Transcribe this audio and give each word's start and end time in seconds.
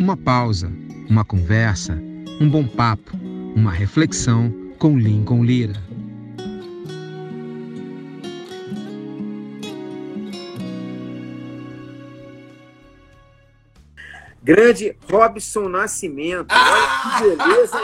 Uma 0.00 0.16
pausa, 0.16 0.72
uma 1.10 1.24
conversa, 1.24 1.92
um 2.40 2.48
bom 2.48 2.66
papo, 2.66 3.16
uma 3.54 3.70
reflexão 3.70 4.50
com 4.78 4.98
Lincoln 4.98 5.44
Lira. 5.44 5.74
Grande 14.42 14.96
Robson 15.10 15.68
Nascimento. 15.68 16.46
Olha 16.50 17.18
que 17.18 17.36
beleza. 17.36 17.78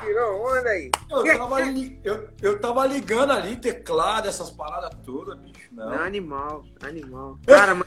Tirou 0.00 0.40
onda 0.42 0.68
aí. 0.70 0.90
Eu 1.10 1.38
tava, 1.38 1.60
li- 1.60 2.00
eu, 2.02 2.28
eu 2.40 2.58
tava 2.60 2.86
ligando 2.86 3.30
ali, 3.32 3.56
teclado, 3.56 4.26
essas 4.26 4.50
paradas 4.50 4.90
todas, 5.04 5.38
bicho. 5.38 5.68
Não. 5.70 5.92
Animal, 5.92 6.64
animal. 6.82 7.38
Cara, 7.46 7.74
mas 7.74 7.86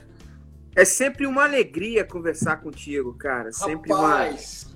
é 0.76 0.86
sempre 0.86 1.26
uma 1.26 1.44
alegria 1.44 2.06
conversar 2.06 2.58
contigo, 2.58 3.14
cara. 3.14 3.52
Sempre 3.52 3.92
Rapaz, 3.94 4.68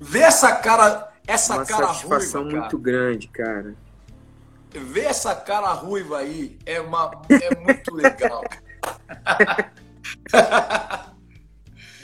vê 0.00 0.20
essa 0.20 0.54
cara, 0.56 1.12
essa 1.26 1.54
uma, 1.54 1.60
uma 1.60 1.66
cara 1.66 1.86
satisfação 1.88 2.42
ruiva, 2.42 2.58
muito 2.60 2.78
cara. 2.78 2.82
grande, 2.82 3.28
cara. 3.28 3.74
Ver 4.70 5.04
essa 5.04 5.34
cara 5.34 5.70
ruiva 5.72 6.18
aí 6.18 6.58
é, 6.64 6.80
uma, 6.80 7.10
é 7.28 7.54
muito 7.56 7.94
legal. 7.94 8.42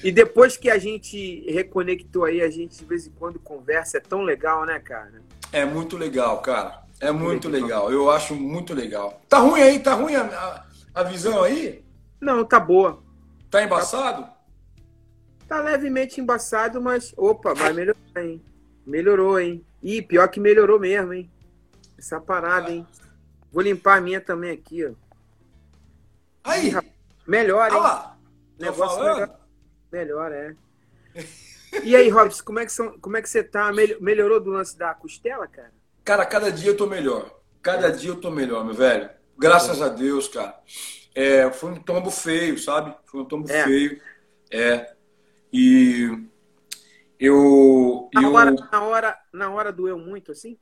E 0.03 0.13
depois 0.13 0.57
que 0.57 0.71
a 0.71 0.79
gente 0.79 1.45
reconectou 1.51 2.25
aí, 2.25 2.41
a 2.41 2.49
gente 2.49 2.79
de 2.79 2.85
vez 2.85 3.09
em 3.09 3.11
quando 3.11 3.41
conversa, 3.41 3.99
é 3.99 4.01
tão 4.01 4.23
legal, 4.23 4.65
né, 4.65 4.79
cara? 4.79 5.21
É 5.53 5.65
muito 5.65 5.97
legal, 5.97 6.41
cara. 6.41 6.83
É 7.01 7.11
muito 7.11 7.49
Legal. 7.49 7.93
Eu 7.93 8.11
acho 8.11 8.35
muito 8.35 8.75
legal. 8.75 9.21
Tá 9.29 9.39
ruim 9.39 9.63
aí? 9.63 9.81
Tá 9.81 9.95
ruim 9.95 10.15
a- 10.17 10.65
a 10.95 11.03
visão 11.03 11.43
aí? 11.43 11.85
Não, 12.21 12.45
tá 12.45 12.59
boa. 12.61 13.03
Tá 13.51 13.63
embaçado? 13.63 14.29
Tá 15.47 15.61
levemente 15.61 16.21
embaçado, 16.21 16.81
mas. 16.81 17.13
Opa, 17.17 17.55
vai 17.55 17.73
melhorar, 17.73 17.99
hein? 18.17 18.43
Melhorou, 18.87 19.39
hein? 19.41 19.65
Ih, 19.83 20.03
pior 20.03 20.29
que 20.29 20.41
melhorou 20.41 20.79
mesmo, 20.79 21.13
hein? 21.15 21.31
Essa 21.99 22.21
parada, 22.21 22.71
hein? 22.71 22.87
Vou 23.53 23.63
limpar 23.63 23.99
a 23.99 24.01
minha 24.01 24.21
também 24.21 24.51
aqui, 24.51 24.85
ó. 24.85 24.93
Aí, 26.45 26.73
Melhor, 27.27 27.71
olha 27.71 27.75
hein? 27.77 27.81
lá. 27.83 28.19
Tô 28.59 28.65
Negócio 28.65 29.01
melhor. 29.01 29.39
Melhor, 29.93 30.33
é. 30.33 30.57
E 31.83 31.95
aí, 31.95 32.09
Robson, 32.09 32.45
como 32.45 32.59
é 32.59 32.67
que, 32.67 32.73
são, 32.73 32.99
como 32.99 33.17
é 33.17 33.23
que 33.23 33.29
você 33.29 33.43
tá? 33.43 33.73
Mel- 33.73 34.01
Melhorou 34.01 34.41
do 34.41 34.51
lance 34.51 34.77
da 34.77 34.95
costela, 34.95 35.47
cara? 35.47 35.73
Cara, 36.05 36.25
cada 36.27 36.51
dia 36.51 36.71
eu 36.71 36.77
tô 36.77 36.87
melhor. 36.87 37.31
Cada 37.63 37.91
dia 37.91 38.11
eu 38.11 38.21
tô 38.21 38.31
melhor, 38.31 38.65
meu 38.65 38.75
velho. 38.75 39.11
Graças 39.37 39.81
a 39.83 39.89
Deus, 39.89 40.29
cara. 40.29 40.59
É, 41.15 41.51
foi 41.51 41.73
um 41.73 41.83
tombo 41.83 42.11
feio, 42.11 42.59
sabe? 42.59 42.95
Foi 43.07 43.21
um 43.21 43.25
tombo 43.25 43.51
É. 43.51 43.65
feio. 43.65 44.01
É. 44.51 44.95
E 45.53 46.09
eu. 47.19 48.09
Na 48.15 48.23
eu 48.23 48.33
hora, 48.33 48.51
na, 48.53 48.83
hora, 48.83 49.19
na 49.33 49.51
hora 49.51 49.73
doeu 49.73 49.99
muito, 49.99 50.33
assim? 50.33 50.59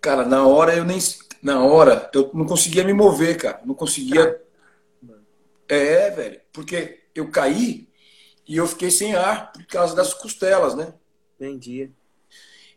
Cara, 0.00 0.24
na 0.24 0.46
hora 0.46 0.74
eu 0.74 0.84
nem. 0.84 0.98
Na 1.42 1.62
hora 1.64 2.10
eu 2.14 2.30
não 2.34 2.46
conseguia 2.46 2.84
me 2.84 2.92
mover, 2.92 3.36
cara. 3.36 3.60
Não 3.64 3.74
conseguia. 3.74 4.42
É, 5.68 6.10
velho. 6.10 6.40
Porque 6.52 7.04
eu 7.14 7.30
caí 7.30 7.88
e 8.46 8.56
eu 8.56 8.66
fiquei 8.66 8.90
sem 8.90 9.14
ar 9.14 9.52
por 9.52 9.64
causa 9.66 9.94
das 9.94 10.12
costelas, 10.12 10.74
né? 10.74 10.94
Entendi. 11.36 11.92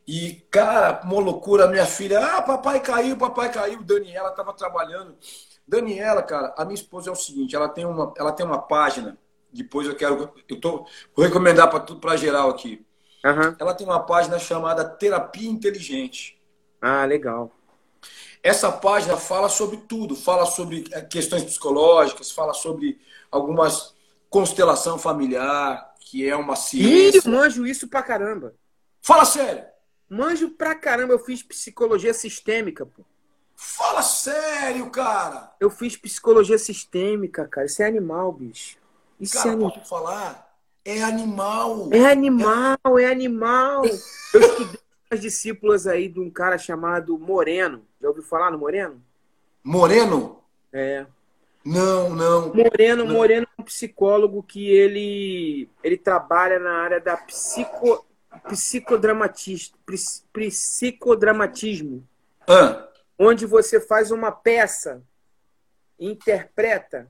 E, 0.06 0.46
cara, 0.52 1.02
uma 1.04 1.20
loucura, 1.20 1.68
minha 1.68 1.86
filha, 1.86 2.20
ah, 2.20 2.42
papai 2.42 2.80
caiu, 2.82 3.18
papai 3.18 3.52
caiu. 3.52 3.82
Daniela 3.84 4.30
estava 4.30 4.54
trabalhando. 4.54 5.16
Daniela, 5.68 6.22
cara, 6.22 6.54
a 6.58 6.66
minha 6.66 6.76
esposa 6.76 7.10
é 7.10 7.14
o 7.14 7.16
seguinte, 7.16 7.56
ela 7.56 7.70
tem 7.70 7.86
uma, 7.86 8.14
ela 8.18 8.34
tem 8.34 8.46
uma 8.46 8.62
página, 8.62 9.18
depois 9.52 9.88
eu 9.88 9.96
quero, 9.96 10.30
eu 10.50 10.60
tô, 10.60 10.86
vou 11.16 11.26
recomendar 11.26 11.70
para 11.70 11.80
tudo, 11.80 12.02
para 12.02 12.18
geral 12.18 12.50
aqui. 12.50 12.86
Aham. 13.24 13.56
Ela 13.58 13.74
tem 13.74 13.88
uma 13.88 14.02
página 14.06 14.38
chamada 14.38 14.84
Terapia 14.84 15.50
Inteligente. 15.50 16.38
Ah, 16.82 17.06
legal. 17.06 17.50
Essa 18.42 18.70
página 18.72 19.16
fala 19.16 19.48
sobre 19.48 19.78
tudo, 19.78 20.16
fala 20.16 20.46
sobre 20.46 20.84
eh, 20.92 21.02
questões 21.02 21.44
psicológicas, 21.44 22.30
fala 22.32 22.54
sobre 22.54 23.00
algumas 23.32 23.96
constelação 24.30 24.98
familiar, 24.98 25.94
que 26.00 26.28
é 26.28 26.36
uma 26.36 26.56
Ih, 26.56 26.58
ciência. 26.58 27.32
manjo 27.32 27.66
isso 27.66 27.88
pra 27.88 28.04
caramba. 28.04 28.54
Fala 29.02 29.26
sério. 29.26 29.64
Manjo 30.14 30.50
pra 30.52 30.76
caramba. 30.76 31.14
Eu 31.14 31.20
fiz 31.20 31.42
psicologia 31.42 32.14
sistêmica, 32.14 32.86
pô. 32.86 33.04
Fala 33.56 34.02
sério, 34.02 34.90
cara. 34.90 35.52
Eu 35.60 35.70
fiz 35.70 35.96
psicologia 35.96 36.58
sistêmica, 36.58 37.48
cara. 37.48 37.66
Isso 37.66 37.82
é 37.82 37.88
animal, 37.88 38.32
bicho. 38.32 38.78
Isso 39.20 39.38
é 39.38 39.42
Cara, 39.42 39.52
animal. 39.54 39.72
posso 39.72 39.90
falar? 39.90 40.54
É 40.84 41.02
animal. 41.02 41.90
É 41.94 42.12
animal, 42.12 42.78
é 43.00 43.06
animal. 43.06 43.86
Eu 43.86 44.42
estudei 44.42 44.80
as 45.10 45.22
discípulas 45.22 45.88
aí 45.88 46.10
de 46.10 46.20
um 46.20 46.30
cara 46.30 46.58
chamado 46.58 47.18
Moreno. 47.18 47.86
Já 48.02 48.08
ouviu 48.10 48.24
falar 48.24 48.52
no 48.52 48.58
Moreno? 48.58 49.02
Moreno? 49.64 50.40
É. 50.74 51.06
Não, 51.64 52.10
não. 52.10 52.54
Moreno, 52.54 53.06
Não. 53.06 53.14
Moreno 53.14 53.48
é 53.58 53.62
um 53.62 53.64
psicólogo 53.64 54.44
que 54.44 54.70
ele, 54.70 55.70
ele 55.82 55.98
trabalha 55.98 56.60
na 56.60 56.74
área 56.82 57.00
da 57.00 57.16
psico, 57.16 58.06
psicodramatis- 58.48 59.74
pris- 59.86 60.26
psicodramatismo, 60.34 62.08
Ah, 62.48 62.88
onde 63.18 63.46
você 63.46 63.80
faz 63.80 64.12
uma 64.12 64.32
peça 64.32 65.02
interpreta 66.00 67.08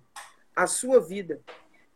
a 0.56 0.67
sua 0.67 1.00
vida. 1.00 1.41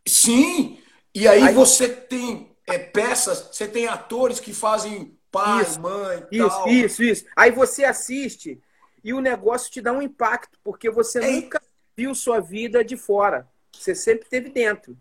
sim. 0.06 0.82
E 1.14 1.26
aí, 1.26 1.42
Aí- 1.42 1.54
você 1.54 1.88
tem 1.88 2.54
é, 2.66 2.78
peças, 2.78 3.48
você 3.50 3.66
tem 3.66 3.86
atores 3.88 4.38
que 4.40 4.52
fazem 4.52 5.16
pai, 5.30 5.62
Isso, 5.62 5.80
mãe, 5.80 6.26
Isso, 6.30 6.48
tal. 6.48 6.68
isso, 6.68 7.02
isso. 7.02 7.24
Aí 7.34 7.50
você 7.50 7.82
assiste 7.84 8.60
e 9.02 9.14
o 9.14 9.20
negócio 9.20 9.70
te 9.72 9.80
dá 9.80 9.90
um 9.92 10.02
impacto, 10.02 10.58
porque 10.62 10.90
você 10.90 11.18
É. 11.18 11.30
nunca 11.30 11.62
viu 11.96 12.14
sua 12.14 12.40
vida 12.40 12.84
de 12.84 12.94
fora. 12.96 13.48
Você 13.72 13.94
sempre 13.94 14.24
esteve 14.24 14.50
dentro. 14.50 14.96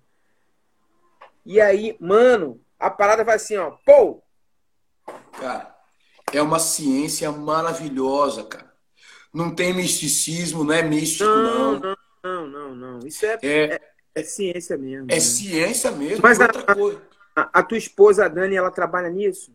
E 1.45 1.59
aí, 1.59 1.95
mano, 1.99 2.59
a 2.79 2.89
parada 2.89 3.23
vai 3.23 3.35
assim, 3.35 3.57
ó. 3.57 3.71
Pô! 3.85 4.21
Cara, 5.39 5.75
é 6.33 6.41
uma 6.41 6.59
ciência 6.59 7.31
maravilhosa, 7.31 8.43
cara. 8.43 8.71
Não 9.33 9.53
tem 9.53 9.73
misticismo, 9.73 10.63
não 10.63 10.73
é 10.73 10.81
místico, 10.81 11.29
Não, 11.29 11.79
não. 11.79 11.79
não, 11.79 11.95
não, 12.23 12.47
não, 12.47 12.75
não. 12.75 13.07
Isso 13.07 13.25
é, 13.25 13.37
É, 13.43 13.81
é 14.15 14.23
ciência 14.23 14.77
mesmo. 14.77 15.05
é 15.11 15.15
né? 15.15 15.19
ciência 15.19 15.91
mesmo. 15.91 16.21
Mas 16.23 16.39
é 16.39 16.43
a- 16.43 16.47
outra 16.47 16.75
coisa. 16.75 17.01
A, 17.35 17.59
a 17.59 17.63
tua 17.63 17.77
esposa, 17.77 18.25
a 18.25 18.27
Dani, 18.27 18.55
ela 18.55 18.71
trabalha 18.71 19.09
nisso? 19.09 19.53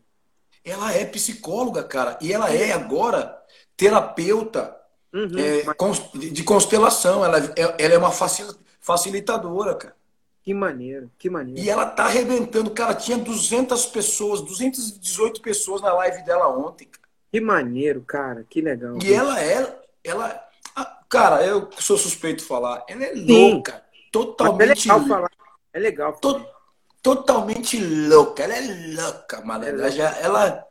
Ela 0.64 0.92
é 0.92 1.04
psicóloga, 1.04 1.82
cara. 1.82 2.16
E 2.20 2.32
ela 2.32 2.52
é 2.54 2.72
agora 2.72 3.36
terapeuta 3.76 4.76
Uhum. 5.12 5.36
é, 5.36 5.64
Mas 5.64 6.10
de 6.14 6.44
constelação. 6.44 7.24
Ela, 7.24 7.38
é- 7.38 7.84
ela 7.84 7.94
é 7.94 7.98
uma 7.98 8.12
facil- 8.12 8.54
facilitadora, 8.80 9.74
cara. 9.74 9.96
Que 10.42 10.52
maneiro, 10.52 11.10
que 11.18 11.30
maneiro. 11.30 11.60
E 11.60 11.70
ela 11.70 11.86
tá 11.86 12.04
arrebentando. 12.04 12.70
Cara, 12.70 12.94
tinha 12.94 13.16
200 13.16 13.86
pessoas, 13.86 14.40
218 14.42 15.40
pessoas 15.40 15.80
na 15.80 15.92
live 15.94 16.22
dela 16.24 16.48
ontem. 16.48 16.86
cara. 16.86 17.02
Que 17.30 17.40
maneiro, 17.40 18.02
cara. 18.02 18.44
Que 18.48 18.60
legal. 18.60 18.98
E 19.02 19.12
ela 19.12 19.40
é. 19.40 19.80
Ela, 20.04 20.48
ah, 20.74 20.98
cara, 21.08 21.44
eu 21.46 21.70
sou 21.78 21.96
suspeito 21.96 22.42
de 22.42 22.48
falar. 22.48 22.84
Ela 22.88 23.04
é 23.04 23.14
Sim. 23.14 23.26
louca. 23.52 23.72
Mas 23.72 23.82
é 23.82 24.10
Totalmente, 24.10 24.88
legal 24.88 25.06
falar. 25.06 25.30
É 25.72 25.78
legal 25.78 26.12
to- 26.20 26.46
totalmente 27.02 27.78
louca. 27.82 28.42
Ela 28.42 28.54
é 28.56 28.94
louca, 29.00 29.40
mano. 29.42 29.64
É 29.64 29.70
Ela, 29.70 29.90
já, 29.90 30.10
ela... 30.18 30.66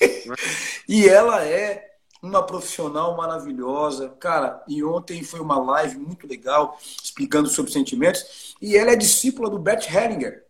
e 0.88 1.08
ela 1.08 1.44
é 1.44 1.91
uma 2.22 2.42
profissional 2.42 3.16
maravilhosa. 3.16 4.10
Cara, 4.20 4.62
e 4.68 4.82
ontem 4.84 5.24
foi 5.24 5.40
uma 5.40 5.58
live 5.58 5.98
muito 5.98 6.26
legal, 6.26 6.78
explicando 7.02 7.48
sobre 7.48 7.72
sentimentos. 7.72 8.54
E 8.62 8.76
ela 8.76 8.92
é 8.92 8.96
discípula 8.96 9.50
do 9.50 9.58
Bert 9.58 9.92
Hellinger. 9.92 10.44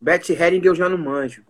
Beth 0.00 0.30
Herring 0.30 0.62
eu 0.64 0.74
já 0.74 0.88
não 0.88 0.98
manjo. 0.98 1.44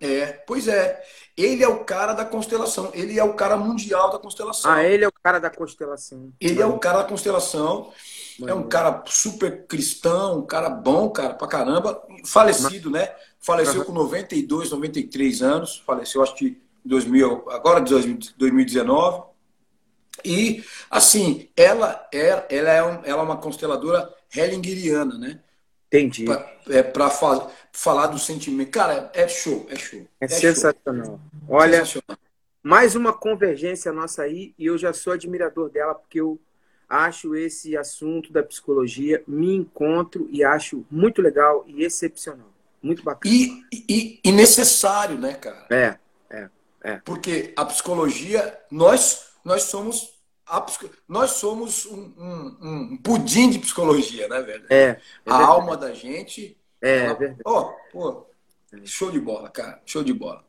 É, 0.00 0.26
pois 0.46 0.66
é. 0.66 1.02
Ele 1.36 1.62
é 1.62 1.68
o 1.68 1.84
cara 1.84 2.14
da 2.14 2.24
constelação. 2.24 2.90
Ele 2.94 3.18
é 3.18 3.24
o 3.24 3.34
cara 3.34 3.56
mundial 3.56 4.10
da 4.10 4.18
constelação. 4.18 4.70
Ah, 4.70 4.82
ele 4.82 5.04
é 5.04 5.08
o 5.08 5.12
cara 5.22 5.38
da 5.38 5.50
constelação. 5.50 6.32
Ele 6.40 6.62
é 6.62 6.66
o 6.66 6.78
cara 6.78 6.98
da 6.98 7.04
constelação. 7.04 7.92
É 8.46 8.54
um 8.54 8.66
cara 8.66 9.02
super 9.06 9.66
cristão, 9.66 10.38
um 10.38 10.46
cara 10.46 10.70
bom, 10.70 11.10
cara, 11.10 11.34
pra 11.34 11.46
caramba. 11.46 12.02
Falecido, 12.24 12.90
né? 12.90 13.14
Faleceu 13.38 13.82
Aham. 13.82 13.84
com 13.84 13.92
92, 13.92 14.70
93 14.70 15.42
anos. 15.42 15.82
Faleceu, 15.84 16.22
acho 16.22 16.34
que 16.34 16.58
2000, 16.84 17.44
agora 17.50 17.80
de 17.80 17.90
2019. 18.36 19.24
E, 20.24 20.62
assim, 20.90 21.48
ela 21.56 22.06
é, 22.12 22.44
ela 22.54 22.70
é, 22.70 22.82
um- 22.84 23.04
ela 23.04 23.20
é 23.22 23.24
uma 23.24 23.36
consteladora 23.38 24.12
hellingeriana, 24.34 25.16
né? 25.16 25.40
Entendi. 25.86 26.24
Pra, 26.24 26.56
é, 26.68 26.82
pra 26.82 27.10
fa- 27.10 27.50
falar 27.72 28.08
do 28.08 28.18
sentimento. 28.18 28.70
Cara, 28.70 29.10
é 29.14 29.26
show, 29.26 29.66
é 29.70 29.76
show. 29.76 30.06
É, 30.20 30.28
show. 30.28 30.38
sensacional. 30.38 31.18
Olha, 31.48 31.78
Sensacional. 31.78 32.18
mais 32.62 32.94
uma 32.94 33.12
convergência 33.12 33.92
nossa 33.92 34.22
aí 34.22 34.54
e 34.58 34.66
eu 34.66 34.76
já 34.76 34.92
sou 34.92 35.12
admirador 35.14 35.70
dela 35.70 35.94
porque 35.94 36.20
eu 36.20 36.38
acho 36.88 37.34
esse 37.34 37.76
assunto 37.76 38.32
da 38.32 38.42
psicologia, 38.42 39.22
me 39.26 39.54
encontro 39.54 40.28
e 40.30 40.44
acho 40.44 40.84
muito 40.90 41.22
legal 41.22 41.64
e 41.66 41.82
excepcional. 41.82 42.50
Muito 42.82 43.02
bacana. 43.02 43.34
E, 43.34 43.64
e, 43.88 44.20
e 44.24 44.32
necessário, 44.32 45.16
né, 45.18 45.34
cara? 45.34 45.66
É, 45.70 45.98
é. 46.82 46.96
Porque 47.04 47.52
a 47.56 47.64
psicologia, 47.64 48.58
nós, 48.70 49.32
nós 49.44 49.64
somos. 49.64 50.18
A, 50.46 50.66
nós 51.06 51.32
somos 51.32 51.86
um, 51.86 52.12
um, 52.18 52.58
um 52.60 52.96
pudim 52.96 53.50
de 53.50 53.58
psicologia, 53.60 54.26
né, 54.28 54.40
velho? 54.42 54.66
É. 54.68 54.84
é 54.84 55.00
a 55.26 55.46
alma 55.46 55.76
da 55.76 55.92
gente. 55.92 56.58
É, 56.80 57.04
ela, 57.04 57.12
é 57.12 57.14
verdade. 57.14 57.42
Ó, 57.44 57.72
pô, 57.92 58.26
show 58.84 59.10
de 59.10 59.20
bola, 59.20 59.48
cara. 59.48 59.80
Show 59.84 60.02
de 60.02 60.12
bola. 60.12 60.44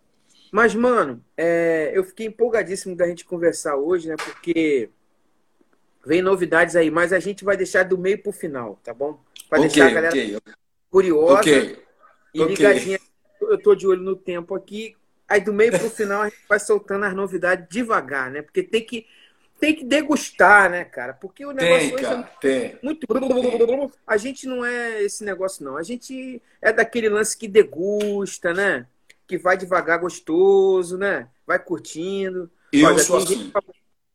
Mas, 0.51 0.73
mano, 0.73 1.23
é, 1.37 1.91
eu 1.93 2.03
fiquei 2.03 2.27
empolgadíssimo 2.27 2.95
da 2.95 3.07
gente 3.07 3.25
conversar 3.25 3.75
hoje, 3.75 4.09
né? 4.09 4.15
Porque 4.17 4.89
vem 6.05 6.21
novidades 6.21 6.75
aí, 6.75 6.89
mas 6.89 7.13
a 7.13 7.19
gente 7.19 7.43
vai 7.43 7.55
deixar 7.55 7.83
do 7.83 7.97
meio 7.97 8.21
pro 8.21 8.31
final, 8.31 8.79
tá 8.83 8.93
bom? 8.93 9.19
Para 9.49 9.59
okay, 9.59 9.69
deixar 9.69 9.87
a 9.87 9.93
galera 9.93 10.15
okay. 10.15 10.37
curiosa 10.89 11.39
okay. 11.39 11.77
e 12.33 12.43
ligadinha. 12.43 12.99
Eu 13.39 13.61
tô 13.61 13.75
de 13.75 13.87
olho 13.87 14.01
no 14.01 14.15
tempo 14.15 14.55
aqui. 14.55 14.95
Aí 15.31 15.39
do 15.39 15.53
meio 15.53 15.71
pro 15.71 15.89
final 15.89 16.23
a 16.23 16.29
gente 16.29 16.43
vai 16.49 16.59
soltando 16.59 17.05
as 17.05 17.15
novidades 17.15 17.65
devagar, 17.69 18.29
né? 18.29 18.41
Porque 18.41 18.61
tem 18.61 18.83
que 18.83 19.07
tem 19.61 19.73
que 19.73 19.85
degustar, 19.85 20.69
né, 20.69 20.83
cara? 20.83 21.13
Porque 21.13 21.45
o 21.45 21.53
negócio 21.53 21.95
tem, 21.95 22.03
cara, 22.03 22.19
é 22.19 22.37
tem. 22.41 22.79
muito. 22.83 23.07
Tem. 23.07 23.91
A 24.05 24.17
gente 24.17 24.45
não 24.45 24.65
é 24.65 25.01
esse 25.01 25.23
negócio, 25.23 25.63
não. 25.63 25.77
A 25.77 25.83
gente 25.83 26.41
é 26.61 26.73
daquele 26.73 27.07
lance 27.07 27.37
que 27.37 27.47
degusta, 27.47 28.53
né? 28.53 28.85
Que 29.25 29.37
vai 29.37 29.55
devagar 29.55 29.99
gostoso, 29.99 30.97
né? 30.97 31.29
Vai 31.47 31.59
curtindo. 31.59 32.51
Eu 32.73 32.87
Olha, 32.87 32.99
sou 32.99 33.17
assim. 33.17 33.35
Gente, 33.35 33.53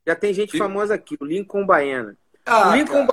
já 0.05 0.15
tem 0.15 0.33
gente 0.35 0.55
e... 0.55 0.59
famosa 0.59 0.93
aqui, 0.93 1.17
o 1.19 1.25
Lincoln 1.25 1.65
Baiana. 1.65 2.15
Ah, 2.45 2.69
o 2.69 2.75
Lincoln 2.75 3.07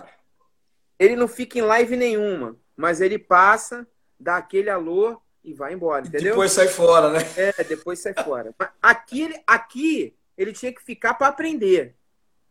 ele 0.98 1.16
não 1.16 1.26
fica 1.26 1.58
em 1.58 1.62
live 1.62 1.96
nenhuma, 1.96 2.54
mas 2.76 3.00
ele 3.00 3.18
passa, 3.18 3.86
dá 4.20 4.36
aquele 4.36 4.68
alô 4.68 5.18
e 5.44 5.52
vai 5.52 5.74
embora, 5.74 6.06
entendeu? 6.06 6.32
Depois 6.32 6.52
sai 6.52 6.68
fora, 6.68 7.10
né? 7.10 7.18
É, 7.36 7.64
depois 7.64 7.98
sai 7.98 8.14
fora. 8.14 8.54
Aqui, 8.80 9.28
aqui 9.46 10.16
ele 10.36 10.52
tinha 10.52 10.72
que 10.72 10.82
ficar 10.82 11.14
para 11.14 11.28
aprender. 11.28 11.94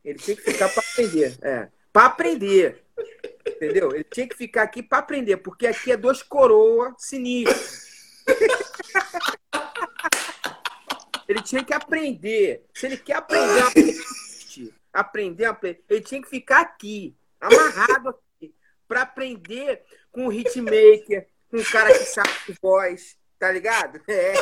Ele 0.05 0.19
tinha 0.19 0.37
que 0.37 0.43
ficar 0.43 0.69
para 0.69 0.83
aprender. 0.91 1.37
É, 1.41 1.69
para 1.91 2.05
aprender. 2.05 2.83
Entendeu? 3.45 3.93
Ele 3.93 4.03
tinha 4.03 4.27
que 4.27 4.35
ficar 4.35 4.63
aqui 4.63 4.83
para 4.83 4.99
aprender, 4.99 5.37
porque 5.37 5.65
aqui 5.65 5.91
é 5.91 5.97
dois 5.97 6.21
coroa 6.21 6.93
sinistros. 6.97 7.87
ele 11.27 11.41
tinha 11.41 11.63
que 11.63 11.73
aprender. 11.73 12.63
Se 12.73 12.85
ele 12.85 12.97
quer 12.97 13.15
aprender 13.15 13.63
a 14.93 14.93
aprender, 14.93 15.45
aprender, 15.45 15.83
ele 15.89 16.01
tinha 16.01 16.21
que 16.21 16.29
ficar 16.29 16.61
aqui, 16.61 17.15
amarrado 17.41 18.09
aqui, 18.09 18.53
para 18.87 19.01
aprender 19.01 19.83
com 20.11 20.27
o 20.27 20.31
hitmaker, 20.31 21.27
o 21.59 21.71
cara 21.71 21.91
que 21.97 22.05
sabe 22.05 22.29
voz, 22.61 23.15
tá 23.37 23.51
ligado? 23.51 24.01
É. 24.07 24.33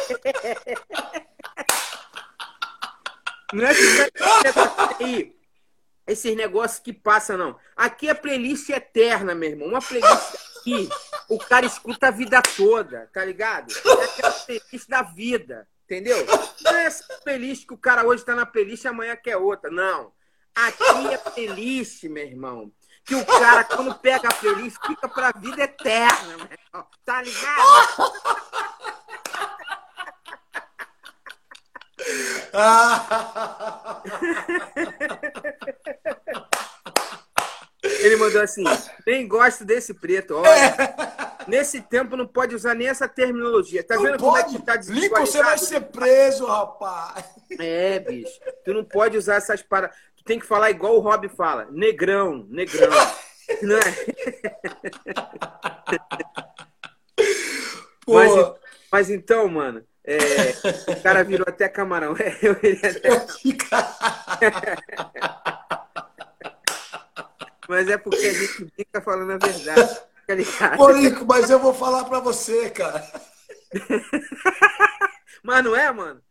Não 3.53 3.65
é 3.65 3.73
que 3.73 5.03
aí 5.03 5.35
esses 6.07 6.35
negócios 6.35 6.79
que 6.79 6.93
passam, 6.93 7.37
não. 7.37 7.59
Aqui 7.75 8.09
é 8.09 8.13
playlist 8.13 8.69
eterna, 8.69 9.35
meu 9.35 9.49
irmão. 9.49 9.67
Uma 9.67 9.81
playlist 9.81 10.35
aqui, 10.57 10.89
o 11.29 11.37
cara 11.37 11.65
escuta 11.65 12.07
a 12.07 12.11
vida 12.11 12.41
toda, 12.55 13.09
tá 13.13 13.23
ligado? 13.25 13.73
É 13.73 14.03
aquela 14.05 14.31
playlist 14.31 14.87
da 14.87 15.01
vida, 15.01 15.67
entendeu? 15.85 16.17
Não 16.63 16.75
é 16.75 16.85
essa 16.85 17.03
playlist 17.23 17.67
que 17.67 17.73
o 17.73 17.77
cara 17.77 18.05
hoje 18.05 18.25
tá 18.25 18.35
na 18.35 18.45
playlist 18.45 18.83
e 18.83 18.87
amanhã 18.87 19.15
quer 19.15 19.37
outra. 19.37 19.69
Não. 19.69 20.13
Aqui 20.55 21.13
é 21.13 21.17
playlist, 21.17 22.03
meu 22.03 22.25
irmão. 22.25 22.71
Que 23.05 23.15
o 23.15 23.25
cara, 23.25 23.63
quando 23.63 23.95
pega 23.95 24.29
a 24.29 24.33
playlist, 24.33 24.77
fica 24.85 25.07
pra 25.09 25.31
vida 25.31 25.63
eterna, 25.63 26.37
meu 26.37 26.47
irmão. 26.47 26.87
Tá 27.03 27.21
ligado? 27.21 28.11
Ele 37.83 38.15
mandou 38.17 38.41
assim: 38.41 38.63
nem 39.05 39.27
gosto 39.27 39.65
desse 39.65 39.93
preto. 39.93 40.35
Olha, 40.35 40.49
é. 40.49 40.95
nesse 41.47 41.81
tempo 41.81 42.15
não 42.15 42.27
pode 42.27 42.55
usar 42.55 42.75
nem 42.75 42.87
essa 42.87 43.07
terminologia. 43.07 43.83
Tá 43.83 43.95
não 43.95 44.03
vendo 44.03 44.17
pode. 44.17 44.23
como 44.23 44.37
é 44.37 44.43
que 44.43 44.65
tá 44.65 44.75
Lincoln, 44.91 45.25
você 45.25 45.41
vai 45.43 45.57
ser 45.57 45.81
preso, 45.81 46.45
rapaz. 46.45 47.25
É, 47.59 47.99
bicho. 47.99 48.39
Tu 48.63 48.73
não 48.73 48.83
pode 48.83 49.17
usar 49.17 49.35
essas 49.35 49.61
paradas. 49.61 49.95
Tem 50.31 50.39
que 50.39 50.45
falar 50.45 50.71
igual 50.71 50.95
o 50.95 51.01
Rob 51.01 51.27
fala: 51.27 51.67
negrão, 51.71 52.47
negrão. 52.49 52.89
não 53.61 53.75
é? 53.75 53.81
mas, 58.07 58.31
mas 58.89 59.09
então, 59.09 59.49
mano, 59.49 59.85
é, 60.05 60.21
o 60.87 61.03
cara 61.03 61.21
virou 61.25 61.45
até 61.45 61.67
camarão. 61.67 62.15
É, 62.23 62.37
eu 62.41 62.53
até... 62.53 63.27
mas 67.67 67.89
é 67.89 67.97
porque 67.97 68.25
a 68.25 68.33
gente 68.33 68.71
fica 68.73 69.01
falando 69.01 69.33
a 69.33 69.37
verdade. 69.37 69.99
Tá 70.57 70.77
Pô, 70.77 70.93
Nico, 70.93 71.25
mas 71.25 71.49
eu 71.49 71.59
vou 71.59 71.73
falar 71.73 72.05
pra 72.05 72.21
você, 72.21 72.69
cara. 72.69 73.05
mas 75.43 75.61
não 75.61 75.75
é, 75.75 75.91
mano? 75.91 76.21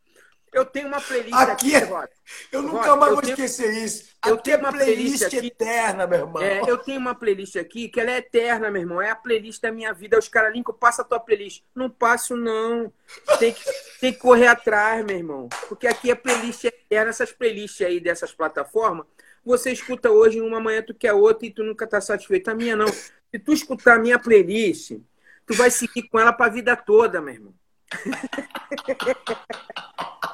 Eu 0.52 0.64
tenho 0.64 0.88
uma 0.88 1.00
playlist 1.00 1.34
aqui. 1.34 1.76
aqui 1.76 1.76
é... 1.76 2.08
Eu 2.50 2.62
nunca 2.62 2.96
mais 2.96 3.12
vou 3.12 3.22
tenho... 3.22 3.34
esquecer 3.34 3.72
isso. 3.84 4.10
Eu 4.26 4.34
aqui 4.34 4.44
tenho 4.44 4.56
é 4.56 4.58
uma 4.58 4.72
playlist, 4.72 5.18
playlist 5.18 5.22
aqui... 5.22 5.46
eterna, 5.46 6.06
meu 6.06 6.18
irmão. 6.18 6.42
É, 6.42 6.62
eu 6.66 6.78
tenho 6.78 6.98
uma 6.98 7.14
playlist 7.14 7.56
aqui 7.56 7.88
que 7.88 8.00
ela 8.00 8.10
é 8.10 8.18
eterna, 8.18 8.70
meu 8.70 8.82
irmão. 8.82 9.00
É 9.00 9.10
a 9.10 9.16
playlist 9.16 9.62
da 9.62 9.70
minha 9.70 9.92
vida. 9.92 10.18
Os 10.18 10.28
caras, 10.28 10.52
Lincoln, 10.52 10.72
passa 10.72 11.02
a 11.02 11.04
tua 11.04 11.20
playlist. 11.20 11.62
Não 11.74 11.88
passo, 11.88 12.36
não. 12.36 12.92
Tem 13.38 13.52
que, 13.52 13.62
tem 14.00 14.12
que 14.12 14.18
correr 14.18 14.48
atrás, 14.48 15.04
meu 15.04 15.16
irmão. 15.16 15.48
Porque 15.68 15.86
aqui 15.86 16.10
é 16.10 16.16
playlist 16.16 16.64
eterna. 16.64 17.10
Essas 17.10 17.32
playlists 17.32 17.86
aí 17.86 18.00
dessas 18.00 18.32
plataformas, 18.32 19.06
você 19.44 19.70
escuta 19.70 20.10
hoje 20.10 20.40
uma, 20.40 20.58
amanhã 20.58 20.82
tu 20.82 20.94
quer 20.94 21.12
outra 21.12 21.46
e 21.46 21.50
tu 21.50 21.62
nunca 21.62 21.86
tá 21.86 22.00
satisfeito. 22.00 22.50
A 22.50 22.54
minha 22.54 22.74
não. 22.74 22.88
Se 22.88 23.38
tu 23.38 23.52
escutar 23.52 23.94
a 23.94 23.98
minha 23.98 24.18
playlist, 24.18 24.98
tu 25.46 25.54
vai 25.54 25.70
seguir 25.70 26.08
com 26.08 26.18
ela 26.18 26.32
pra 26.32 26.48
vida 26.48 26.76
toda, 26.76 27.20
meu 27.20 27.34
irmão. 27.34 27.54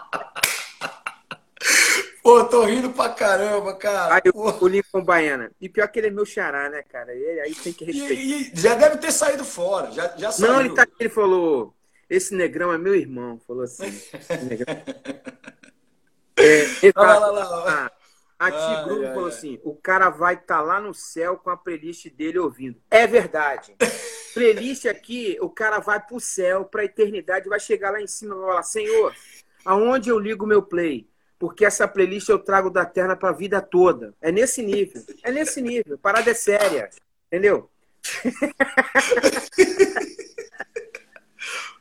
Pô, 2.26 2.42
tô 2.42 2.64
rindo 2.64 2.90
pra 2.90 3.10
caramba, 3.10 3.72
cara. 3.74 4.16
Aí 4.16 4.32
o, 4.34 4.64
o 4.64 4.66
Lincoln 4.66 5.04
Baiana. 5.04 5.52
E 5.60 5.68
pior 5.68 5.86
que 5.86 6.00
ele 6.00 6.08
é 6.08 6.10
meu 6.10 6.26
xará, 6.26 6.68
né, 6.68 6.82
cara? 6.82 7.14
E 7.14 7.38
aí 7.38 7.54
tem 7.54 7.72
que 7.72 7.84
respeitar. 7.84 8.14
E, 8.14 8.50
e 8.52 8.52
já 8.52 8.74
deve 8.74 8.96
ter 8.96 9.12
saído 9.12 9.44
fora, 9.44 9.92
já, 9.92 10.12
já 10.16 10.32
saiu. 10.32 10.52
Não, 10.52 10.60
ele, 10.60 10.74
tá, 10.74 10.84
ele 10.98 11.08
falou, 11.08 11.72
esse 12.10 12.34
negrão 12.34 12.72
é 12.72 12.78
meu 12.78 12.96
irmão. 12.96 13.38
Falou 13.46 13.62
assim. 13.62 13.84
é, 16.36 16.62
ele 16.82 16.92
lá, 16.96 17.16
lá, 17.16 17.30
lá, 17.30 17.92
a 18.40 18.50
Tigru 18.50 19.04
falou 19.04 19.28
assim: 19.28 19.60
o 19.62 19.76
cara 19.76 20.10
vai 20.10 20.34
estar 20.34 20.56
tá 20.56 20.62
lá 20.62 20.80
no 20.80 20.92
céu 20.92 21.36
com 21.36 21.50
a 21.50 21.56
playlist 21.56 22.10
dele 22.10 22.40
ouvindo. 22.40 22.82
É 22.90 23.06
verdade. 23.06 23.76
playlist 24.34 24.86
aqui, 24.86 25.38
o 25.40 25.48
cara 25.48 25.78
vai 25.78 26.04
pro 26.04 26.18
céu, 26.18 26.64
pra 26.64 26.84
eternidade, 26.84 27.48
vai 27.48 27.60
chegar 27.60 27.92
lá 27.92 28.00
em 28.00 28.08
cima 28.08 28.34
e 28.34 28.38
vai 28.38 28.48
falar: 28.48 28.62
Senhor, 28.64 29.14
aonde 29.64 30.10
eu 30.10 30.18
ligo 30.18 30.44
meu 30.44 30.60
play? 30.60 31.08
Porque 31.38 31.64
essa 31.64 31.86
playlist 31.86 32.28
eu 32.28 32.38
trago 32.38 32.70
da 32.70 32.84
terra 32.84 33.14
pra 33.14 33.32
vida 33.32 33.60
toda. 33.60 34.14
É 34.20 34.32
nesse 34.32 34.62
nível. 34.62 35.02
É 35.22 35.30
nesse 35.30 35.60
nível. 35.60 35.98
Parada 35.98 36.30
é 36.30 36.34
séria. 36.34 36.90
Entendeu? 37.26 37.70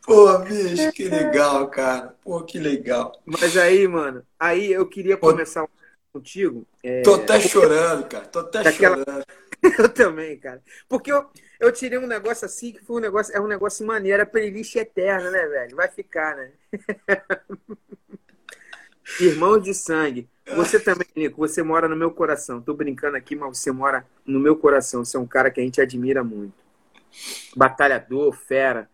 Pô, 0.06 0.38
bicho, 0.40 0.92
que 0.92 1.10
legal, 1.10 1.68
cara. 1.70 2.16
Pô, 2.24 2.44
que 2.44 2.60
legal. 2.60 3.20
Mas 3.26 3.58
aí, 3.58 3.88
mano, 3.88 4.24
aí 4.40 4.72
eu 4.72 4.88
queria 4.88 5.18
começar 5.18 5.64
um 5.64 5.68
contigo. 6.14 6.68
É... 6.84 7.02
Tô 7.02 7.16
até 7.16 7.40
chorando, 7.40 8.08
cara. 8.08 8.26
Tô 8.26 8.40
até 8.40 8.62
Daquela... 8.62 8.98
chorando. 8.98 9.26
eu 9.80 9.90
também, 9.90 10.38
cara. 10.38 10.62
Porque 10.88 11.12
eu, 11.12 11.26
eu 11.60 11.72
tirei 11.72 11.98
um 11.98 12.06
negócio 12.06 12.46
assim 12.46 12.72
que 12.72 12.84
foi 12.84 12.98
um 12.98 13.00
negócio, 13.00 13.36
é 13.36 13.42
um 13.42 13.48
negócio 13.48 13.84
maneiro, 13.86 14.22
a 14.22 14.26
playlist 14.26 14.76
eterna, 14.76 15.32
né, 15.32 15.48
velho? 15.48 15.76
Vai 15.76 15.88
ficar, 15.88 16.36
né? 16.36 16.52
Irmão 19.20 19.60
de 19.60 19.74
sangue. 19.74 20.28
Você 20.56 20.80
também, 20.80 21.08
Nico, 21.16 21.38
você 21.38 21.64
mora 21.64 21.88
no 21.88 21.96
meu 21.96 22.12
coração. 22.12 22.62
Tô 22.62 22.74
brincando 22.74 23.18
aqui, 23.18 23.36
mas 23.36 23.58
você 23.58 23.72
mora 23.72 24.06
no 24.26 24.40
meu 24.40 24.56
coração. 24.56 25.04
Você 25.04 25.18
é 25.18 25.20
um 25.20 25.26
cara 25.26 25.50
que 25.50 25.60
a 25.60 25.64
gente 25.64 25.82
admira 25.82 26.24
muito. 26.24 26.54
Batalhador, 27.56 28.34
fera. 28.34 28.90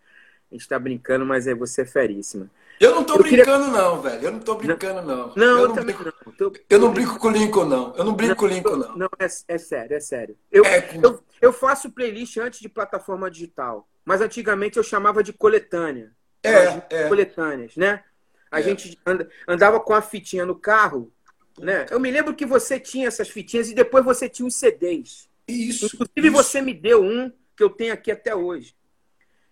A 0.51 0.55
gente 0.55 0.67
tá 0.67 0.77
brincando, 0.77 1.25
mas 1.25 1.47
é 1.47 1.55
você 1.55 1.81
é 1.81 1.85
feríssima. 1.85 2.49
Eu 2.79 2.95
não 2.95 3.03
tô 3.03 3.13
eu 3.13 3.19
brincando, 3.21 3.65
queria... 3.65 3.81
não, 3.81 4.01
velho. 4.01 4.23
Eu 4.23 4.31
não 4.31 4.39
tô 4.39 4.55
brincando, 4.55 5.01
não. 5.01 5.33
Não, 5.35 5.45
eu, 5.45 5.57
eu 5.59 5.67
não 5.67 5.75
também 5.75 5.95
brinco... 5.95 6.13
não. 6.25 6.33
Tô... 6.33 6.53
Eu 6.69 6.79
não 6.79 6.91
brinco 6.91 7.19
com 7.19 7.27
o 7.27 7.31
Lincoln, 7.31 7.65
não. 7.65 7.95
Eu 7.95 8.03
não 8.03 8.13
brinco 8.13 8.29
não, 8.29 8.35
com 8.35 8.45
o 8.45 8.47
Lincoln, 8.47 8.75
não. 8.75 8.97
Não, 8.97 9.09
é, 9.19 9.25
é 9.25 9.57
sério, 9.57 9.95
é 9.95 9.99
sério. 9.99 10.35
Eu, 10.51 10.65
é... 10.65 10.89
eu, 11.01 11.23
eu 11.39 11.53
faço 11.53 11.91
playlist 11.91 12.37
antes 12.37 12.59
de 12.59 12.67
plataforma 12.67 13.29
digital. 13.29 13.87
Mas 14.03 14.19
antigamente 14.19 14.77
eu 14.77 14.83
chamava 14.83 15.23
de 15.23 15.31
coletânea. 15.31 16.11
É, 16.43 16.81
é. 16.89 17.07
Coletâneas, 17.07 17.75
né? 17.75 18.03
A 18.51 18.59
é. 18.59 18.63
gente 18.63 18.99
andava 19.47 19.79
com 19.79 19.93
a 19.93 20.01
fitinha 20.01 20.45
no 20.45 20.55
carro 20.55 21.11
Né? 21.59 21.85
Eu 21.89 21.99
me 21.99 22.11
lembro 22.11 22.35
que 22.35 22.45
você 22.45 22.79
tinha 22.79 23.07
essas 23.07 23.29
fitinhas 23.29 23.69
e 23.69 23.73
depois 23.73 24.03
você 24.03 24.27
tinha 24.27 24.47
os 24.47 24.55
CDs. 24.55 25.29
Isso. 25.47 25.85
Inclusive, 25.85 26.27
isso. 26.27 26.31
você 26.31 26.61
me 26.61 26.73
deu 26.73 27.03
um 27.03 27.31
que 27.55 27.63
eu 27.63 27.69
tenho 27.69 27.93
aqui 27.93 28.11
até 28.11 28.35
hoje. 28.35 28.75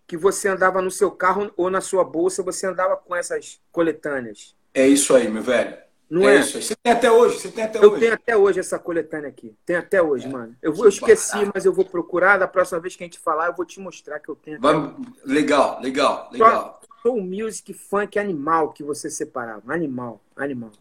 Que 0.07 0.17
você 0.17 0.47
andava 0.47 0.81
no 0.81 0.89
seu 0.89 1.11
carro 1.11 1.51
ou 1.55 1.69
na 1.69 1.81
sua 1.81 2.03
bolsa, 2.03 2.41
você 2.41 2.65
andava 2.65 2.97
com 2.97 3.15
essas 3.15 3.59
coletâneas. 3.71 4.55
É 4.73 4.87
isso 4.87 5.15
aí, 5.15 5.29
meu 5.29 5.43
velho. 5.43 5.77
Não 6.09 6.27
é? 6.27 6.37
é? 6.37 6.39
isso 6.39 6.57
aí. 6.57 6.63
Você 6.63 6.75
tem 6.75 6.91
até 6.91 7.11
hoje, 7.11 7.39
você 7.39 7.49
tem 7.49 7.63
até 7.63 7.77
Eu 7.77 7.91
hoje. 7.91 7.99
tenho 7.99 8.13
até 8.13 8.35
hoje 8.35 8.59
essa 8.59 8.79
coletânea 8.79 9.29
aqui. 9.29 9.55
Tem 9.63 9.75
até 9.75 10.01
hoje, 10.01 10.25
É. 10.25 10.29
mano. 10.29 10.55
Eu, 10.61 10.73
vou, 10.73 10.85
eu 10.85 10.89
esqueci, 10.89 11.33
barato. 11.33 11.51
mas 11.53 11.65
eu 11.65 11.73
vou 11.73 11.85
procurar. 11.85 12.37
Da 12.37 12.47
próxima 12.47 12.79
vez 12.79 12.95
que 12.95 13.03
a 13.03 13.05
gente 13.05 13.19
falar, 13.19 13.47
eu 13.47 13.53
vou 13.55 13.65
te 13.65 13.79
mostrar 13.79 14.19
que 14.19 14.29
eu 14.29 14.35
tenho. 14.35 14.59
Vamos... 14.59 14.95
Legal, 15.23 15.79
legal, 15.81 16.29
legal. 16.31 16.78
Soul 17.01 17.21
music, 17.21 17.73
funk, 17.73 18.19
animal 18.19 18.73
que 18.73 18.83
você 18.83 19.09
separava. 19.09 19.73
Animal, 19.73 20.21
animal. 20.35 20.71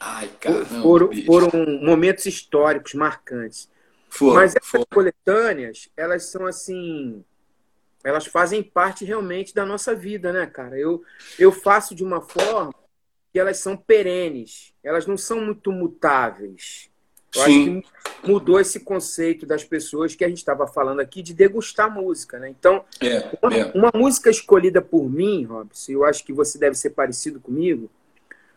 Ai, 0.00 0.28
caramba, 0.40 0.64
foram, 0.82 1.08
bicho. 1.08 1.26
foram 1.26 1.50
momentos 1.82 2.26
históricos 2.26 2.94
marcantes. 2.94 3.68
Foram, 4.08 4.34
Mas 4.36 4.56
essas 4.56 4.70
foram. 4.70 4.86
coletâneas, 4.92 5.88
elas 5.96 6.24
são 6.24 6.46
assim. 6.46 7.24
Elas 8.04 8.26
fazem 8.26 8.62
parte 8.62 9.04
realmente 9.04 9.54
da 9.54 9.66
nossa 9.66 9.94
vida, 9.94 10.32
né, 10.32 10.46
cara? 10.46 10.78
Eu, 10.78 11.02
eu 11.38 11.50
faço 11.50 11.94
de 11.94 12.04
uma 12.04 12.20
forma 12.20 12.72
que 13.32 13.38
elas 13.38 13.58
são 13.58 13.76
perenes. 13.76 14.72
Elas 14.82 15.06
não 15.06 15.16
são 15.16 15.40
muito 15.44 15.72
mutáveis. 15.72 16.90
Eu 17.38 17.44
Sim. 17.44 17.78
acho 17.78 17.82
que 18.22 18.30
mudou 18.30 18.60
esse 18.60 18.80
conceito 18.80 19.46
das 19.46 19.64
pessoas 19.64 20.14
que 20.14 20.24
a 20.24 20.28
gente 20.28 20.38
estava 20.38 20.66
falando 20.66 21.00
aqui 21.00 21.22
de 21.22 21.32
degustar 21.32 21.92
música, 21.92 22.38
né? 22.38 22.48
Então, 22.48 22.84
É, 23.00 23.30
uma, 23.40 23.54
é. 23.54 23.72
uma 23.74 23.90
música 23.94 24.30
escolhida 24.30 24.82
por 24.82 25.08
mim, 25.08 25.44
Robson, 25.44 25.92
eu 25.92 26.04
acho 26.04 26.24
que 26.24 26.32
você 26.32 26.58
deve 26.58 26.76
ser 26.76 26.90
parecido 26.90 27.40
comigo, 27.40 27.90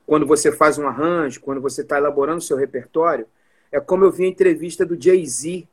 quando 0.06 0.26
você 0.26 0.52
faz 0.52 0.78
um 0.78 0.88
arranjo, 0.88 1.40
quando 1.42 1.62
você 1.62 1.82
está 1.82 1.98
elaborando 1.98 2.40
o 2.40 2.42
seu 2.42 2.58
repertório, 2.58 3.26
é 3.72 3.80
como 3.80 4.04
eu 4.04 4.12
vi 4.12 4.26
a 4.26 4.28
entrevista 4.28 4.86
do 4.86 5.02
Jay-Z 5.02 5.68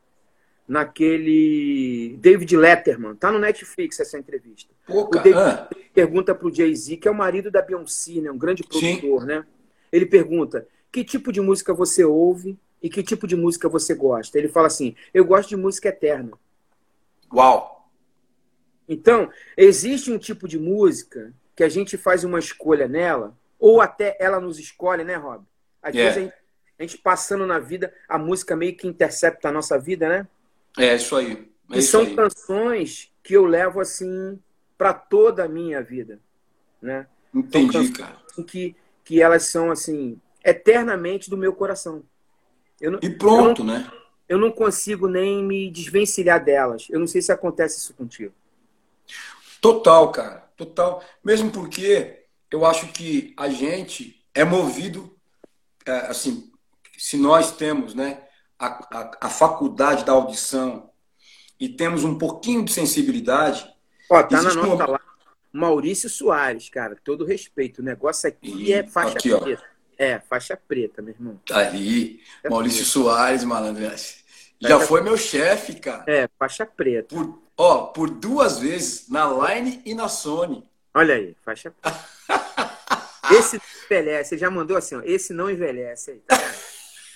naquele 0.68 2.16
David 2.20 2.56
Letterman. 2.56 3.16
Tá 3.16 3.32
no 3.32 3.38
Netflix 3.38 3.98
essa 3.98 4.18
entrevista. 4.18 4.72
Pô, 4.86 5.04
O. 5.04 5.10
David 5.10 5.34
ah, 5.34 5.68
pergunta 5.94 6.34
pro 6.34 6.54
Jay-Z, 6.54 6.98
que 6.98 7.08
é 7.08 7.10
o 7.10 7.14
marido 7.14 7.50
da 7.50 7.62
Beyoncé, 7.62 8.20
né? 8.20 8.30
um 8.30 8.38
grande 8.38 8.62
produtor, 8.62 9.24
né? 9.24 9.44
Ele 9.90 10.06
pergunta: 10.06 10.66
que 10.92 11.02
tipo 11.02 11.32
de 11.32 11.40
música 11.40 11.72
você 11.72 12.04
ouve 12.04 12.58
e 12.82 12.88
que 12.88 13.02
tipo 13.02 13.26
de 13.26 13.36
música 13.36 13.68
você 13.68 13.94
gosta? 13.94 14.38
Ele 14.38 14.48
fala 14.48 14.66
assim: 14.66 14.94
eu 15.12 15.24
gosto 15.24 15.48
de 15.48 15.56
música 15.56 15.88
eterna. 15.88 16.32
Uau. 17.32 17.88
Então, 18.88 19.30
existe 19.56 20.10
um 20.10 20.18
tipo 20.18 20.48
de 20.48 20.58
música 20.58 21.32
que 21.54 21.62
a 21.62 21.68
gente 21.68 21.96
faz 21.96 22.24
uma 22.24 22.38
escolha 22.38 22.88
nela, 22.88 23.36
ou 23.58 23.80
até 23.80 24.16
ela 24.18 24.40
nos 24.40 24.58
escolhe, 24.58 25.04
né, 25.04 25.16
Rob? 25.16 25.44
Às 25.82 25.94
É. 25.94 26.04
vezes 26.04 26.16
a 26.16 26.20
gente, 26.20 26.34
a 26.78 26.82
gente 26.82 26.98
passando 26.98 27.46
na 27.46 27.58
vida, 27.58 27.92
a 28.08 28.16
música 28.18 28.56
meio 28.56 28.76
que 28.76 28.86
intercepta 28.86 29.48
a 29.48 29.52
nossa 29.52 29.78
vida, 29.78 30.08
né? 30.08 30.28
É 30.78 30.94
isso 30.94 31.16
aí. 31.16 31.50
É 31.70 31.76
e 31.76 31.78
isso 31.80 31.90
são 31.90 32.02
aí. 32.02 32.14
canções 32.14 33.12
que 33.22 33.34
eu 33.34 33.44
levo 33.44 33.80
assim 33.80 34.38
para 34.78 34.94
toda 34.94 35.44
a 35.44 35.48
minha 35.48 35.82
vida, 35.82 36.20
né? 36.80 37.06
Entendi, 37.34 37.92
cara. 37.92 38.16
Que, 38.46 38.74
que 39.04 39.20
elas 39.20 39.42
são 39.44 39.70
assim 39.70 40.18
eternamente 40.44 41.28
do 41.28 41.36
meu 41.36 41.52
coração. 41.52 42.04
Eu 42.80 42.92
não, 42.92 42.98
E 43.02 43.10
pronto, 43.10 43.64
né? 43.64 43.90
eu 44.28 44.38
não 44.38 44.50
consigo 44.52 45.08
nem 45.08 45.42
me 45.42 45.70
desvencilhar 45.70 46.42
delas. 46.44 46.86
Eu 46.90 47.00
não 47.00 47.06
sei 47.06 47.20
se 47.22 47.32
acontece 47.32 47.78
isso 47.78 47.94
contigo. 47.94 48.32
Total, 49.60 50.10
cara. 50.12 50.48
Total. 50.56 51.02
Mesmo 51.24 51.50
porque 51.50 52.24
eu 52.50 52.64
acho 52.64 52.88
que 52.92 53.34
a 53.36 53.48
gente 53.48 54.24
é 54.34 54.44
movido, 54.44 55.16
é, 55.84 55.92
assim, 56.06 56.50
se 56.96 57.16
nós 57.16 57.52
temos, 57.52 57.94
né, 57.94 58.22
a, 58.58 58.66
a, 58.98 59.10
a 59.22 59.28
faculdade 59.30 60.04
da 60.04 60.12
audição 60.12 60.90
e 61.58 61.68
temos 61.68 62.04
um 62.04 62.16
pouquinho 62.18 62.64
de 62.64 62.72
sensibilidade, 62.72 63.68
Ó, 64.10 64.22
tá 64.22 64.42
na 64.42 64.54
nossa 64.54 64.60
uma- 64.74 64.86
lá. 64.86 65.00
Maurício 65.52 66.08
Soares, 66.10 66.68
cara, 66.68 66.96
todo 67.02 67.24
respeito. 67.24 67.80
O 67.80 67.84
negócio 67.84 68.28
aqui 68.28 68.48
Ih, 68.68 68.72
é 68.72 68.84
faixa 68.86 69.16
aqui, 69.18 69.32
ó. 69.32 69.40
É, 69.98 70.20
faixa 70.20 70.56
preta, 70.56 71.02
meu 71.02 71.12
irmão. 71.12 71.40
tá 71.44 71.58
ali, 71.58 72.22
É 72.44 72.48
Maurício. 72.48 72.84
Soares, 72.84 73.42
malandro. 73.42 73.82
Já 74.60 74.78
foi 74.80 75.02
meu 75.02 75.16
chefe, 75.16 75.74
cara. 75.74 76.04
É, 76.06 76.28
faixa 76.38 76.64
preta. 76.64 77.14
Por, 77.14 77.42
ó, 77.56 77.86
por 77.86 78.08
duas 78.08 78.60
vezes, 78.60 79.08
na 79.08 79.26
Line 79.26 79.82
e 79.84 79.94
na 79.94 80.08
Sony. 80.08 80.64
Olha 80.94 81.14
aí, 81.16 81.36
faixa 81.44 81.72
preta. 81.72 81.98
Esse 83.30 83.56
não 83.56 83.62
envelhece. 83.84 84.30
Você 84.30 84.38
já 84.38 84.50
mandou 84.50 84.76
assim, 84.76 84.94
ó. 84.94 85.02
Esse 85.04 85.32
não 85.32 85.50
envelhece 85.50 86.12
aí. 86.12 86.20
Tá? 86.20 86.38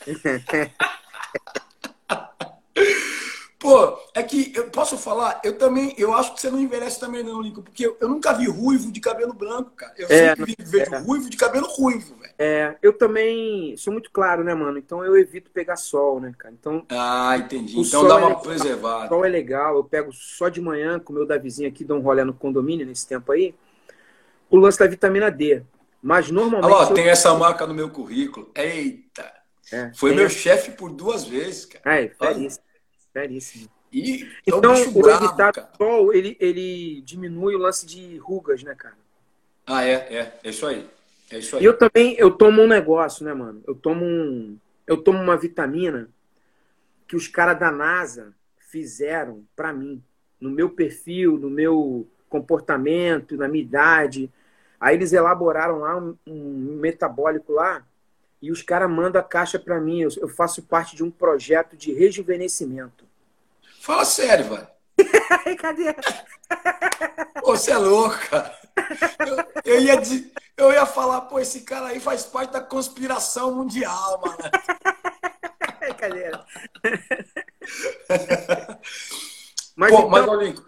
Pô, 3.62 3.96
é 4.14 4.22
que 4.24 4.52
eu 4.56 4.70
posso 4.70 4.98
falar, 4.98 5.40
eu 5.44 5.56
também, 5.56 5.94
eu 5.96 6.12
acho 6.12 6.34
que 6.34 6.40
você 6.40 6.50
não 6.50 6.60
envelhece 6.60 6.98
também 6.98 7.22
não, 7.22 7.40
Lincoln, 7.40 7.62
porque 7.62 7.86
eu, 7.86 7.96
eu 8.00 8.08
nunca 8.08 8.32
vi 8.34 8.48
ruivo 8.48 8.90
de 8.90 9.00
cabelo 9.00 9.32
branco, 9.32 9.70
cara. 9.70 9.94
Eu 9.96 10.08
É, 10.08 10.32
sempre 10.32 10.44
vi, 10.44 10.56
vejo 10.58 10.92
é. 10.92 11.06
ruivo 11.06 11.30
de 11.30 11.36
cabelo 11.36 11.66
ruivo, 11.68 12.16
velho. 12.16 12.34
É, 12.38 12.76
eu 12.82 12.96
também 12.96 13.76
sou 13.76 13.92
muito 13.92 14.10
claro, 14.10 14.42
né, 14.42 14.54
mano? 14.54 14.78
Então 14.78 15.04
eu 15.04 15.16
evito 15.16 15.50
pegar 15.50 15.76
sol, 15.76 16.20
né, 16.20 16.34
cara? 16.36 16.54
Então 16.54 16.86
Ah, 16.88 17.36
entendi. 17.38 17.80
O 17.80 17.84
Então 17.88 18.06
dá 18.06 18.16
é 18.18 18.24
uma 18.24 18.36
legal. 18.36 18.40
preservada. 18.40 19.12
sol 19.12 19.24
é 19.24 19.28
legal. 19.28 19.76
Eu 19.76 19.84
pego 19.84 20.12
só 20.12 20.48
de 20.48 20.60
manhã 20.60 20.98
com 21.00 21.12
o 21.12 21.16
meu 21.16 21.26
Davizinho 21.26 21.68
aqui, 21.68 21.84
dou 21.84 21.98
um 21.98 22.02
rolê 22.02 22.24
no 22.24 22.34
condomínio 22.34 22.86
nesse 22.86 23.06
tempo 23.08 23.32
aí. 23.32 23.54
O 24.50 24.58
lance 24.58 24.78
da 24.78 24.86
vitamina 24.88 25.30
D. 25.30 25.62
Mas 26.02 26.30
normalmente. 26.30 26.76
Olha 26.76 26.86
lá, 26.86 26.92
eu- 26.92 26.94
tem 26.94 27.08
essa 27.08 27.34
marca 27.34 27.66
no 27.66 27.74
meu 27.74 27.90
currículo. 27.90 28.50
Eita! 28.54 29.32
É, 29.70 29.94
Foi 29.94 30.12
meu 30.12 30.28
chefe 30.30 30.72
por 30.72 30.92
duas 30.92 31.24
vezes, 31.24 31.66
cara. 31.66 31.84
É, 31.84 32.08
feríssimo. 32.08 32.64
Feríssimo. 33.12 33.68
E 33.92 34.24
é 34.46 34.54
um 34.54 34.58
Então, 34.58 34.74
o 34.74 35.02
bravo, 35.02 35.24
evitar 35.26 35.52
cara. 35.52 35.70
sol, 35.76 36.14
ele, 36.14 36.36
ele 36.40 37.02
diminui 37.02 37.54
o 37.54 37.58
lance 37.58 37.84
de 37.84 38.16
rugas, 38.16 38.62
né, 38.62 38.74
cara? 38.74 38.96
Ah, 39.66 39.84
é, 39.84 39.92
é. 39.92 40.40
É 40.42 40.50
isso 40.50 40.66
aí. 40.66 40.88
É 41.30 41.38
isso 41.38 41.56
aí. 41.56 41.62
E 41.62 41.66
eu 41.66 41.76
também, 41.76 42.14
eu 42.18 42.30
tomo 42.30 42.62
um 42.62 42.66
negócio, 42.66 43.24
né, 43.24 43.34
mano? 43.34 43.62
Eu 43.66 43.74
tomo 43.74 44.04
um, 44.04 44.58
eu 44.86 44.96
tomo 44.96 45.18
uma 45.20 45.36
vitamina 45.36 46.08
que 47.06 47.14
os 47.14 47.28
caras 47.28 47.58
da 47.58 47.70
NASA 47.70 48.34
fizeram 48.58 49.44
pra 49.54 49.72
mim, 49.72 50.02
no 50.40 50.50
meu 50.50 50.70
perfil, 50.70 51.38
no 51.38 51.50
meu 51.50 52.08
comportamento, 52.28 53.36
na 53.36 53.46
minha 53.46 53.62
idade. 53.62 54.30
Aí 54.80 54.96
eles 54.96 55.12
elaboraram 55.12 55.80
lá 55.80 55.96
um, 55.96 56.16
um 56.26 56.78
metabólico 56.80 57.52
lá 57.52 57.84
e 58.42 58.50
os 58.50 58.60
caras 58.60 58.90
mandam 58.90 59.20
a 59.20 59.24
caixa 59.24 59.58
pra 59.58 59.80
mim. 59.80 60.02
Eu, 60.02 60.10
eu 60.18 60.28
faço 60.28 60.62
parte 60.62 60.96
de 60.96 61.02
um 61.04 61.10
projeto 61.10 61.76
de 61.76 61.94
rejuvenescimento. 61.94 63.06
Fala 63.80 64.04
sério, 64.04 64.44
velho. 64.46 64.66
Cadê? 65.58 65.94
Pô, 67.40 67.56
você 67.56 67.70
é 67.70 67.78
louco, 67.78 68.18
cara. 68.28 68.58
Eu, 69.64 69.74
eu 69.76 69.80
ia, 69.80 70.02
eu 70.56 70.72
ia 70.72 70.84
falar, 70.84 71.22
pô, 71.22 71.38
esse 71.38 71.62
cara 71.62 71.86
aí 71.88 72.00
faz 72.00 72.24
parte 72.24 72.52
da 72.52 72.60
conspiração 72.60 73.54
mundial, 73.54 74.20
mano. 74.20 74.36
Cadê? 75.98 76.30
Mas 79.74 79.90
Pô, 79.90 79.98
então, 79.98 80.08
mas, 80.10 80.28
ô, 80.28 80.34
Lincoln, 80.34 80.62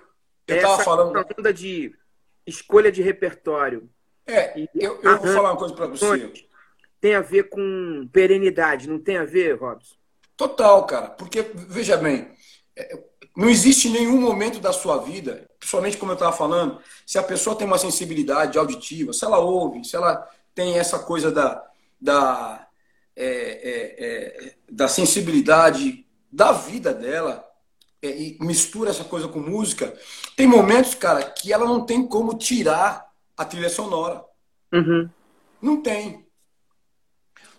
eu 0.49 0.61
tava 0.63 0.75
essa 0.75 0.85
falando. 0.85 1.27
onda 1.39 1.53
de 1.53 1.95
escolha 2.47 2.91
de 2.91 3.03
repertório 3.03 3.91
É, 4.27 4.59
eu, 4.75 4.99
eu 5.03 5.19
vou 5.19 5.35
falar 5.35 5.51
uma 5.51 5.59
coisa 5.59 5.75
pra 5.75 5.87
você. 5.87 6.33
Tem 7.05 7.15
a 7.15 7.21
ver 7.21 7.51
com 7.51 8.09
perenidade, 8.11 8.89
não 8.89 8.99
tem 8.99 9.19
a 9.19 9.27
ver, 9.27 9.61
Robson? 9.61 9.95
Total, 10.35 10.87
cara. 10.87 11.11
Porque, 11.11 11.43
veja 11.55 11.99
bem, 11.99 12.31
é, 12.75 12.99
não 13.37 13.51
existe 13.51 13.91
nenhum 13.91 14.19
momento 14.19 14.59
da 14.59 14.73
sua 14.73 14.97
vida, 14.97 15.47
principalmente 15.59 15.99
como 15.99 16.13
eu 16.13 16.15
estava 16.15 16.35
falando, 16.35 16.81
se 17.05 17.19
a 17.19 17.23
pessoa 17.23 17.57
tem 17.57 17.67
uma 17.67 17.77
sensibilidade 17.77 18.57
auditiva, 18.57 19.13
se 19.13 19.23
ela 19.23 19.39
ouve, 19.39 19.85
se 19.85 19.95
ela 19.95 20.27
tem 20.55 20.79
essa 20.79 20.99
coisa 20.99 21.31
da, 21.31 21.63
da, 22.01 22.67
é, 23.15 23.27
é, 23.27 24.07
é, 24.07 24.55
da 24.71 24.89
sensibilidade 24.89 26.07
da 26.33 26.53
vida 26.53 26.95
dela 26.95 27.47
é, 28.01 28.09
e 28.09 28.39
mistura 28.41 28.89
essa 28.89 29.05
coisa 29.05 29.29
com 29.29 29.41
música, 29.41 29.93
tem 30.35 30.47
momentos, 30.47 30.95
cara, 30.95 31.23
que 31.23 31.53
ela 31.53 31.67
não 31.67 31.85
tem 31.85 32.07
como 32.07 32.39
tirar 32.39 33.13
a 33.37 33.45
trilha 33.45 33.69
sonora. 33.69 34.25
Uhum. 34.73 35.11
Não 35.61 35.83
tem. 35.83 36.24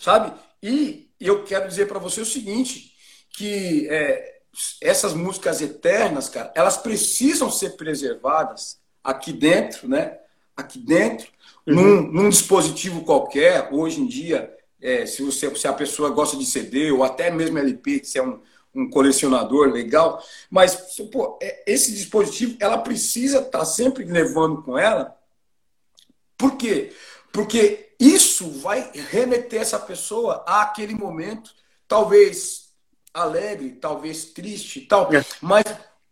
Sabe? 0.06 0.32
E 0.62 1.10
eu 1.20 1.44
quero 1.44 1.68
dizer 1.68 1.88
para 1.88 1.98
você 1.98 2.22
o 2.22 2.26
seguinte, 2.28 2.94
que 3.36 3.88
é, 3.90 4.36
essas 4.80 5.16
músicas 5.16 5.62
eternas, 5.62 6.30
cara, 6.30 6.54
elas 6.56 6.78
precisam 6.78 7.50
ser 7.50 7.72
preservadas 7.72 8.80
aqui 9.04 9.34
dentro, 9.34 9.88
né? 9.90 10.20
Aqui 10.56 10.78
dentro, 10.78 11.34
Uhum. 11.66 11.74
num, 11.74 12.02
num 12.12 12.30
dispositivo 12.30 13.04
qualquer, 13.04 13.70
hoje 13.74 14.00
em 14.00 14.06
dia, 14.06 14.56
é, 14.80 15.08
se, 15.08 15.24
você, 15.24 15.54
se 15.56 15.68
a 15.68 15.74
pessoa 15.74 16.12
gosta 16.12 16.38
de 16.38 16.46
CD 16.46 16.92
ou 16.92 17.04
até 17.04 17.32
mesmo 17.32 17.58
LP, 17.58 18.04
se 18.04 18.20
é 18.20 18.24
um, 18.24 18.40
um 18.76 18.88
colecionador 18.88 19.72
legal, 19.72 20.24
mas 20.52 20.76
pô, 21.12 21.40
é, 21.42 21.64
esse 21.66 21.92
dispositivo, 21.92 22.56
ela 22.60 22.78
precisa 22.78 23.40
estar 23.40 23.66
sempre 23.66 24.04
levando 24.04 24.62
com 24.62 24.78
ela. 24.78 25.18
Por 26.38 26.56
quê? 26.58 26.94
Porque 27.34 27.85
isso 28.00 28.50
vai 28.60 28.92
remeter 28.94 29.62
essa 29.62 29.80
pessoa 29.80 30.44
àquele 30.48 30.94
momento, 30.94 31.52
talvez 31.88 32.66
alegre, 33.14 33.72
talvez 33.72 34.26
triste, 34.26 34.82
tal, 34.82 35.14
é. 35.14 35.24
mas 35.42 35.64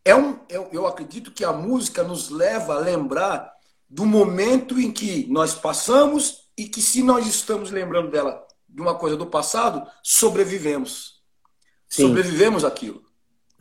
é 0.05 0.15
um, 0.15 0.39
eu, 0.49 0.69
eu 0.71 0.87
acredito 0.87 1.31
que 1.31 1.43
a 1.43 1.51
música 1.51 2.03
nos 2.03 2.29
leva 2.29 2.75
a 2.75 2.79
lembrar 2.79 3.51
do 3.89 4.05
momento 4.05 4.79
em 4.79 4.91
que 4.91 5.27
nós 5.29 5.53
passamos 5.53 6.49
e 6.57 6.65
que 6.65 6.81
se 6.81 7.03
nós 7.03 7.27
estamos 7.27 7.71
lembrando 7.71 8.09
dela 8.09 8.45
de 8.67 8.81
uma 8.81 8.95
coisa 8.95 9.15
do 9.15 9.27
passado, 9.27 9.87
sobrevivemos. 10.01 11.21
Sim. 11.87 12.07
Sobrevivemos 12.07 12.65
aquilo. 12.65 13.03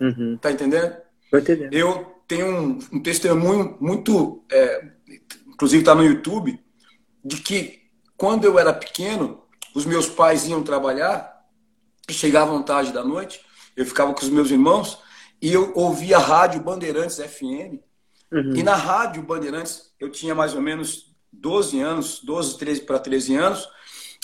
Uhum. 0.00 0.38
Tá 0.38 0.50
entendendo? 0.50 0.96
Tô 1.30 1.38
entendendo. 1.38 1.72
Eu 1.74 2.22
tenho 2.26 2.46
um, 2.46 2.78
um 2.92 3.02
testemunho 3.02 3.76
muito, 3.80 4.44
é, 4.50 4.88
inclusive 5.48 5.82
está 5.82 5.94
no 5.94 6.04
YouTube, 6.04 6.58
de 7.24 7.36
que 7.36 7.81
quando 8.22 8.44
eu 8.44 8.56
era 8.56 8.72
pequeno, 8.72 9.42
os 9.74 9.84
meus 9.84 10.08
pais 10.08 10.46
iam 10.46 10.62
trabalhar 10.62 11.44
e 12.08 12.12
chegavam 12.12 12.62
tarde 12.62 12.92
da 12.92 13.02
noite, 13.02 13.44
eu 13.76 13.84
ficava 13.84 14.14
com 14.14 14.22
os 14.22 14.28
meus 14.28 14.48
irmãos 14.48 15.00
e 15.42 15.52
eu 15.52 15.72
ouvia 15.74 16.18
a 16.18 16.20
rádio 16.20 16.62
Bandeirantes 16.62 17.16
FM. 17.16 17.82
Uhum. 18.30 18.54
E 18.54 18.62
na 18.62 18.76
rádio 18.76 19.24
Bandeirantes, 19.24 19.92
eu 19.98 20.08
tinha 20.08 20.36
mais 20.36 20.54
ou 20.54 20.60
menos 20.60 21.12
12 21.32 21.80
anos, 21.80 22.20
12, 22.22 22.58
13 22.58 22.82
para 22.82 23.00
13 23.00 23.34
anos, 23.34 23.68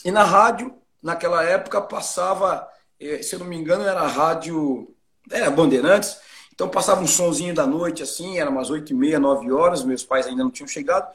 e 0.05 0.13
na 0.13 0.23
rádio, 0.23 0.79
naquela 1.03 1.43
época, 1.43 1.81
passava, 1.81 2.69
eh, 3.01 3.21
se 3.21 3.35
eu 3.35 3.41
não 3.41 3.47
me 3.47 3.57
engano, 3.57 3.83
era 3.83 4.03
a 4.03 4.07
rádio 4.07 4.95
era 5.29 5.51
Bandeirantes, 5.51 6.21
então 6.55 6.69
passava 6.69 7.01
um 7.01 7.07
sonzinho 7.09 7.53
da 7.53 7.67
noite, 7.67 8.05
assim, 8.05 8.39
era 8.39 8.49
umas 8.49 8.71
8 8.71 8.93
e 8.93 8.95
meia, 8.95 9.19
9 9.19 9.51
horas, 9.51 9.83
meus 9.83 10.05
pais 10.05 10.29
ainda 10.29 10.45
não 10.45 10.53
tinham 10.53 10.69
chegado, 10.69 11.13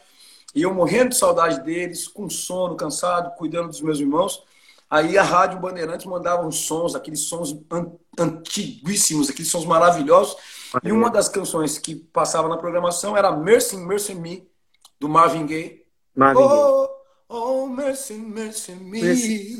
e 0.53 0.61
eu 0.61 0.73
morrendo 0.73 1.09
de 1.09 1.17
saudade 1.17 1.61
deles, 1.63 2.07
com 2.07 2.29
sono, 2.29 2.75
cansado, 2.75 3.35
cuidando 3.35 3.69
dos 3.69 3.81
meus 3.81 3.99
irmãos. 3.99 4.43
Aí 4.89 5.17
a 5.17 5.23
Rádio 5.23 5.59
Bandeirantes 5.59 6.05
mandava 6.05 6.45
uns 6.45 6.59
sons, 6.59 6.93
aqueles 6.93 7.21
sons 7.21 7.57
antiguíssimos, 8.19 9.29
aqueles 9.29 9.49
sons 9.49 9.65
maravilhosos. 9.65 10.37
E 10.83 10.91
uma 10.91 11.09
das 11.09 11.27
canções 11.27 11.79
que 11.79 11.95
passava 11.95 12.47
na 12.47 12.57
programação 12.57 13.17
era 13.17 13.31
Mercy, 13.31 13.77
Mercy 13.77 14.13
Me, 14.13 14.47
do 14.99 15.09
Marvin 15.09 15.47
Gaye. 15.47 15.83
Marvin 16.15 16.41
oh, 16.43 16.47
Gaye. 16.47 16.89
Oh, 17.29 17.67
Mercy, 17.67 18.13
Mercy 18.13 18.71
Me. 18.73 19.01
Mercy. 19.01 19.57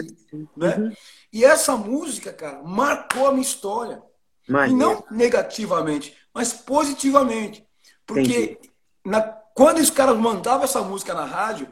Né? 0.56 0.76
Uhum. 0.78 0.94
E 1.32 1.44
essa 1.44 1.76
música, 1.76 2.32
cara, 2.32 2.62
marcou 2.62 3.28
a 3.28 3.32
minha 3.32 3.42
história. 3.42 4.04
E 4.48 4.74
não 4.74 5.04
negativamente, 5.10 6.16
mas 6.34 6.54
positivamente. 6.54 7.66
Porque 8.06 8.60
na, 9.04 9.22
quando 9.54 9.80
os 9.80 9.90
caras 9.90 10.18
mandavam 10.18 10.64
essa 10.64 10.82
música 10.82 11.14
na 11.14 11.26
rádio, 11.26 11.68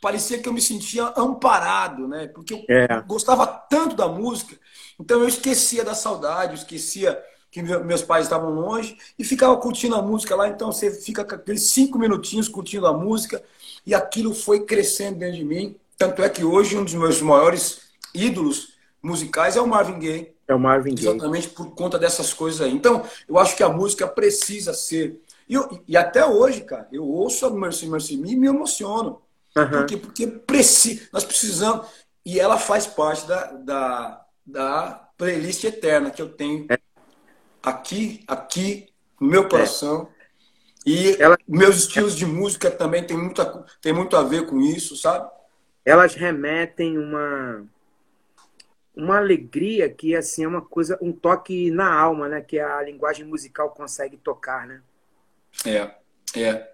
parecia 0.00 0.38
que 0.38 0.48
eu 0.48 0.52
me 0.52 0.60
sentia 0.60 1.12
amparado, 1.16 2.06
né? 2.06 2.28
Porque 2.28 2.54
eu 2.54 2.64
é. 2.68 3.00
gostava 3.02 3.46
tanto 3.46 3.96
da 3.96 4.08
música, 4.08 4.56
então 4.98 5.20
eu 5.20 5.28
esquecia 5.28 5.84
da 5.84 5.94
saudade, 5.94 6.52
eu 6.52 6.58
esquecia 6.58 7.22
que 7.50 7.62
meus 7.62 8.02
pais 8.02 8.26
estavam 8.26 8.50
longe 8.50 8.98
e 9.18 9.24
ficava 9.24 9.56
curtindo 9.56 9.94
a 9.94 10.02
música 10.02 10.36
lá. 10.36 10.48
Então 10.48 10.70
você 10.70 10.90
fica 10.90 11.24
com 11.24 11.34
aqueles 11.34 11.62
cinco 11.70 11.98
minutinhos 11.98 12.48
curtindo 12.48 12.86
a 12.86 12.92
música 12.92 13.42
e 13.86 13.94
aquilo 13.94 14.34
foi 14.34 14.64
crescendo 14.64 15.18
dentro 15.20 15.36
de 15.36 15.44
mim. 15.44 15.76
Tanto 15.96 16.22
é 16.22 16.28
que 16.28 16.44
hoje 16.44 16.76
um 16.76 16.84
dos 16.84 16.92
meus 16.94 17.22
maiores 17.22 17.80
ídolos 18.12 18.74
musicais 19.02 19.56
é 19.56 19.60
o 19.60 19.66
Marvin 19.66 19.98
Gaye. 19.98 20.34
É 20.46 20.54
o 20.54 20.58
Marvin 20.58 20.94
Gaye. 20.94 21.08
Exatamente 21.08 21.48
por 21.48 21.74
conta 21.74 21.98
dessas 21.98 22.32
coisas 22.32 22.60
aí. 22.60 22.72
Então, 22.72 23.02
eu 23.28 23.38
acho 23.38 23.56
que 23.56 23.62
a 23.62 23.68
música 23.68 24.06
precisa 24.06 24.74
ser. 24.74 25.20
E, 25.48 25.54
eu, 25.54 25.82
e 25.86 25.96
até 25.96 26.24
hoje, 26.24 26.62
cara, 26.62 26.88
eu 26.92 27.04
ouço 27.04 27.46
a 27.46 27.50
Mercy 27.50 27.88
Mercy 27.88 28.16
Me 28.16 28.32
e 28.32 28.36
me 28.36 28.46
emociono. 28.46 29.22
Uhum. 29.56 29.70
Porque, 29.70 29.96
porque 29.96 30.26
preci, 30.26 31.08
nós 31.12 31.24
precisamos. 31.24 31.86
E 32.24 32.40
ela 32.40 32.58
faz 32.58 32.86
parte 32.86 33.26
da, 33.26 33.52
da, 33.52 34.26
da 34.44 35.10
playlist 35.16 35.64
eterna 35.64 36.10
que 36.10 36.20
eu 36.20 36.28
tenho 36.28 36.66
é. 36.68 36.78
aqui, 37.62 38.24
aqui, 38.26 38.92
no 39.20 39.28
meu 39.28 39.48
coração. 39.48 40.08
É. 40.12 40.26
E 40.90 41.16
ela... 41.20 41.38
meus 41.46 41.76
estilos 41.76 42.16
de 42.16 42.26
música 42.26 42.70
também 42.70 43.04
tem 43.04 43.16
muito, 43.16 43.40
a, 43.40 43.64
tem 43.80 43.92
muito 43.92 44.16
a 44.16 44.22
ver 44.22 44.46
com 44.46 44.60
isso, 44.60 44.96
sabe? 44.96 45.30
Elas 45.84 46.14
remetem 46.14 46.98
uma 46.98 47.64
uma 48.96 49.18
alegria 49.18 49.90
que 49.90 50.16
assim 50.16 50.44
é 50.44 50.48
uma 50.48 50.62
coisa, 50.62 50.98
um 51.02 51.12
toque 51.12 51.70
na 51.70 51.92
alma, 51.92 52.28
né? 52.28 52.40
Que 52.40 52.58
a 52.58 52.82
linguagem 52.82 53.26
musical 53.26 53.70
consegue 53.70 54.16
tocar, 54.16 54.66
né? 54.66 54.80
É, 55.64 55.90
é. 56.34 56.72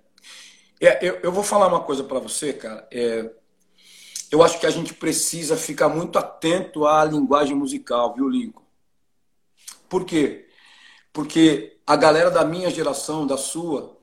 é 0.80 0.98
eu, 1.00 1.20
eu 1.22 1.32
vou 1.32 1.44
falar 1.44 1.68
uma 1.68 1.80
coisa 1.80 2.04
para 2.04 2.18
você, 2.18 2.52
cara. 2.52 2.86
É, 2.90 3.30
eu 4.30 4.42
acho 4.42 4.58
que 4.58 4.66
a 4.66 4.70
gente 4.70 4.94
precisa 4.94 5.56
ficar 5.56 5.88
muito 5.88 6.18
atento 6.18 6.86
à 6.86 7.04
linguagem 7.04 7.54
musical, 7.54 8.14
viu, 8.14 8.28
Lincoln? 8.28 8.64
Por 9.88 10.06
quê? 10.06 10.48
Porque 11.12 11.78
a 11.86 11.96
galera 11.96 12.30
da 12.30 12.44
minha 12.44 12.70
geração, 12.70 13.26
da 13.26 13.36
sua, 13.36 13.98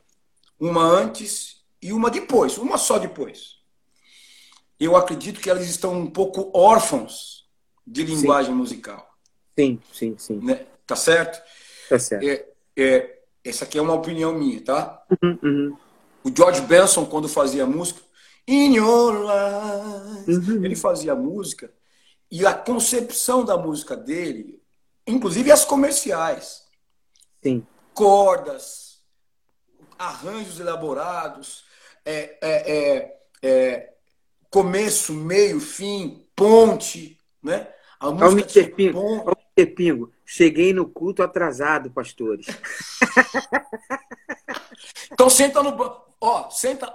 uma 0.59 0.83
antes 0.83 1.63
e 1.81 1.91
uma 1.91 2.11
depois, 2.11 2.59
uma 2.59 2.77
só 2.77 2.99
depois. 2.99 3.57
Eu 4.79 4.95
acredito 4.95 5.39
que 5.39 5.49
elas 5.49 5.67
estão 5.67 5.93
um 5.93 6.09
pouco 6.09 6.51
órfãos 6.53 7.49
de 7.85 8.03
linguagem 8.03 8.51
sim. 8.51 8.57
musical. 8.57 9.09
Sim, 9.57 9.81
sim, 9.91 10.15
sim. 10.17 10.39
Né? 10.43 10.65
Tá 10.85 10.95
certo? 10.95 11.43
Tá 11.89 11.97
certo. 11.97 12.23
É, 12.23 12.45
é, 12.77 13.18
essa 13.43 13.65
aqui 13.65 13.77
é 13.77 13.81
uma 13.81 13.93
opinião 13.93 14.33
minha, 14.33 14.61
tá? 14.61 15.03
Uhum, 15.21 15.39
uhum. 15.43 15.77
O 16.23 16.31
George 16.35 16.61
Benson, 16.61 17.05
quando 17.05 17.29
fazia 17.29 17.65
música, 17.65 18.01
In 18.47 18.75
Your 18.75 19.27
Eyes, 19.29 20.47
uhum. 20.47 20.65
ele 20.65 20.75
fazia 20.75 21.15
música 21.15 21.71
e 22.31 22.45
a 22.45 22.53
concepção 22.53 23.43
da 23.43 23.57
música 23.57 23.95
dele, 23.95 24.61
inclusive 25.07 25.51
as 25.51 25.65
comerciais, 25.65 26.63
Sim. 27.41 27.65
cordas, 27.93 28.99
arranjos 29.97 30.59
elaborados, 30.59 31.63
é, 32.05 32.37
é, 32.41 32.71
é, 32.71 33.19
é 33.41 33.93
começo, 34.49 35.13
meio, 35.13 35.59
fim, 35.59 36.25
ponte, 36.35 37.19
né? 37.41 37.67
A 37.99 38.11
música 38.11 38.59
Mr. 38.59 38.75
Pingo, 38.75 38.99
bom... 38.99 39.33
Mr. 39.57 39.73
Pingo, 39.73 40.13
cheguei 40.31 40.73
no 40.73 40.87
culto 40.87 41.23
atrasado, 41.23 41.89
pastores. 41.89 42.45
então 45.11 45.27
senta 45.27 45.63
no 45.63 45.71
banco. 45.71 46.15
Ó, 46.21 46.51
senta. 46.51 46.93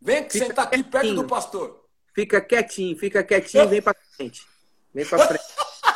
Vem 0.00 0.22
fica 0.30 0.46
sentar 0.46 0.66
aqui 0.66 0.84
perto 0.84 1.14
do 1.14 1.24
pastor. 1.24 1.84
Fica 2.14 2.40
quietinho, 2.40 2.96
fica 2.96 3.24
quietinho, 3.24 3.68
vem 3.68 3.82
para 3.82 3.96
frente. 4.16 4.46
Vem 4.94 5.04
para 5.04 5.26
frente. 5.26 5.44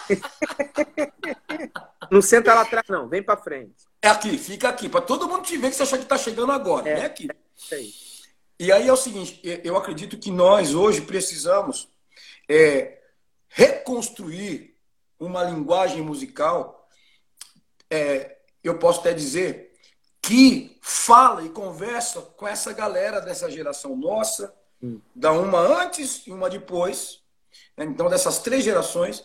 não 2.11 2.21
senta 2.21 2.53
lá 2.53 2.63
atrás, 2.63 2.89
não, 2.89 3.09
vem 3.09 3.23
para 3.23 3.37
frente. 3.37 3.85
É 4.03 4.09
aqui, 4.09 4.37
fica 4.37 4.69
aqui, 4.69 4.89
para 4.89 5.03
todo 5.03 5.29
mundo 5.29 5.43
te 5.43 5.57
ver 5.57 5.71
que 5.71 5.77
você 5.77 5.85
achar 5.85 5.99
que 5.99 6.05
está 6.05 6.19
chegando 6.19 6.51
agora. 6.51 6.89
É, 6.89 7.01
é 7.01 7.05
aqui. 7.05 7.29
É 7.71 7.75
aí. 7.75 7.93
E 8.59 8.73
aí 8.73 8.89
é 8.89 8.93
o 8.93 8.97
seguinte, 8.97 9.41
eu 9.63 9.77
acredito 9.77 10.19
que 10.19 10.31
nós 10.31 10.75
hoje 10.75 11.03
precisamos 11.03 11.89
é, 12.49 12.99
reconstruir 13.49 14.76
uma 15.19 15.43
linguagem 15.45 16.03
musical, 16.03 16.89
é, 17.91 18.37
eu 18.63 18.79
posso 18.79 19.01
até 19.01 19.13
dizer, 19.13 19.73
que 20.21 20.77
fala 20.83 21.45
e 21.45 21.49
conversa 21.49 22.21
com 22.21 22.49
essa 22.49 22.73
galera 22.73 23.21
dessa 23.21 23.51
geração 23.51 23.97
nossa, 23.97 24.53
hum. 24.83 25.01
da 25.15 25.33
uma 25.33 25.61
antes 25.61 26.27
e 26.27 26.33
uma 26.33 26.51
depois, 26.51 27.21
né? 27.77 27.85
então 27.85 28.09
dessas 28.09 28.39
três 28.41 28.65
gerações, 28.65 29.25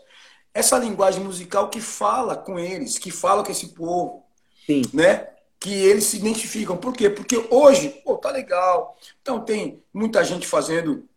essa 0.53 0.77
linguagem 0.77 1.23
musical 1.23 1.69
que 1.69 1.81
fala 1.81 2.35
com 2.35 2.59
eles, 2.59 2.97
que 2.99 3.09
fala 3.09 3.43
com 3.43 3.51
esse 3.51 3.69
povo, 3.69 4.25
Sim. 4.65 4.83
né? 4.93 5.27
Que 5.59 5.73
eles 5.73 6.05
se 6.05 6.17
identificam. 6.17 6.75
Por 6.75 6.93
quê? 6.93 7.09
Porque 7.09 7.47
hoje, 7.49 7.89
pô, 8.03 8.17
tá 8.17 8.31
legal. 8.31 8.97
Então 9.21 9.39
tem 9.39 9.81
muita 9.93 10.23
gente 10.23 10.47
fazendo. 10.47 11.07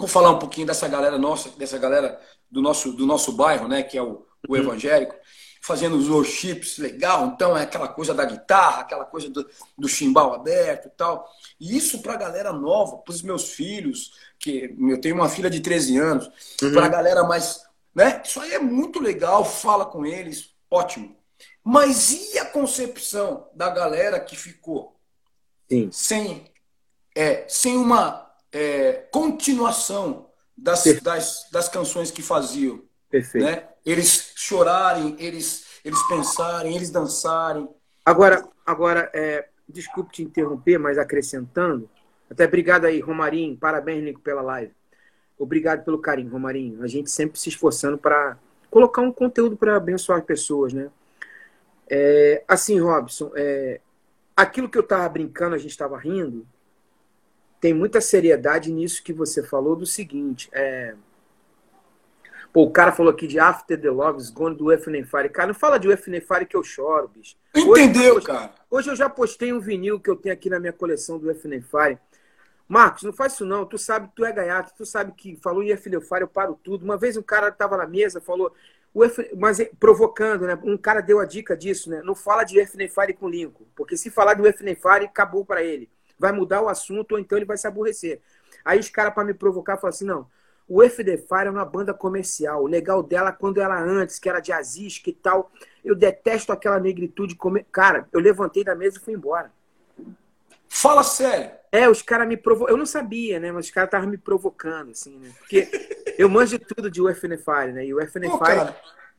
Vou 0.00 0.08
falar 0.08 0.30
um 0.30 0.38
pouquinho 0.38 0.66
dessa 0.66 0.88
galera 0.88 1.18
nossa, 1.18 1.50
dessa 1.50 1.76
galera 1.76 2.18
do 2.50 2.62
nosso, 2.62 2.92
do 2.92 3.06
nosso 3.06 3.32
bairro, 3.32 3.68
né, 3.68 3.82
que 3.82 3.98
é 3.98 4.02
o, 4.02 4.26
o 4.48 4.52
uhum. 4.52 4.56
evangélico, 4.56 5.14
fazendo 5.60 5.96
os 5.96 6.08
worships 6.08 6.78
legal, 6.78 7.26
então 7.26 7.54
é 7.56 7.64
aquela 7.64 7.86
coisa 7.86 8.14
da 8.14 8.24
guitarra, 8.24 8.80
aquela 8.80 9.04
coisa 9.04 9.28
do, 9.28 9.46
do 9.76 9.86
chimbal 9.86 10.32
aberto 10.32 10.86
e 10.86 10.90
tal. 10.92 11.28
E 11.60 11.76
isso 11.76 12.00
para 12.00 12.14
a 12.14 12.16
galera 12.16 12.50
nova, 12.50 12.96
para 12.96 13.12
os 13.12 13.20
meus 13.20 13.50
filhos, 13.50 14.12
que 14.38 14.74
eu 14.80 14.98
tenho 14.98 15.16
uma 15.16 15.28
filha 15.28 15.50
de 15.50 15.60
13 15.60 15.98
anos, 15.98 16.30
uhum. 16.62 16.72
para 16.72 16.86
a 16.86 16.88
galera 16.88 17.22
mais. 17.24 17.62
Né? 17.94 18.22
Isso 18.24 18.40
aí 18.40 18.54
é 18.54 18.58
muito 18.58 19.00
legal, 19.00 19.44
fala 19.44 19.84
com 19.84 20.06
eles, 20.06 20.54
ótimo. 20.70 21.14
Mas 21.62 22.10
e 22.32 22.38
a 22.38 22.46
concepção 22.46 23.46
da 23.54 23.68
galera 23.68 24.18
que 24.18 24.34
ficou 24.34 24.96
Sim. 25.68 25.90
sem, 25.92 26.50
é, 27.14 27.44
sem 27.46 27.76
uma 27.76 28.29
é, 28.52 29.04
continuação 29.10 30.28
das, 30.56 30.84
das, 31.02 31.48
das 31.50 31.68
canções 31.68 32.10
que 32.10 32.22
faziam. 32.22 32.82
Perfeito. 33.08 33.44
Né? 33.44 33.64
Eles 33.84 34.32
chorarem, 34.36 35.16
eles, 35.18 35.66
eles 35.84 36.00
pensarem, 36.08 36.76
eles 36.76 36.90
dançarem. 36.90 37.68
Agora, 38.04 38.46
agora 38.64 39.10
é, 39.14 39.48
desculpe 39.68 40.12
te 40.12 40.22
interromper, 40.22 40.78
mas 40.78 40.98
acrescentando, 40.98 41.88
até 42.30 42.46
obrigado 42.46 42.84
aí, 42.84 43.00
Romarinho, 43.00 43.56
parabéns, 43.56 44.04
Nico, 44.04 44.20
pela 44.20 44.40
live. 44.40 44.72
Obrigado 45.36 45.84
pelo 45.84 45.98
carinho, 45.98 46.30
Romarinho. 46.30 46.82
A 46.82 46.86
gente 46.86 47.10
sempre 47.10 47.40
se 47.40 47.48
esforçando 47.48 47.98
para 47.98 48.38
colocar 48.70 49.02
um 49.02 49.12
conteúdo 49.12 49.56
para 49.56 49.76
abençoar 49.76 50.22
pessoas, 50.22 50.72
né? 50.72 50.90
É, 51.88 52.44
assim, 52.46 52.78
Robson, 52.78 53.32
é, 53.34 53.80
aquilo 54.36 54.68
que 54.68 54.78
eu 54.78 54.82
estava 54.82 55.08
brincando, 55.08 55.56
a 55.56 55.58
gente 55.58 55.72
estava 55.72 55.98
rindo, 55.98 56.46
tem 57.60 57.74
muita 57.74 58.00
seriedade 58.00 58.72
nisso 58.72 59.02
que 59.02 59.12
você 59.12 59.42
falou 59.42 59.76
do 59.76 59.84
seguinte. 59.84 60.48
É, 60.50 60.94
pô, 62.52 62.62
o 62.62 62.70
cara 62.70 62.90
falou 62.90 63.12
aqui 63.12 63.26
de 63.26 63.38
After 63.38 63.78
the 63.78 63.90
Logs, 63.90 64.30
Gone 64.30 64.56
do 64.56 64.72
FNF 64.72 65.10
Fire. 65.10 65.28
Cara, 65.28 65.48
não 65.48 65.54
fala 65.54 65.78
de 65.78 65.86
UFN 65.86 66.20
Fire 66.20 66.46
que 66.46 66.56
eu 66.56 66.64
choro, 66.64 67.08
bicho. 67.08 67.36
Entendeu, 67.54 68.16
hoje, 68.16 68.26
cara? 68.26 68.54
Hoje 68.70 68.90
eu 68.90 68.96
já 68.96 69.10
postei 69.10 69.52
um 69.52 69.60
vinil 69.60 70.00
que 70.00 70.08
eu 70.08 70.16
tenho 70.16 70.32
aqui 70.32 70.48
na 70.48 70.58
minha 70.58 70.72
coleção 70.72 71.18
do 71.18 71.32
FNF 71.34 71.68
Fire. 71.68 71.98
Marcos, 72.66 73.02
não 73.02 73.12
faz 73.12 73.34
isso 73.34 73.44
não. 73.44 73.66
Tu 73.66 73.76
sabe 73.76 74.08
que 74.08 74.14
tu 74.14 74.24
é 74.24 74.32
gaiato, 74.32 74.72
tu 74.76 74.86
sabe 74.86 75.12
que 75.12 75.36
falou 75.36 75.62
em 75.62 75.76
FNF 75.76 76.08
Fire, 76.08 76.22
eu 76.22 76.28
paro 76.28 76.58
tudo. 76.62 76.84
Uma 76.84 76.96
vez 76.96 77.16
um 77.16 77.22
cara 77.22 77.48
estava 77.48 77.76
na 77.76 77.86
mesa, 77.86 78.22
falou, 78.22 78.54
o 78.94 79.04
F... 79.04 79.30
mas 79.36 79.60
provocando, 79.78 80.46
né? 80.46 80.58
Um 80.64 80.78
cara 80.78 81.02
deu 81.02 81.20
a 81.20 81.26
dica 81.26 81.54
disso, 81.54 81.90
né? 81.90 82.00
Não 82.02 82.14
fala 82.14 82.42
de 82.42 82.58
FNF 82.64 82.94
Fire 82.94 83.12
com 83.12 83.28
Lincoln, 83.28 83.66
porque 83.76 83.98
se 83.98 84.08
falar 84.08 84.34
do 84.34 84.46
FNF 84.46 84.80
Fire, 84.80 85.04
acabou 85.04 85.44
para 85.44 85.62
ele 85.62 85.90
vai 86.20 86.30
mudar 86.32 86.60
o 86.60 86.68
assunto 86.68 87.12
ou 87.12 87.18
então 87.18 87.38
ele 87.38 87.46
vai 87.46 87.56
se 87.56 87.66
aborrecer. 87.66 88.20
Aí 88.62 88.78
os 88.78 88.90
caras, 88.90 89.14
para 89.14 89.24
me 89.24 89.32
provocar, 89.32 89.78
falam 89.78 89.88
assim: 89.88 90.04
não, 90.04 90.26
o 90.68 90.82
FD 90.82 91.16
Fire 91.16 91.46
é 91.46 91.50
uma 91.50 91.64
banda 91.64 91.94
comercial. 91.94 92.62
O 92.62 92.66
legal 92.66 93.02
dela, 93.02 93.32
quando 93.32 93.60
ela 93.60 93.80
antes, 93.80 94.18
que 94.18 94.28
era 94.28 94.38
jazzística 94.38 95.08
e 95.08 95.14
tal, 95.14 95.50
eu 95.82 95.94
detesto 95.94 96.52
aquela 96.52 96.78
negritude. 96.78 97.34
Come... 97.34 97.64
Cara, 97.72 98.06
eu 98.12 98.20
levantei 98.20 98.62
da 98.62 98.74
mesa 98.74 98.98
e 98.98 99.00
fui 99.00 99.14
embora. 99.14 99.50
Fala 100.68 101.02
sério. 101.02 101.50
É, 101.72 101.88
os 101.88 102.02
caras 102.02 102.28
me 102.28 102.36
provocaram. 102.36 102.74
Eu 102.74 102.78
não 102.78 102.86
sabia, 102.86 103.40
né? 103.40 103.50
Mas 103.50 103.66
os 103.66 103.72
caras 103.72 103.88
estavam 103.88 104.08
me 104.08 104.18
provocando, 104.18 104.90
assim, 104.90 105.18
né? 105.18 105.30
Porque 105.38 105.68
eu 106.18 106.28
manjo 106.28 106.58
de 106.58 106.64
tudo 106.64 106.90
de 106.90 107.00
UFNFire, 107.00 107.72
né? 107.72 107.86
E 107.86 107.94
o 107.94 107.98
UFNFire. 107.98 108.74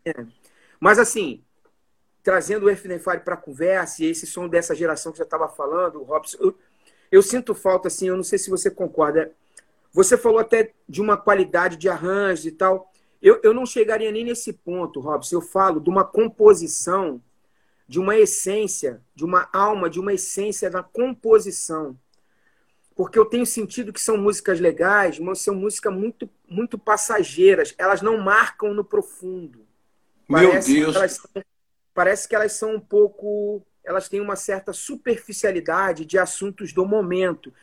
É. 0.05 0.13
Mas 0.79 0.99
assim, 0.99 1.43
trazendo 2.23 2.67
o 2.67 2.71
UFNFire 2.71 3.19
para 3.25 3.35
conversa, 3.35 4.03
e 4.03 4.07
esse 4.07 4.25
som 4.25 4.47
dessa 4.47 4.75
geração 4.75 5.11
que 5.11 5.17
já 5.17 5.23
estava 5.23 5.49
falando, 5.49 5.99
o 5.99 6.03
Robson. 6.03 6.37
Eu 6.39 6.57
eu 7.11 7.21
sinto 7.21 7.53
falta, 7.53 7.89
assim, 7.89 8.07
eu 8.07 8.15
não 8.15 8.23
sei 8.23 8.39
se 8.39 8.49
você 8.49 8.71
concorda. 8.71 9.31
Você 9.91 10.17
falou 10.17 10.39
até 10.39 10.71
de 10.87 11.01
uma 11.01 11.17
qualidade 11.17 11.75
de 11.75 11.89
arranjo 11.89 12.47
e 12.47 12.51
tal. 12.51 12.89
Eu, 13.21 13.39
eu 13.43 13.53
não 13.53 13.65
chegaria 13.65 14.11
nem 14.11 14.23
nesse 14.23 14.53
ponto, 14.53 15.01
Robson. 15.01 15.35
Eu 15.35 15.41
falo 15.41 15.81
de 15.81 15.89
uma 15.89 16.05
composição, 16.05 17.21
de 17.87 17.99
uma 17.99 18.17
essência, 18.17 19.01
de 19.13 19.25
uma 19.25 19.49
alma, 19.51 19.89
de 19.89 19.99
uma 19.99 20.13
essência 20.13 20.69
da 20.69 20.81
composição. 20.81 21.99
Porque 22.95 23.19
eu 23.19 23.25
tenho 23.25 23.45
sentido 23.45 23.91
que 23.91 23.99
são 23.99 24.17
músicas 24.17 24.59
legais, 24.59 25.19
mas 25.19 25.41
são 25.41 25.53
músicas 25.53 25.93
muito, 25.93 26.29
muito 26.47 26.79
passageiras. 26.79 27.75
Elas 27.77 28.01
não 28.01 28.17
marcam 28.17 28.73
no 28.73 28.85
profundo. 28.85 29.67
Meu 30.29 30.49
parece 30.49 30.73
Deus! 30.73 30.91
Que 30.91 30.97
elas, 30.97 31.27
parece 31.93 32.27
que 32.27 32.35
elas 32.35 32.53
são 32.53 32.75
um 32.75 32.79
pouco 32.79 33.65
elas 33.83 34.07
têm 34.07 34.21
uma 34.21 34.35
certa 34.35 34.73
superficialidade 34.73 36.05
de 36.05 36.17
assuntos 36.17 36.73
do 36.73 36.85
momento. 36.85 37.53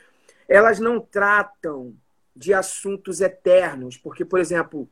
Elas 0.48 0.78
não 0.78 1.00
tratam 1.00 1.94
de 2.34 2.54
assuntos 2.54 3.20
eternos, 3.20 3.96
porque, 3.96 4.24
por 4.24 4.38
exemplo, 4.38 4.88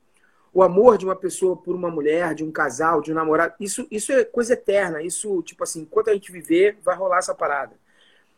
o 0.53 0.63
amor 0.63 0.97
de 0.99 1.05
uma 1.05 1.15
pessoa 1.15 1.57
por 1.57 1.75
uma 1.75 1.91
mulher, 1.91 2.35
de 2.35 2.43
um 2.43 2.51
casal, 2.51 3.01
de 3.01 3.13
um 3.13 3.15
namorado, 3.15 3.55
isso, 3.61 3.87
isso 3.91 4.13
é 4.13 4.25
coisa 4.25 4.55
eterna. 4.55 5.03
Isso, 5.03 5.43
tipo 5.43 5.63
assim, 5.63 5.83
enquanto 5.83 6.11
a 6.11 6.15
gente 6.15 6.33
viver, 6.33 6.79
vai 6.83 6.97
rolar 6.97 7.19
essa 7.19 7.35
parada. 7.35 7.77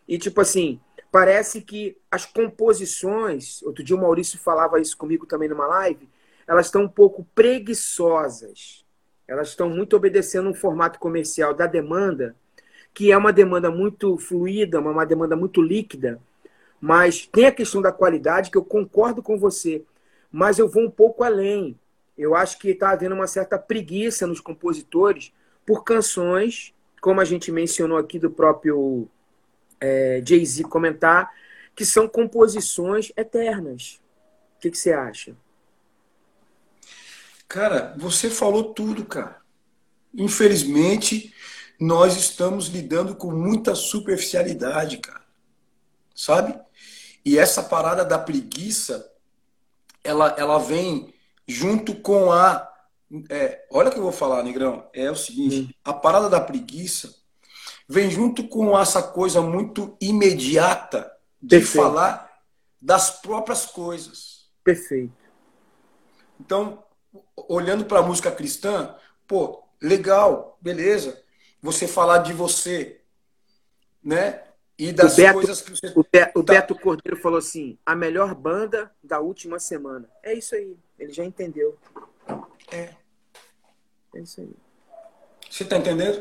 E, 0.07 0.19
tipo 0.19 0.41
assim, 0.41 0.81
parece 1.13 1.61
que 1.61 1.97
as 2.11 2.27
composições, 2.27 3.63
outro 3.63 3.85
dia 3.85 3.97
o 3.97 4.01
Maurício 4.01 4.39
falava 4.39 4.81
isso 4.81 4.97
comigo 4.97 5.27
também 5.27 5.49
numa 5.49 5.67
live, 5.67 6.09
elas 6.47 6.67
estão 6.67 6.83
um 6.83 6.89
pouco 6.89 7.25
preguiçosas. 7.35 8.85
Elas 9.27 9.49
estão 9.49 9.69
muito 9.69 9.95
obedecendo 9.95 10.49
um 10.49 10.55
formato 10.55 10.99
comercial 10.99 11.53
da 11.53 11.67
demanda 11.67 12.35
que 12.93 13.13
é 13.13 13.17
uma 13.17 13.33
demanda 13.33 13.71
muito 13.71 14.17
fluida, 14.19 14.81
uma 14.81 15.07
demanda 15.07 15.37
muito 15.37 15.63
líquida, 15.63 16.21
mas 16.81 17.27
tem 17.27 17.47
a 17.47 17.53
questão 17.53 17.83
da 17.83 17.93
qualidade, 17.93 18.51
que 18.51 18.59
eu 18.59 18.65
concordo 18.65 19.23
com 19.23 19.39
você, 19.39 19.83
mas 20.31 20.59
eu 20.59 20.69
vou 20.69 20.85
um 20.85 20.91
pouco 20.91 21.25
além. 21.25 21.79
Eu 22.17 22.35
acho 22.35 22.59
que 22.59 22.71
está 22.71 22.91
havendo 22.91 23.15
uma 23.15 23.27
certa 23.27 23.59
preguiça 23.59 24.27
nos 24.27 24.41
compositores 24.41 25.33
por 25.65 25.85
canções, 25.85 26.75
como 27.01 27.21
a 27.21 27.25
gente 27.25 27.53
mencionou 27.53 27.99
aqui 27.99 28.19
do 28.19 28.31
próprio 28.31 29.09
é, 29.81 30.23
Jay-Z 30.25 30.65
comentar, 30.65 31.33
que 31.75 31.85
são 31.85 32.09
composições 32.09 33.13
eternas. 33.17 34.01
O 34.57 34.61
que, 34.61 34.71
que 34.71 34.79
você 34.79 34.93
acha? 34.93 35.37
Cara, 37.47 37.95
você 37.97 38.29
falou 38.29 38.75
tudo, 38.75 39.05
cara. 39.05 39.41
Infelizmente, 40.13 41.33
nós 41.79 42.17
estamos 42.17 42.67
lidando 42.67 43.15
com 43.15 43.31
muita 43.31 43.75
superficialidade, 43.75 44.99
cara. 44.99 45.23
Sabe? 46.15 46.59
E 47.25 47.39
essa 47.39 47.63
parada 47.63 48.05
da 48.05 48.19
preguiça, 48.19 49.09
ela, 50.03 50.35
ela 50.37 50.59
vem 50.59 51.15
junto 51.47 51.95
com 51.95 52.33
a. 52.33 52.67
É, 53.31 53.65
olha 53.71 53.89
o 53.89 53.93
que 53.93 53.99
eu 53.99 54.03
vou 54.03 54.13
falar, 54.13 54.43
Negrão. 54.43 54.89
É 54.93 55.11
o 55.11 55.17
seguinte: 55.17 55.61
hum. 55.61 55.69
a 55.85 55.95
parada 55.95 56.29
da 56.29 56.41
preguiça 56.41 57.15
vem 57.89 58.11
junto 58.11 58.49
com 58.49 58.79
essa 58.79 59.03
coisa 59.03 59.41
muito 59.41 59.97
imediata 60.01 61.11
de 61.41 61.59
Perfeito. 61.59 61.77
falar 61.77 62.29
das 62.83 63.11
próprias 63.21 63.67
coisas. 63.67 64.49
Perfeito. 64.65 65.13
Então, 66.41 66.83
olhando 67.49 67.85
para 67.85 68.01
a 68.01 68.03
música 68.03 68.31
cristã, 68.31 68.95
pô, 69.27 69.63
legal, 69.81 70.59
beleza 70.61 71.23
você 71.63 71.87
falar 71.87 72.19
de 72.19 72.33
você, 72.33 73.01
né? 74.03 74.43
E 74.79 74.93
das 74.93 75.17
Beto, 75.17 75.35
coisas 75.35 75.61
que 75.61 75.71
você. 75.71 75.93
O, 75.97 76.03
Be 76.03 76.31
o 76.35 76.43
tá... 76.43 76.53
Beto 76.53 76.75
Cordeiro 76.77 77.21
falou 77.21 77.39
assim: 77.39 77.77
a 77.85 77.97
melhor 77.97 78.35
banda 78.35 78.93
da 79.03 79.19
última 79.19 79.59
semana. 79.59 80.09
É 80.23 80.33
isso 80.33 80.55
aí. 80.55 80.77
Ele 80.99 81.13
já 81.13 81.25
entendeu. 81.25 81.77
É. 82.71 82.95
É 84.15 84.21
isso 84.21 84.41
aí. 84.41 84.55
Você 85.51 85.65
tá 85.65 85.77
entendendo? 85.77 86.19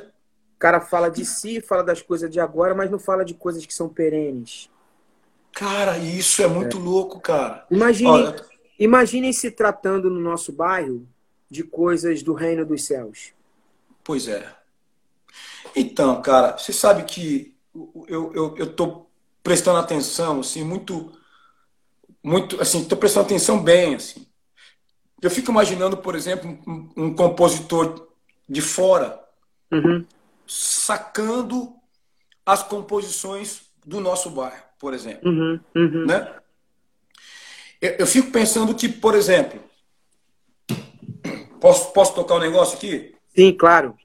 O 0.55 0.59
cara 0.59 0.81
fala 0.81 1.09
de 1.09 1.23
si, 1.23 1.61
fala 1.61 1.83
das 1.83 2.01
coisas 2.01 2.29
de 2.31 2.39
agora, 2.39 2.73
mas 2.73 2.89
não 2.89 2.97
fala 2.97 3.23
de 3.23 3.35
coisas 3.35 3.63
que 3.63 3.73
são 3.73 3.87
perenes. 3.87 4.71
Cara, 5.51 5.97
isso 5.99 6.41
é 6.41 6.47
muito 6.47 6.77
é. 6.77 6.79
louco, 6.79 7.19
cara. 7.19 7.65
Imagine, 7.69 8.09
Olha... 8.09 8.45
imaginem 8.79 9.31
se 9.33 9.51
tratando 9.51 10.09
no 10.09 10.19
nosso 10.19 10.51
bairro 10.51 11.07
de 11.49 11.63
coisas 11.63 12.23
do 12.23 12.33
reino 12.33 12.65
dos 12.65 12.85
céus. 12.85 13.33
Pois 14.03 14.27
é. 14.27 14.51
Então, 15.79 16.19
cara, 16.23 16.57
você 16.57 16.73
sabe 16.73 17.03
que 17.03 17.55
eu, 18.07 18.31
eu, 18.33 18.57
eu 18.57 18.73
tô 18.73 19.05
prestando 19.43 19.77
atenção, 19.77 20.39
assim, 20.39 20.63
muito, 20.63 21.11
muito, 22.23 22.59
assim, 22.59 22.83
tô 22.83 22.97
prestando 22.97 23.27
atenção 23.27 23.61
bem, 23.61 23.93
assim. 23.93 24.25
Eu 25.21 25.29
fico 25.29 25.51
imaginando, 25.51 25.95
por 25.95 26.15
exemplo, 26.15 26.49
um, 26.65 26.89
um 26.97 27.13
compositor 27.13 28.07
de 28.49 28.59
fora 28.59 29.23
uhum. 29.71 30.03
sacando 30.47 31.75
as 32.43 32.63
composições 32.63 33.61
do 33.85 34.01
nosso 34.01 34.31
bairro, 34.31 34.63
por 34.79 34.95
exemplo. 34.95 35.29
Uhum, 35.29 35.59
uhum. 35.75 36.05
Né? 36.07 36.35
Eu, 37.79 37.91
eu, 37.99 38.07
fico 38.07 38.31
pensando 38.31 38.73
que, 38.73 38.89
por 38.89 39.13
exemplo, 39.13 39.61
posso, 41.61 41.93
posso 41.93 42.15
tocar 42.15 42.35
um 42.35 42.39
negócio 42.39 42.77
aqui? 42.77 43.15
Sim, 43.35 43.53
claro. 43.53 43.95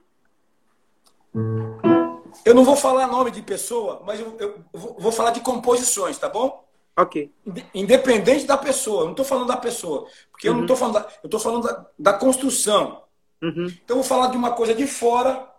Eu 2.45 2.53
não 2.53 2.63
vou 2.63 2.75
falar 2.75 3.07
nome 3.07 3.31
de 3.31 3.41
pessoa, 3.41 4.01
mas 4.05 4.19
eu, 4.19 4.35
eu 4.39 4.63
vou 4.73 5.11
falar 5.11 5.31
de 5.31 5.41
composições, 5.41 6.17
tá 6.17 6.27
bom? 6.27 6.63
Ok. 6.97 7.31
Independente 7.73 8.45
da 8.45 8.57
pessoa, 8.57 9.01
eu 9.01 9.05
não 9.05 9.11
estou 9.11 9.25
falando 9.25 9.47
da 9.47 9.57
pessoa, 9.57 10.07
porque 10.31 10.47
uhum. 10.47 10.53
eu 10.53 10.57
não 10.57 10.63
estou 10.63 10.77
falando, 10.77 10.93
da, 10.95 11.07
eu 11.23 11.27
estou 11.27 11.39
falando 11.39 11.63
da, 11.63 11.85
da 11.97 12.13
construção. 12.13 13.03
Uhum. 13.41 13.65
Então 13.65 13.97
eu 13.97 14.01
vou 14.01 14.03
falar 14.03 14.27
de 14.27 14.37
uma 14.37 14.51
coisa 14.51 14.73
de 14.73 14.85
fora 14.85 15.49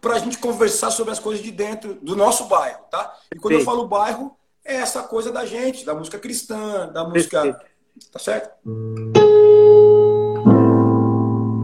para 0.00 0.14
a 0.14 0.18
gente 0.18 0.38
conversar 0.38 0.90
sobre 0.90 1.12
as 1.12 1.18
coisas 1.18 1.42
de 1.42 1.50
dentro 1.50 1.94
do 1.94 2.16
nosso 2.16 2.44
bairro, 2.46 2.84
tá? 2.90 3.16
E 3.34 3.38
quando 3.38 3.54
eu 3.54 3.60
falo 3.64 3.86
bairro, 3.86 4.36
é 4.64 4.76
essa 4.76 5.02
coisa 5.02 5.32
da 5.32 5.46
gente, 5.46 5.84
da 5.84 5.94
música 5.94 6.18
cristã, 6.18 6.90
da 6.92 7.04
música, 7.04 7.42
Perfeito. 7.42 7.66
tá 8.10 8.18
certo? 8.18 8.50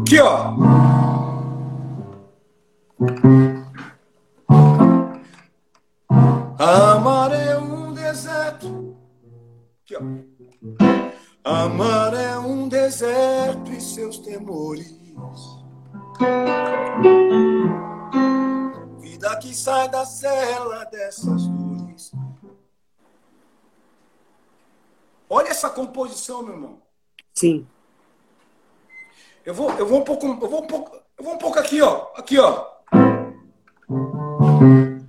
Aqui, 0.03 0.21
ó. 0.21 1.08
Amar 6.59 7.33
é 7.33 7.57
um 7.57 7.95
deserto. 7.95 8.97
Aqui, 9.85 9.95
ó. 9.95 10.01
Amar 11.45 12.13
é 12.15 12.37
um 12.39 12.69
deserto 12.69 13.71
e 13.71 13.81
seus 13.81 14.19
temores. 14.19 14.99
Vida 18.99 19.37
que 19.37 19.55
sai 19.55 19.89
da 19.89 20.05
cela 20.05 20.85
dessas 20.87 21.47
dores. 21.47 22.11
Olha 25.31 25.51
essa 25.51 25.71
composição, 25.71 26.43
meu 26.43 26.55
irmão. 26.55 26.83
Sim. 27.33 27.65
Eu 29.45 29.55
vou, 29.55 29.71
eu 29.75 29.87
vou 29.87 30.01
um 30.01 30.05
pouco, 30.05 30.27
eu 30.27 30.49
vou 30.49 30.65
um 30.65 30.67
pouco, 30.67 30.97
eu 31.17 31.25
vou 31.25 31.35
um 31.35 31.39
pouco 31.39 31.61
aqui, 31.61 31.81
ó. 31.81 32.09
Aqui, 32.17 32.37
ó. 32.41 32.78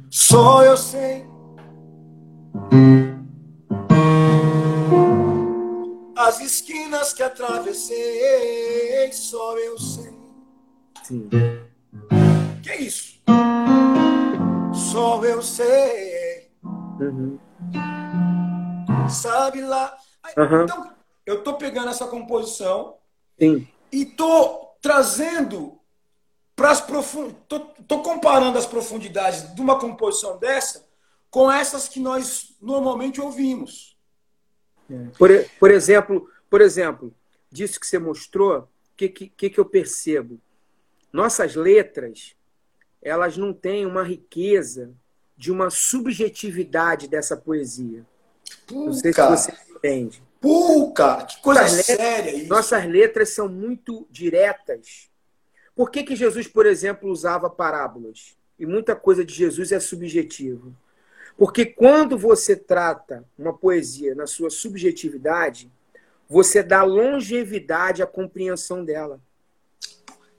Só 0.09 0.63
eu 0.63 0.75
sei. 0.75 1.25
As 6.15 6.39
esquinas 6.41 7.13
que 7.13 7.23
atravessei, 7.23 9.11
só 9.13 9.57
eu 9.57 9.77
sei. 9.77 10.13
Sim. 11.03 11.29
Que 12.63 12.75
isso? 12.75 13.21
Só 14.73 15.23
eu 15.23 15.41
sei. 15.41 16.51
Uhum. 16.63 17.39
Sabe 19.09 19.61
lá. 19.61 19.95
Uhum. 20.37 20.63
Então, 20.63 20.91
eu 21.25 21.43
tô 21.43 21.53
pegando 21.53 21.89
essa 21.89 22.07
composição 22.07 22.97
Sim. 23.39 23.67
e 23.91 24.05
tô 24.05 24.69
trazendo 24.81 25.78
tô 27.87 28.01
comparando 28.01 28.57
as 28.57 28.65
profundidades 28.65 29.53
de 29.53 29.61
uma 29.61 29.79
composição 29.79 30.37
dessa 30.37 30.87
com 31.29 31.51
essas 31.51 31.87
que 31.87 31.99
nós 31.99 32.55
normalmente 32.61 33.21
ouvimos. 33.21 33.97
Por, 35.17 35.29
por 35.59 35.69
exemplo, 35.71 36.27
por 36.49 36.61
exemplo, 36.61 37.13
disso 37.51 37.79
que 37.79 37.85
você 37.85 37.99
mostrou, 37.99 38.59
o 38.59 38.67
que, 38.97 39.07
que, 39.09 39.49
que 39.49 39.59
eu 39.59 39.65
percebo? 39.65 40.39
Nossas 41.13 41.55
letras, 41.55 42.35
elas 43.01 43.37
não 43.37 43.53
têm 43.53 43.85
uma 43.85 44.03
riqueza 44.03 44.91
de 45.37 45.51
uma 45.51 45.69
subjetividade 45.69 47.07
dessa 47.07 47.37
poesia. 47.37 48.05
Pô, 48.67 48.85
Não 48.85 48.93
sei 48.93 49.13
se 49.13 49.21
você 49.21 49.53
entende. 49.69 50.21
Pô, 50.41 50.91
cara, 50.91 51.23
que 51.25 51.39
coisa 51.41 51.61
Nossas 51.61 51.77
letras- 51.77 51.97
séria 51.97 52.35
isso. 52.35 52.47
Nossas 52.49 52.85
letras 52.85 53.29
são 53.29 53.47
muito 53.47 54.07
diretas. 54.09 55.08
Por 55.79 55.89
que, 55.89 56.03
que 56.03 56.13
Jesus, 56.13 56.45
por 56.45 56.65
exemplo, 56.65 57.09
usava 57.09 57.49
parábolas? 57.49 58.35
E 58.59 58.65
muita 58.65 58.97
coisa 58.97 59.23
de 59.23 59.33
Jesus 59.33 59.71
é 59.71 59.79
subjetivo. 59.79 60.75
Porque 61.37 61.65
quando 61.65 62.17
você 62.17 62.53
trata 62.53 63.23
uma 63.37 63.53
poesia 63.53 64.13
na 64.13 64.27
sua 64.27 64.49
subjetividade, 64.49 65.71
você 66.27 66.61
dá 66.61 66.83
longevidade 66.83 68.03
à 68.03 68.05
compreensão 68.05 68.83
dela. 68.83 69.21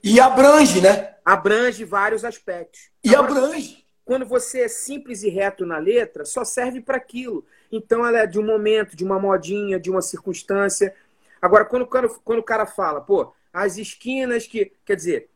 E 0.03 0.19
abrange, 0.19 0.79
né? 0.79 1.15
Abrange 1.25 1.85
vários 1.85 2.23
aspectos. 2.23 2.91
E 3.03 3.15
Agora, 3.15 3.47
abrange. 3.47 3.83
quando 4.05 4.27
você 4.27 4.61
é 4.61 4.67
simples 4.67 5.23
e 5.23 5.29
reto 5.29 5.65
na 5.65 5.79
letra, 5.79 6.23
só 6.23 6.45
serve 6.45 6.81
para 6.81 6.97
aquilo. 6.97 7.43
Então 7.71 8.05
ela 8.05 8.19
é 8.19 8.27
de 8.27 8.37
um 8.37 8.45
momento, 8.45 8.95
de 8.95 9.03
uma 9.03 9.17
modinha, 9.17 9.79
de 9.79 9.89
uma 9.89 10.03
circunstância. 10.03 10.93
Agora, 11.41 11.65
quando, 11.65 11.87
quando, 11.87 12.09
quando 12.23 12.39
o 12.39 12.43
cara 12.43 12.67
fala, 12.67 13.01
pô, 13.01 13.33
as 13.51 13.79
esquinas 13.79 14.45
que. 14.45 14.71
Quer 14.85 14.95
dizer, 14.95 15.30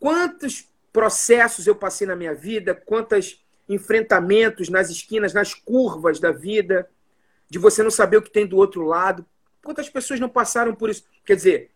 quantos 0.00 0.68
processos 0.92 1.66
eu 1.68 1.76
passei 1.76 2.06
na 2.06 2.16
minha 2.16 2.34
vida, 2.34 2.74
quantos 2.74 3.44
enfrentamentos 3.68 4.68
nas 4.68 4.90
esquinas, 4.90 5.32
nas 5.32 5.54
curvas 5.54 6.18
da 6.18 6.32
vida, 6.32 6.90
de 7.48 7.58
você 7.58 7.82
não 7.82 7.90
saber 7.90 8.16
o 8.16 8.22
que 8.22 8.30
tem 8.30 8.44
do 8.46 8.56
outro 8.56 8.82
lado. 8.84 9.24
Quantas 9.62 9.88
pessoas 9.88 10.18
não 10.18 10.28
passaram 10.28 10.74
por 10.74 10.90
isso? 10.90 11.04
Quer 11.24 11.36
dizer, 11.36 11.70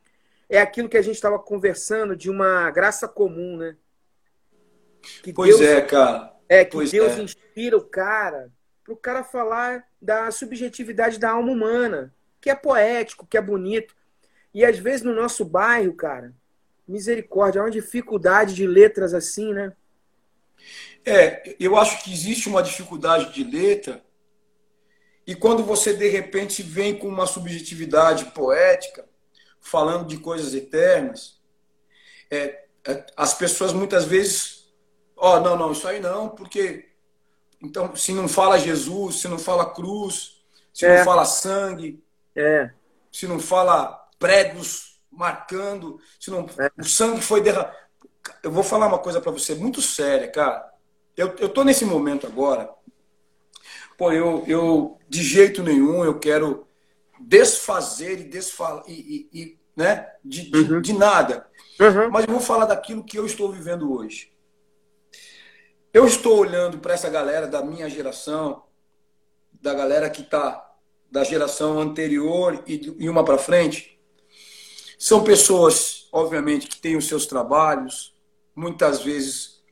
é 0.49 0.61
aquilo 0.61 0.89
que 0.89 0.97
a 0.97 1.03
gente 1.03 1.15
estava 1.15 1.39
conversando 1.39 2.17
de 2.17 2.29
uma 2.31 2.71
graça 2.71 3.07
comum, 3.07 3.57
né? 3.57 3.77
Que 5.23 5.33
Pois 5.33 5.59
Deus- 5.59 5.61
é, 5.71 5.81
cara. 5.83 6.33
é, 6.49 6.65
que 6.65 6.73
Pois 6.73 6.91
Deus 6.91 7.13
é. 7.19 7.23
inspira 7.23 7.77
o 7.77 7.85
cara 7.85 8.51
para 8.83 8.93
o 8.93 8.97
cara 8.97 9.23
falar 9.25 9.87
da 10.01 10.31
subjetividade 10.31 11.19
da 11.19 11.31
alma 11.31 11.53
humana, 11.53 12.13
que 12.41 12.51
é 12.51 12.55
poético, 12.55 13.27
que 13.27 13.37
é 13.37 13.41
bonito. 13.41 13.95
E 14.53 14.65
às 14.65 14.79
vezes 14.79 15.03
no 15.03 15.15
nosso 15.15 15.45
bairro, 15.45 15.95
cara, 15.95 16.35
misericórdia, 16.87 17.61
há 17.61 17.65
uma 17.65 17.71
dificuldade 17.71 18.55
de 18.55 18.67
letras 18.67 19.15
assim, 19.15 19.53
né? 19.53 19.73
É, 21.05 21.55
eu 21.61 21.77
acho 21.77 22.03
que 22.03 22.13
existe 22.13 22.49
uma 22.49 22.63
dificuldade 22.63 23.33
de 23.33 23.45
letra. 23.45 24.03
E 25.27 25.35
quando 25.35 25.63
você 25.65 25.95
de 25.95 26.09
repente 26.09 26.63
vem 26.63 26.99
com 26.99 27.09
uma 27.09 27.27
subjetividade 27.27 28.27
poética, 28.27 29.07
falando 29.61 30.07
de 30.07 30.19
coisas 30.19 30.55
eternas, 30.55 31.41
é, 32.31 32.65
é, 32.87 33.07
as 33.17 33.35
pessoas 33.35 33.73
muitas 33.73 34.05
vezes, 34.05 34.73
ó, 35.17 35.41
não, 35.41 35.57
não, 35.57 35.73
isso 35.73 35.89
aí 35.89 36.01
não, 36.01 36.29
porque 36.29 36.91
então 37.63 37.97
se 37.97 38.13
não 38.13 38.29
fala 38.29 38.59
Jesus, 38.59 39.21
se 39.21 39.29
não 39.29 39.39
fala 39.39 39.73
cruz, 39.73 40.43
se 40.73 40.85
É. 40.85 40.99
não 40.99 41.05
fala 41.05 41.25
sangue, 41.25 42.03
É, 42.37 42.71
se 43.13 43.27
não 43.27 43.39
fala 43.39 44.09
pregos 44.19 44.94
marcando, 45.17 45.99
se 46.21 46.31
não 46.31 46.47
É. 46.59 46.71
o 46.81 46.85
sangue 46.85 47.21
foi 47.23 47.41
derramado. 47.41 47.75
Eu 48.43 48.51
vou 48.51 48.63
falar 48.63 48.87
uma 48.87 48.99
coisa 48.99 49.21
para 49.21 49.31
você 49.33 49.55
muito 49.55 49.83
séria, 49.83 50.29
cara. 50.31 50.65
Eu, 51.17 51.35
eu 51.39 51.49
tô 51.49 51.63
nesse 51.63 51.85
momento 51.85 52.27
agora. 52.27 52.71
Pô, 53.97 54.11
eu, 54.13 54.45
eu 54.47 54.99
de 55.09 55.23
jeito 55.23 55.63
nenhum 55.63 56.05
eu 56.05 56.19
quero 56.19 56.67
desfazer 57.21 58.21
e 58.21 58.25
desfalar 58.25 58.83
e, 58.89 59.29
e- 59.33 59.41
e, 59.43 59.59
né, 59.77 60.11
de, 60.25 60.51
de, 60.51 60.73
Uhum. 60.73 60.81
de 60.81 60.93
nada. 60.93 61.47
Uhum. 61.81 62.11
Mas 62.11 62.25
eu 62.27 62.33
vou 62.33 62.41
falar 62.41 62.67
daquilo 62.67 63.05
que 63.05 63.19
eu 63.19 63.27
estou 63.27 63.53
vivendo 63.53 63.93
hoje. 63.93 64.33
Eu 65.93 66.07
estou 66.07 66.39
olhando 66.39 66.79
para 66.79 66.95
essa 66.95 67.09
galera 67.09 67.47
da 67.47 67.63
minha 67.63 67.89
geração, 67.89 68.65
da 69.53 69.73
galera 69.75 70.11
que 70.11 70.23
está 70.23 70.61
da 71.11 71.23
geração 71.23 71.79
anterior 71.79 72.63
e, 72.67 72.97
e 72.99 73.09
uma 73.09 73.25
para 73.25 73.39
frente. 73.39 73.94
São 74.99 75.25
pessoas, 75.25 76.09
obviamente, 76.13 76.67
que 76.67 76.81
têm 76.81 76.97
os 76.97 77.07
seus 77.07 77.27
trabalhos. 77.27 78.15
Muitas 78.55 79.03
vezes 79.03 79.63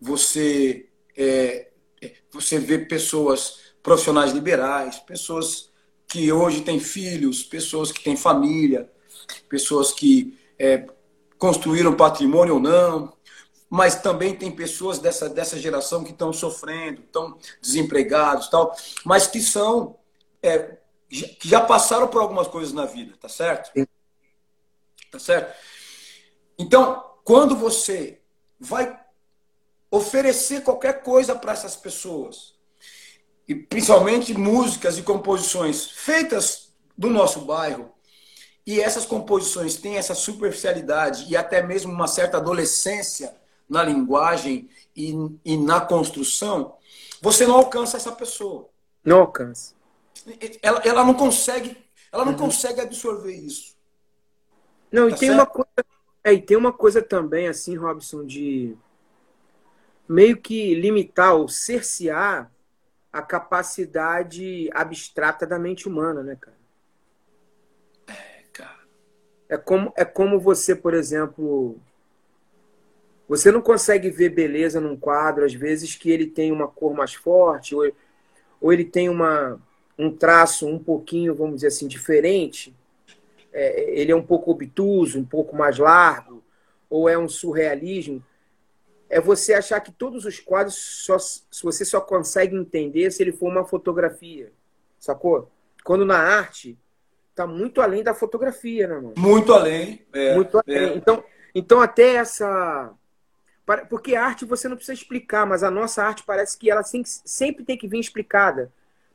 você 0.00 0.88
é, 1.16 1.68
é, 2.00 2.14
você 2.30 2.58
vê 2.58 2.78
pessoas 2.78 3.60
profissionais 3.82 4.32
liberais, 4.32 4.98
pessoas 4.98 5.70
que 6.06 6.32
hoje 6.32 6.62
têm 6.62 6.80
filhos, 6.80 7.42
pessoas 7.42 7.92
que 7.92 8.02
têm 8.02 8.16
família, 8.16 8.90
pessoas 9.48 9.92
que 9.92 10.38
é, 10.58 10.86
construíram 11.38 11.94
patrimônio 11.94 12.54
ou 12.54 12.60
não, 12.60 13.12
mas 13.68 13.94
também 14.02 14.34
tem 14.34 14.50
pessoas 14.50 14.98
dessa, 14.98 15.28
dessa 15.28 15.58
geração 15.58 16.02
que 16.02 16.10
estão 16.10 16.32
sofrendo, 16.32 17.02
estão 17.02 17.38
desempregados, 17.62 18.48
tal, 18.48 18.74
mas 19.04 19.26
que 19.26 19.40
são 19.40 19.96
é, 20.42 20.78
que 21.08 21.48
já 21.48 21.60
passaram 21.60 22.08
por 22.08 22.20
algumas 22.20 22.48
coisas 22.48 22.72
na 22.72 22.84
vida, 22.84 23.14
tá 23.20 23.28
certo? 23.28 23.70
Tá 25.10 25.18
certo? 25.18 25.56
Então, 26.58 27.04
quando 27.24 27.56
você 27.56 28.20
vai 28.58 28.98
oferecer 29.90 30.62
qualquer 30.62 31.02
coisa 31.02 31.34
para 31.34 31.52
essas 31.52 31.74
pessoas, 31.74 32.54
e 33.48 33.54
principalmente 33.54 34.32
músicas 34.32 34.98
e 34.98 35.02
composições 35.02 35.90
feitas 35.90 36.72
do 36.96 37.10
nosso 37.10 37.40
bairro, 37.40 37.92
e 38.66 38.80
essas 38.80 39.04
composições 39.04 39.76
têm 39.76 39.96
essa 39.96 40.14
superficialidade 40.14 41.26
e 41.28 41.36
até 41.36 41.62
mesmo 41.62 41.92
uma 41.92 42.06
certa 42.06 42.36
adolescência 42.36 43.34
na 43.68 43.82
linguagem 43.82 44.68
e, 44.94 45.14
e 45.44 45.56
na 45.56 45.80
construção, 45.80 46.76
você 47.22 47.46
não 47.46 47.56
alcança 47.56 47.96
essa 47.96 48.12
pessoa. 48.12 48.68
Não 49.04 49.20
alcança. 49.20 49.74
Ela, 50.62 50.82
ela 50.84 51.04
não 51.04 51.14
consegue, 51.14 51.76
ela 52.12 52.24
não 52.24 52.34
consegue 52.34 52.80
absorver 52.80 53.34
isso. 53.34 53.76
Não, 54.92 55.08
e 55.08 55.10
Tá 55.10 55.16
tem 55.16 55.28
certo? 55.28 55.34
uma 55.34 55.46
coisa, 55.46 55.70
é, 56.24 56.32
e 56.32 56.42
tem 56.42 56.56
uma 56.56 56.72
coisa 56.72 57.00
também 57.02 57.48
assim, 57.48 57.76
Robson, 57.76 58.24
de 58.24 58.76
meio 60.08 60.36
que 60.36 60.74
limitar 60.74 61.34
ou 61.36 61.48
cercear 61.48 62.50
a 63.12 63.22
capacidade 63.22 64.68
abstrata 64.72 65.46
da 65.46 65.58
mente 65.58 65.88
humana, 65.88 66.22
né, 66.22 66.36
cara? 66.40 66.56
É, 68.06 68.44
cara. 68.52 68.80
É 69.48 69.56
como, 69.56 69.92
é 69.96 70.04
como 70.04 70.38
você, 70.40 70.74
por 70.74 70.94
exemplo, 70.94 71.78
você 73.28 73.52
não 73.52 73.62
consegue 73.62 74.10
ver 74.10 74.30
beleza 74.30 74.80
num 74.80 74.96
quadro, 74.96 75.44
às 75.44 75.54
vezes, 75.54 75.94
que 75.94 76.10
ele 76.10 76.26
tem 76.26 76.50
uma 76.50 76.66
cor 76.66 76.94
mais 76.94 77.14
forte, 77.14 77.74
ou, 77.74 77.90
ou 78.60 78.72
ele 78.72 78.84
tem 78.84 79.08
uma, 79.08 79.60
um 79.98 80.10
traço 80.14 80.66
um 80.66 80.78
pouquinho, 80.78 81.34
vamos 81.34 81.56
dizer 81.56 81.68
assim, 81.68 81.86
diferente. 81.86 82.74
É, 83.52 83.90
ele 84.00 84.12
é 84.12 84.16
um 84.16 84.22
pouco 84.22 84.50
obtuso, 84.52 85.18
um 85.18 85.24
pouco 85.24 85.56
mais 85.56 85.78
largo, 85.78 86.42
ou 86.88 87.08
é 87.08 87.18
um 87.18 87.28
surrealismo. 87.28 88.24
É 89.08 89.20
você 89.20 89.54
achar 89.54 89.80
que 89.80 89.90
todos 89.90 90.24
os 90.24 90.38
quadros 90.38 90.76
só, 90.76 91.16
você 91.62 91.84
só 91.84 92.00
consegue 92.00 92.54
entender 92.54 93.10
se 93.10 93.22
ele 93.22 93.32
for 93.32 93.48
uma 93.48 93.64
fotografia, 93.64 94.52
sacou? 94.98 95.50
Quando 95.84 96.04
na 96.04 96.18
arte 96.18 96.78
está 97.30 97.46
muito 97.46 97.80
além 97.80 98.04
da 98.04 98.14
fotografia, 98.14 98.86
né, 98.86 98.94
mano? 98.94 99.14
Muito 99.16 99.52
além. 99.52 100.06
É, 100.12 100.34
muito 100.34 100.58
além. 100.64 100.78
é. 100.90 100.94
Então, 100.96 101.24
então 101.54 101.80
até 101.80 102.14
essa 102.14 102.94
porque 103.88 104.16
a 104.16 104.24
arte 104.24 104.44
você 104.44 104.68
não 104.68 104.74
precisa 104.76 104.94
explicar, 105.00 105.46
mas 105.46 105.62
a 105.62 105.70
nossa 105.70 106.02
arte 106.02 106.24
parece 106.24 106.58
que 106.58 106.68
ela 106.68 106.82
sem- 106.82 107.04
sempre 107.04 107.64
tem 107.64 107.78
que 107.78 107.86
vir 107.86 108.00
explicada. 108.00 108.72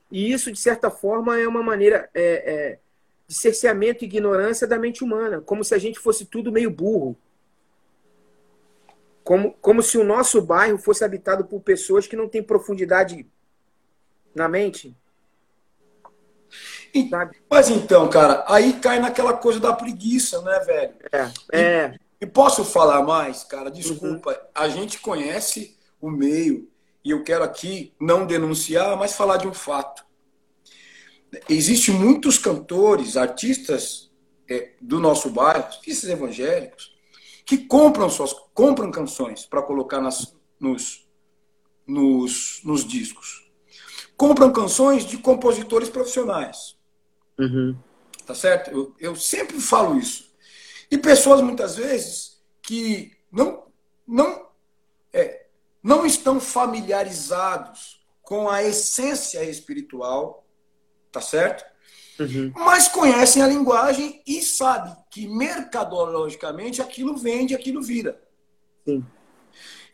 E 0.09 0.31
isso, 0.31 0.49
de 0.51 0.57
certa 0.57 0.89
forma, 0.89 1.37
é 1.37 1.47
uma 1.47 1.61
maneira. 1.61 2.09
é- 2.13 2.53
é- 2.53 2.79
de 3.27 3.33
cerceamento 3.33 4.03
e 4.03 4.07
ignorância 4.07 4.67
da 4.67 4.77
mente 4.77 5.03
humana, 5.03 5.41
como 5.41 5.63
se 5.63 5.73
a 5.73 5.77
gente 5.77 5.99
fosse 5.99 6.25
tudo 6.25 6.51
meio 6.51 6.69
burro. 6.69 7.17
Como, 9.23 9.53
como 9.53 9.81
se 9.81 9.97
o 9.97 10.03
nosso 10.03 10.41
bairro 10.41 10.77
fosse 10.77 11.03
habitado 11.03 11.45
por 11.45 11.59
pessoas 11.61 12.05
que 12.05 12.15
não 12.15 12.29
têm 12.29 12.43
profundidade 12.43 13.25
na 14.35 14.47
mente. 14.47 14.95
Sabe? 17.09 17.37
Mas 17.49 17.69
então, 17.69 18.07
cara, 18.09 18.45
aí 18.47 18.73
cai 18.73 18.99
naquela 18.99 19.33
coisa 19.33 19.59
da 19.59 19.73
preguiça, 19.73 20.41
né, 20.43 20.59
velho? 20.59 20.93
É. 21.11 21.31
é. 21.51 21.95
E, 22.21 22.25
e 22.25 22.27
posso 22.27 22.63
falar 22.63 23.01
mais, 23.03 23.43
cara? 23.43 23.71
Desculpa. 23.71 24.31
Uhum. 24.31 24.37
A 24.53 24.69
gente 24.69 24.99
conhece 24.99 25.75
o 25.99 26.09
meio 26.09 26.69
e 27.03 27.11
eu 27.11 27.23
quero 27.23 27.43
aqui 27.43 27.93
não 27.99 28.25
denunciar, 28.25 28.95
mas 28.95 29.13
falar 29.13 29.37
de 29.37 29.47
um 29.47 29.53
fato. 29.53 30.04
Existem 31.49 31.93
muitos 31.93 32.37
cantores, 32.37 33.17
artistas 33.17 34.11
é, 34.49 34.73
do 34.81 34.99
nosso 34.99 35.29
bairro, 35.29 35.65
artistas 35.65 36.09
evangélicos, 36.09 36.95
que 37.45 37.57
compram 37.57 38.09
suas 38.09 38.33
compram 38.53 38.89
canções 38.91 39.45
para 39.45 39.61
colocar 39.61 40.01
nas, 40.01 40.35
nos, 40.59 41.07
nos, 41.85 42.61
nos 42.63 42.85
discos. 42.85 43.49
Compram 44.17 44.51
canções 44.51 45.05
de 45.05 45.17
compositores 45.17 45.89
profissionais. 45.89 46.75
Uhum. 47.37 47.75
Tá 48.25 48.33
certo? 48.33 48.71
Eu, 48.71 48.95
eu 48.99 49.15
sempre 49.15 49.59
falo 49.59 49.99
isso. 49.99 50.33
E 50.89 50.97
pessoas, 50.97 51.41
muitas 51.41 51.75
vezes, 51.75 52.41
que 52.61 53.11
não, 53.31 53.65
não, 54.07 54.47
é, 55.11 55.47
não 55.83 56.05
estão 56.05 56.39
familiarizados 56.39 58.03
com 58.21 58.49
a 58.49 58.63
essência 58.63 59.43
espiritual, 59.43 60.44
tá 61.15 61.21
certo? 61.21 61.63
Uhum. 62.19 62.51
Mas 62.55 62.89
conhecem 62.89 63.41
a 63.41 63.47
linguagem 63.47 64.21
e 64.27 64.41
sabem 64.41 64.93
que 65.09 65.27
mercadologicamente 65.27 66.81
aquilo 66.81 67.15
vende, 67.15 67.55
aquilo 67.55 67.81
vira. 67.81 68.21
Sim. 68.85 69.05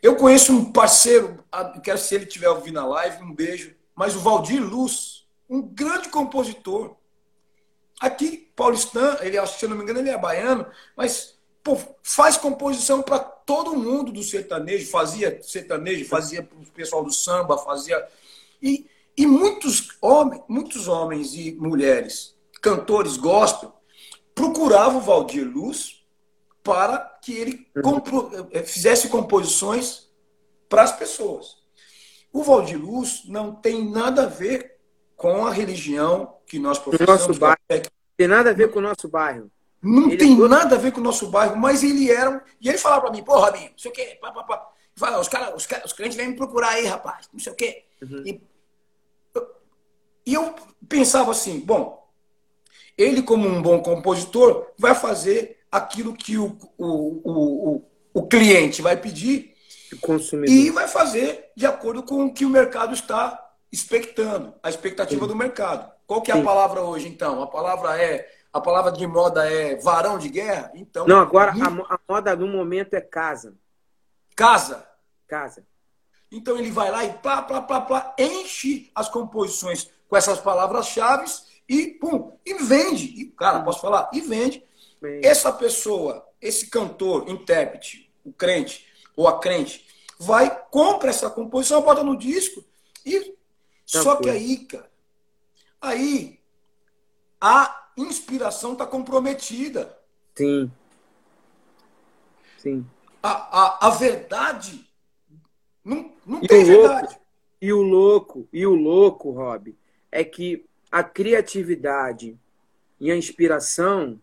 Eu 0.02 0.16
conheço 0.16 0.52
um 0.52 0.72
parceiro, 0.72 1.44
quero 1.82 1.98
se 1.98 2.12
ele 2.16 2.24
estiver 2.24 2.48
ouvindo 2.48 2.80
a 2.80 2.84
live, 2.84 3.22
um 3.22 3.32
beijo, 3.32 3.72
mas 3.94 4.16
o 4.16 4.18
Valdir 4.18 4.60
Luz, 4.60 5.28
um 5.48 5.62
grande 5.62 6.08
compositor. 6.08 6.96
Aqui, 8.00 8.50
paulistano, 8.56 9.18
ele, 9.20 9.38
acho 9.38 9.54
que 9.54 9.60
se 9.60 9.64
eu 9.64 9.68
não 9.68 9.76
me 9.76 9.84
engano, 9.84 10.00
ele 10.00 10.10
é 10.10 10.18
baiano, 10.18 10.66
mas 10.96 11.38
pô, 11.62 11.78
faz 12.02 12.36
composição 12.36 13.00
para 13.00 13.20
todo 13.20 13.76
mundo 13.76 14.10
do 14.10 14.24
sertanejo, 14.24 14.90
fazia 14.90 15.40
sertanejo, 15.40 16.04
fazia 16.06 16.42
para 16.42 16.58
o 16.58 16.66
pessoal 16.72 17.04
do 17.04 17.12
samba, 17.12 17.56
fazia. 17.58 18.04
E, 18.60 18.90
e 19.16 19.26
muitos, 19.26 19.88
homens, 20.00 20.42
muitos 20.48 20.88
homens 20.88 21.34
e 21.34 21.52
mulheres, 21.52 22.36
cantores 22.60 23.16
gospel, 23.16 23.72
procuravam 24.34 24.98
o 24.98 25.02
Valdir 25.02 25.46
Luz 25.46 26.02
para 26.62 26.98
que 27.22 27.32
ele 27.32 27.66
eh, 28.52 28.62
fizesse 28.62 29.08
composições 29.08 30.08
para 30.68 30.82
as 30.82 30.92
pessoas. 30.92 31.56
O 32.32 32.42
Valdir 32.42 32.80
Luz 32.80 33.24
não 33.26 33.54
tem 33.54 33.90
nada 33.90 34.22
a 34.22 34.26
ver 34.26 34.78
com 35.16 35.46
a 35.46 35.52
religião 35.52 36.36
que 36.46 36.58
nós 36.58 36.78
professamos. 36.78 37.26
Nosso 37.28 37.38
bairro. 37.38 37.58
É... 37.68 37.82
Tem 38.16 38.26
nada 38.26 38.50
a 38.50 38.54
ver 38.54 38.70
com 38.70 38.78
o 38.78 38.82
nosso 38.82 39.08
bairro. 39.08 39.50
Não 39.82 40.08
ele 40.08 40.16
tem 40.16 40.32
é... 40.32 40.48
nada 40.48 40.76
a 40.76 40.78
ver 40.78 40.92
com 40.92 41.00
o 41.00 41.04
nosso 41.04 41.28
bairro, 41.28 41.56
mas 41.56 41.82
ele 41.82 42.10
era. 42.10 42.42
E 42.60 42.68
ele 42.68 42.78
falava 42.78 43.02
para 43.02 43.10
mim, 43.10 43.22
pô, 43.22 43.38
Robinho, 43.38 43.70
não 43.70 43.78
sei 43.78 43.90
o 43.90 43.94
quê, 43.94 44.18
pá, 44.20 44.32
pá, 44.32 44.44
pá. 44.44 44.68
Fala, 44.94 45.20
os, 45.20 45.28
cara, 45.28 45.54
os, 45.54 45.66
cara, 45.66 45.84
os 45.84 45.92
clientes 45.92 46.16
vêm 46.16 46.28
me 46.28 46.36
procurar 46.36 46.70
aí, 46.70 46.86
rapaz, 46.86 47.28
não 47.32 47.40
sei 47.40 47.52
o 47.52 47.56
quê. 47.56 47.84
Uhum. 48.02 48.22
E, 48.26 48.40
e 50.26 50.34
eu 50.34 50.54
pensava 50.88 51.30
assim, 51.30 51.60
bom, 51.60 52.02
ele, 52.96 53.22
como 53.22 53.48
um 53.48 53.62
bom 53.62 53.80
compositor, 53.82 54.70
vai 54.78 54.94
fazer 54.94 55.60
aquilo 55.70 56.14
que 56.14 56.36
o, 56.36 56.56
o, 56.76 56.86
o, 57.24 57.90
o, 58.12 58.26
cliente 58.26 58.82
vai 58.82 58.96
pedir 58.96 59.54
e 60.46 60.70
vai 60.70 60.86
fazer 60.86 61.50
de 61.56 61.66
acordo 61.66 62.02
com 62.02 62.26
o 62.26 62.32
que 62.32 62.44
o 62.44 62.50
mercado 62.50 62.92
está 62.92 63.38
expectando, 63.70 64.54
a 64.62 64.68
expectativa 64.68 65.22
Sim. 65.22 65.28
do 65.28 65.36
mercado. 65.36 65.90
Qual 66.06 66.20
que 66.20 66.30
é 66.30 66.34
Sim. 66.34 66.42
a 66.42 66.44
palavra 66.44 66.82
hoje, 66.82 67.08
então? 67.08 67.42
A 67.42 67.46
palavra 67.46 68.00
é 68.00 68.28
a 68.52 68.60
palavra 68.60 68.92
de 68.92 69.06
moda 69.06 69.50
é 69.50 69.76
varão 69.76 70.18
de 70.18 70.28
guerra? 70.28 70.70
Então. 70.74 71.06
Não, 71.06 71.20
agora 71.20 71.52
a, 71.52 71.94
a 71.94 71.98
moda 72.06 72.36
no 72.36 72.46
momento 72.46 72.92
é 72.92 73.00
casa. 73.00 73.56
Casa. 74.36 74.86
Casa. 75.26 75.66
Então 76.30 76.58
ele 76.58 76.70
vai 76.70 76.90
lá 76.90 77.04
e 77.04 77.12
plá, 77.14 77.40
plá, 77.40 77.62
plá, 77.62 77.80
plá, 77.80 78.14
enche 78.18 78.90
as 78.94 79.08
composições 79.08 79.90
com 80.12 80.16
essas 80.18 80.38
palavras-chave 80.38 81.24
e 81.66 81.86
pum, 81.86 82.36
e 82.44 82.52
vende. 82.52 83.06
E, 83.18 83.24
cara, 83.28 83.62
posso 83.62 83.80
falar? 83.80 84.10
E 84.12 84.20
vende. 84.20 84.62
Bem. 85.00 85.22
Essa 85.24 85.50
pessoa, 85.50 86.28
esse 86.38 86.68
cantor, 86.68 87.30
intérprete, 87.30 88.12
o 88.22 88.30
crente 88.30 88.86
ou 89.16 89.26
a 89.26 89.40
crente, 89.40 89.86
vai, 90.18 90.54
compra 90.70 91.08
essa 91.08 91.30
composição, 91.30 91.80
bota 91.80 92.04
no 92.04 92.14
disco 92.14 92.62
e 93.06 93.34
só 93.86 94.16
que 94.16 94.28
aí, 94.28 94.58
cara, 94.66 94.90
aí 95.80 96.38
a 97.40 97.88
inspiração 97.96 98.74
está 98.74 98.84
comprometida. 98.84 99.98
Sim. 100.36 100.70
Sim. 102.58 102.86
A, 103.22 103.30
a, 103.30 103.86
a 103.86 103.90
verdade 103.90 104.86
não, 105.82 106.12
não 106.26 106.42
e 106.42 106.48
tem 106.48 106.64
verdade. 106.64 107.18
E 107.62 107.72
o 107.72 107.80
louco, 107.80 108.46
e 108.52 108.66
o 108.66 108.74
louco, 108.74 109.30
Rob, 109.30 109.74
é 110.12 110.22
que 110.22 110.64
a 110.90 111.02
criatividade 111.02 112.38
e 113.00 113.10
a 113.10 113.16
inspiração 113.16 114.20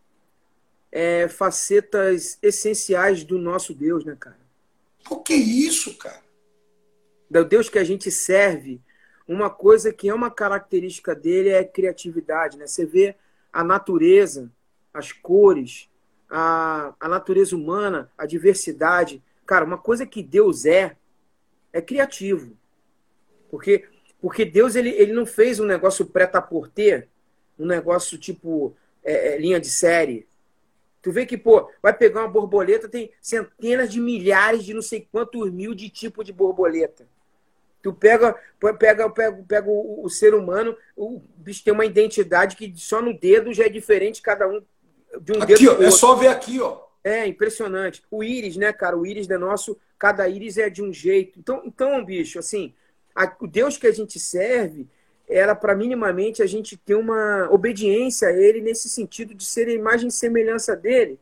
é 0.91 1.27
facetas 1.27 2.37
essenciais 2.41 3.23
do 3.23 3.37
nosso 3.37 3.73
Deus, 3.73 4.05
né, 4.05 4.15
cara? 4.17 4.39
Por 5.03 5.23
que 5.23 5.33
isso, 5.33 5.97
cara? 5.97 6.21
Do 7.29 7.43
Deus 7.43 7.67
que 7.67 7.79
a 7.79 7.83
gente 7.83 8.09
serve 8.11 8.79
uma 9.27 9.49
coisa 9.49 9.93
que 9.93 10.09
é 10.09 10.13
uma 10.13 10.31
característica 10.31 11.13
dele 11.13 11.49
é 11.49 11.59
a 11.59 11.67
criatividade, 11.67 12.57
né? 12.57 12.65
Você 12.65 12.83
vê 12.83 13.15
a 13.53 13.63
natureza, 13.63 14.51
as 14.91 15.11
cores, 15.11 15.87
a, 16.27 16.95
a 16.99 17.07
natureza 17.07 17.55
humana, 17.55 18.11
a 18.17 18.25
diversidade. 18.25 19.21
Cara, 19.45 19.65
uma 19.65 19.77
coisa 19.77 20.03
que 20.05 20.23
Deus 20.23 20.65
é, 20.65 20.95
é 21.71 21.79
criativo. 21.79 22.57
Porque, 23.51 23.87
porque 24.21 24.43
Deus 24.45 24.75
ele, 24.75 24.89
ele 24.89 25.13
não 25.13 25.25
fez 25.25 25.59
um 25.59 25.65
negócio 25.65 26.05
pré-ta-porter, 26.05 27.07
um 27.57 27.65
negócio 27.65 28.17
tipo 28.17 28.75
é, 29.03 29.33
é, 29.33 29.37
linha 29.37 29.59
de 29.59 29.69
série. 29.69 30.27
Tu 31.01 31.11
vê 31.11 31.25
que, 31.25 31.37
pô, 31.37 31.69
vai 31.81 31.93
pegar 31.93 32.21
uma 32.21 32.29
borboleta, 32.29 32.89
tem 32.89 33.11
centenas 33.21 33.89
de 33.89 34.01
milhares 34.01 34.65
de 34.65 34.73
não 34.73 34.81
sei 34.81 35.07
quantos 35.09 35.49
mil 35.51 35.73
de 35.73 35.89
tipo 35.89 36.23
de 36.23 36.33
borboleta. 36.33 37.07
Tu 37.81 37.93
pega, 37.93 38.37
pega, 38.77 39.09
pega, 39.09 39.43
pega 39.47 39.69
o, 39.69 40.03
o, 40.03 40.09
ser 40.09 40.33
humano, 40.33 40.75
o 40.97 41.21
bicho 41.37 41.63
tem 41.63 41.73
uma 41.73 41.85
identidade 41.85 42.57
que 42.57 42.73
só 42.75 43.01
no 43.01 43.17
dedo 43.17 43.53
já 43.53 43.65
é 43.65 43.69
diferente 43.69 44.21
cada 44.21 44.45
um 44.49 44.61
de 45.21 45.31
um 45.31 45.41
aqui, 45.41 45.53
dedo. 45.53 45.77
Ó, 45.79 45.83
é 45.83 45.89
só 45.89 46.15
ver 46.15 46.27
aqui, 46.27 46.59
ó. 46.59 46.81
É 47.01 47.25
impressionante. 47.25 48.03
O 48.11 48.21
íris, 48.21 48.57
né, 48.57 48.73
cara? 48.73 48.97
O 48.97 49.05
íris 49.05 49.29
é 49.29 49.37
nosso, 49.37 49.79
cada 49.97 50.27
íris 50.27 50.57
é 50.57 50.69
de 50.69 50.83
um 50.83 50.91
jeito. 50.91 51.39
Então, 51.39 51.61
então 51.65 52.03
bicho, 52.03 52.37
assim, 52.37 52.73
a, 53.19 53.35
o 53.41 53.47
Deus 53.47 53.77
que 53.77 53.85
a 53.85 53.91
gente 53.91 54.17
serve 54.17 54.87
era 55.27 55.53
para 55.53 55.75
minimamente 55.75 56.41
a 56.41 56.45
gente 56.45 56.77
ter 56.77 56.95
uma 56.95 57.49
obediência 57.51 58.29
a 58.29 58.31
Ele 58.31 58.61
nesse 58.61 58.89
sentido 58.89 59.35
de 59.35 59.43
ser 59.43 59.67
a 59.67 59.73
imagem 59.73 60.07
e 60.07 60.11
semelhança 60.11 60.75
dele 60.75 61.19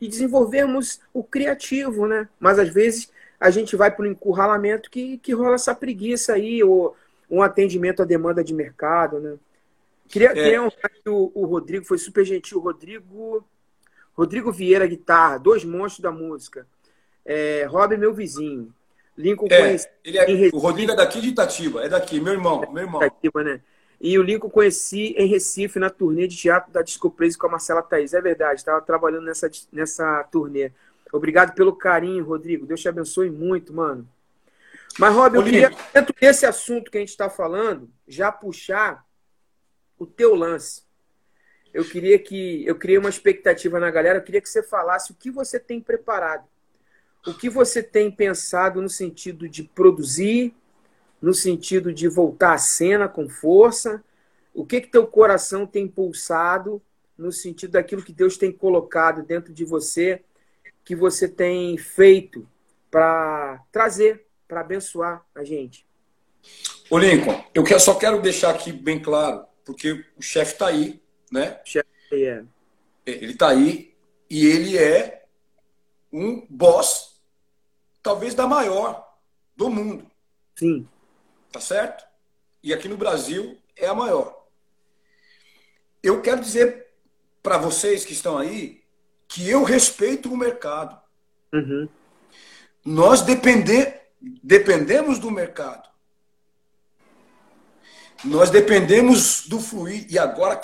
e 0.00 0.08
desenvolvermos 0.08 1.00
o 1.12 1.22
criativo, 1.22 2.06
né? 2.06 2.28
Mas 2.40 2.58
às 2.58 2.70
vezes 2.70 3.12
a 3.38 3.50
gente 3.50 3.76
vai 3.76 3.90
para 3.90 4.04
o 4.04 4.06
encurralamento 4.06 4.90
que, 4.90 5.18
que 5.18 5.32
rola 5.34 5.56
essa 5.56 5.74
preguiça 5.74 6.32
aí, 6.32 6.64
ou 6.64 6.96
um 7.30 7.42
atendimento 7.42 8.02
à 8.02 8.06
demanda 8.06 8.42
de 8.42 8.54
mercado, 8.54 9.20
né? 9.20 9.36
Queria, 10.08 10.30
é. 10.30 10.70
que 11.02 11.08
o, 11.08 11.30
o 11.34 11.44
Rodrigo 11.44 11.84
foi 11.84 11.98
super 11.98 12.24
gentil. 12.24 12.58
Rodrigo, 12.58 13.44
Rodrigo 14.14 14.50
Vieira, 14.50 14.86
guitarra, 14.86 15.38
dois 15.38 15.64
monstros 15.64 16.02
da 16.02 16.10
música. 16.10 16.66
É, 17.24 17.64
Rob, 17.64 17.96
meu 17.96 18.14
vizinho. 18.14 18.74
Lincoln 19.16 19.46
é, 19.50 19.76
ele 20.04 20.18
é, 20.18 20.50
O 20.52 20.58
Rodrigo 20.58 20.92
é 20.92 20.96
daqui 20.96 21.20
de 21.20 21.28
Itatiba, 21.28 21.84
é 21.84 21.88
daqui, 21.88 22.20
meu 22.20 22.32
irmão, 22.32 22.60
meu 22.72 22.82
irmão. 22.82 23.02
Itatiba, 23.02 23.44
né? 23.44 23.60
E 24.00 24.18
o 24.18 24.22
Lincoln 24.22 24.50
conheci 24.50 25.14
em 25.16 25.26
Recife, 25.26 25.78
na 25.78 25.88
turnê 25.88 26.26
de 26.26 26.36
teatro 26.36 26.72
da 26.72 26.82
Disco 26.82 27.10
com 27.10 27.46
a 27.46 27.50
Marcela 27.50 27.82
Thaís. 27.82 28.12
É 28.12 28.20
verdade, 28.20 28.60
estava 28.60 28.80
trabalhando 28.80 29.24
nessa, 29.24 29.50
nessa 29.72 30.24
turnê. 30.24 30.72
Obrigado 31.12 31.54
pelo 31.54 31.74
carinho, 31.74 32.24
Rodrigo. 32.24 32.66
Deus 32.66 32.80
te 32.80 32.88
abençoe 32.88 33.30
muito, 33.30 33.72
mano. 33.72 34.06
Mas, 34.98 35.14
Rob, 35.14 35.36
eu 35.36 35.44
queria, 35.44 35.72
dentro 35.92 36.14
desse 36.20 36.44
assunto 36.44 36.90
que 36.90 36.98
a 36.98 37.00
gente 37.00 37.10
está 37.10 37.30
falando, 37.30 37.88
já 38.06 38.30
puxar 38.30 39.04
o 39.98 40.06
teu 40.06 40.34
lance. 40.34 40.82
Eu 41.72 41.84
queria 41.84 42.18
que 42.18 42.64
eu 42.66 42.76
criei 42.76 42.98
uma 42.98 43.08
expectativa 43.08 43.80
na 43.80 43.90
galera, 43.90 44.18
eu 44.18 44.22
queria 44.22 44.40
que 44.40 44.48
você 44.48 44.62
falasse 44.62 45.10
o 45.10 45.14
que 45.14 45.30
você 45.30 45.58
tem 45.58 45.80
preparado. 45.80 46.44
O 47.26 47.32
que 47.32 47.48
você 47.48 47.82
tem 47.82 48.10
pensado 48.10 48.82
no 48.82 48.88
sentido 48.88 49.48
de 49.48 49.62
produzir, 49.62 50.54
no 51.20 51.32
sentido 51.32 51.92
de 51.92 52.06
voltar 52.08 52.54
à 52.54 52.58
cena 52.58 53.08
com 53.08 53.28
força? 53.28 54.04
O 54.52 54.64
que 54.64 54.80
que 54.80 54.88
teu 54.88 55.06
coração 55.06 55.66
tem 55.66 55.88
pulsado 55.88 56.82
no 57.16 57.32
sentido 57.32 57.72
daquilo 57.72 58.02
que 58.02 58.12
Deus 58.12 58.36
tem 58.36 58.52
colocado 58.52 59.22
dentro 59.22 59.52
de 59.52 59.64
você, 59.64 60.22
que 60.84 60.94
você 60.94 61.28
tem 61.28 61.78
feito 61.78 62.46
para 62.90 63.62
trazer, 63.72 64.26
para 64.46 64.60
abençoar 64.60 65.24
a 65.34 65.42
gente. 65.42 65.86
Ô 66.90 66.98
Lincoln, 66.98 67.42
eu 67.54 67.80
só 67.80 67.94
quero 67.94 68.20
deixar 68.20 68.50
aqui 68.50 68.70
bem 68.70 69.00
claro, 69.00 69.46
porque 69.64 70.04
o 70.16 70.22
chefe 70.22 70.52
está 70.52 70.66
aí, 70.66 71.02
né? 71.32 71.60
O 71.64 71.68
chefe 71.68 71.88
é. 72.12 72.44
Ele 73.06 73.32
está 73.32 73.48
aí 73.48 73.94
e 74.28 74.46
ele 74.46 74.78
é 74.78 75.24
um 76.12 76.46
boss, 76.48 77.13
talvez 78.04 78.34
da 78.34 78.46
maior 78.46 79.02
do 79.56 79.70
mundo. 79.70 80.06
Sim. 80.54 80.86
Tá 81.50 81.58
certo? 81.58 82.04
E 82.62 82.72
aqui 82.72 82.86
no 82.86 82.98
Brasil 82.98 83.58
é 83.74 83.86
a 83.86 83.94
maior. 83.94 84.44
Eu 86.02 86.20
quero 86.20 86.42
dizer 86.42 86.86
para 87.42 87.56
vocês 87.56 88.04
que 88.04 88.12
estão 88.12 88.36
aí 88.36 88.84
que 89.26 89.48
eu 89.48 89.64
respeito 89.64 90.32
o 90.32 90.36
mercado. 90.36 91.00
Uhum. 91.52 91.88
Nós 92.84 93.22
depender, 93.22 94.10
dependemos 94.20 95.18
do 95.18 95.30
mercado. 95.30 95.88
Nós 98.22 98.50
dependemos 98.50 99.46
do 99.48 99.58
fluir. 99.58 100.06
E 100.10 100.18
agora, 100.18 100.60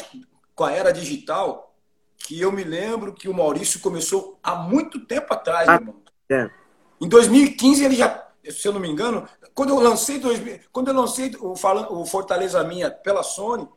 com 0.54 0.64
a 0.64 0.72
era 0.72 0.92
digital, 0.92 1.74
que 2.18 2.38
eu 2.38 2.52
me 2.52 2.64
lembro 2.64 3.14
que 3.14 3.28
o 3.28 3.34
Maurício 3.34 3.80
começou 3.80 4.38
há 4.42 4.54
muito 4.54 5.00
tempo 5.06 5.32
atrás, 5.32 5.68
ah, 5.68 5.74
irmão. 5.74 6.02
É. 6.28 6.59
Em 7.00 7.08
2015 7.08 7.84
ele 7.84 7.96
já, 7.96 8.28
se 8.44 8.66
eu 8.66 8.72
não 8.72 8.80
me 8.80 8.88
engano, 8.88 9.26
quando 9.54 9.70
eu 9.70 9.80
lancei, 9.80 10.20
quando 10.72 10.88
eu 10.88 10.94
lancei 10.94 11.32
o, 11.40 11.52
o 11.52 12.06
Fortaleza 12.06 12.62
Minha 12.64 12.90
pela 12.90 13.22
Sony, 13.22 13.68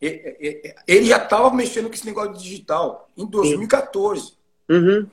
ele 0.00 1.06
já 1.06 1.22
estava 1.22 1.52
mexendo 1.52 1.88
com 1.88 1.94
esse 1.94 2.06
negócio 2.06 2.34
digital 2.34 3.08
em 3.16 3.26
2014. 3.26 4.34
Uhum. 4.68 5.06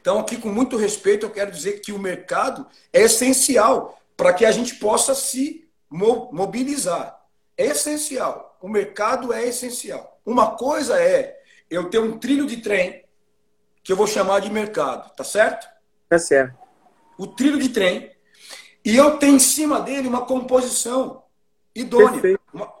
Então, 0.00 0.18
aqui, 0.18 0.36
com 0.36 0.48
muito 0.48 0.76
respeito, 0.76 1.26
eu 1.26 1.30
quero 1.30 1.50
dizer 1.50 1.80
que 1.80 1.92
o 1.92 1.98
mercado 1.98 2.66
é 2.92 3.02
essencial 3.02 4.00
para 4.16 4.32
que 4.32 4.44
a 4.44 4.50
gente 4.50 4.76
possa 4.76 5.14
se 5.14 5.68
mobilizar. 5.88 7.20
É 7.56 7.66
essencial. 7.66 8.56
O 8.60 8.68
mercado 8.68 9.32
é 9.32 9.46
essencial. 9.46 10.18
Uma 10.24 10.56
coisa 10.56 11.00
é 11.00 11.38
eu 11.70 11.88
ter 11.90 11.98
um 11.98 12.18
trilho 12.18 12.46
de 12.46 12.58
trem 12.58 13.04
que 13.82 13.92
eu 13.92 13.96
vou 13.96 14.06
chamar 14.06 14.40
de 14.40 14.50
mercado, 14.50 15.14
tá 15.14 15.22
certo? 15.22 15.68
Tá 16.08 16.18
certo. 16.18 16.65
O 17.18 17.26
trilho 17.26 17.58
de 17.58 17.68
trem. 17.68 18.10
E 18.84 18.96
eu 18.96 19.18
tenho 19.18 19.36
em 19.36 19.40
cima 19.40 19.80
dele 19.80 20.08
uma 20.08 20.24
composição 20.24 21.22
idônea. 21.74 22.38
Uma, 22.52 22.72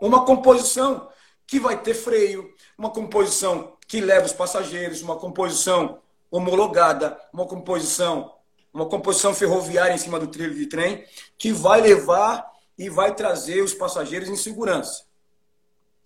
uma 0.00 0.24
composição 0.24 1.08
que 1.46 1.58
vai 1.58 1.80
ter 1.80 1.94
freio, 1.94 2.54
uma 2.76 2.90
composição 2.90 3.76
que 3.86 4.00
leva 4.00 4.26
os 4.26 4.32
passageiros, 4.32 5.00
uma 5.00 5.16
composição 5.16 6.00
homologada, 6.30 7.18
uma 7.32 7.46
composição, 7.46 8.34
uma 8.72 8.86
composição 8.86 9.34
ferroviária 9.34 9.94
em 9.94 9.98
cima 9.98 10.20
do 10.20 10.26
trilho 10.26 10.54
de 10.54 10.66
trem, 10.66 11.04
que 11.38 11.52
vai 11.52 11.80
levar 11.80 12.46
e 12.76 12.90
vai 12.90 13.14
trazer 13.14 13.62
os 13.62 13.72
passageiros 13.72 14.28
em 14.28 14.36
segurança. 14.36 15.06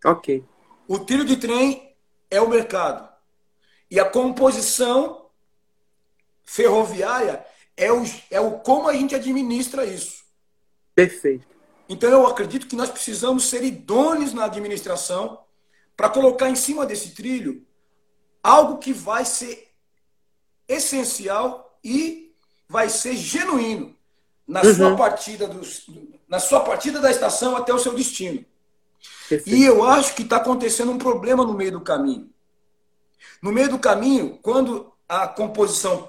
Ok. 0.04 0.44
O 0.86 1.00
trilho 1.00 1.24
de 1.24 1.36
trem 1.36 1.94
é 2.30 2.40
o 2.40 2.48
mercado. 2.48 3.08
E 3.90 3.98
a 3.98 4.04
composição 4.04 5.26
ferroviária 6.44 7.44
é 7.76 7.92
o, 7.92 8.04
é 8.30 8.40
o 8.40 8.58
como 8.58 8.88
a 8.88 8.92
gente 8.92 9.14
administra 9.14 9.84
isso. 9.84 10.22
Perfeito. 10.94 11.46
Então 11.88 12.10
eu 12.10 12.26
acredito 12.26 12.66
que 12.66 12.76
nós 12.76 12.90
precisamos 12.90 13.48
ser 13.48 13.62
idôneos 13.62 14.32
na 14.32 14.44
administração 14.44 15.40
para 15.96 16.08
colocar 16.08 16.48
em 16.48 16.56
cima 16.56 16.86
desse 16.86 17.10
trilho 17.10 17.66
algo 18.42 18.78
que 18.78 18.92
vai 18.92 19.24
ser 19.24 19.68
essencial 20.68 21.78
e 21.84 22.34
vai 22.68 22.88
ser 22.88 23.14
genuíno 23.14 23.94
na 24.46 24.62
uhum. 24.62 24.74
sua 24.74 24.96
partida 24.96 25.46
dos, 25.46 25.86
na 26.28 26.38
sua 26.40 26.60
partida 26.60 27.00
da 27.00 27.10
estação 27.10 27.56
até 27.56 27.72
o 27.72 27.78
seu 27.78 27.94
destino. 27.94 28.44
Perfeito. 29.28 29.56
E 29.56 29.64
eu 29.64 29.84
acho 29.84 30.14
que 30.14 30.22
está 30.22 30.36
acontecendo 30.36 30.92
um 30.92 30.98
problema 30.98 31.44
no 31.44 31.54
meio 31.54 31.72
do 31.72 31.80
caminho. 31.80 32.30
No 33.40 33.52
meio 33.52 33.68
do 33.68 33.78
caminho, 33.78 34.38
quando 34.42 34.92
a 35.08 35.28
composição. 35.28 36.08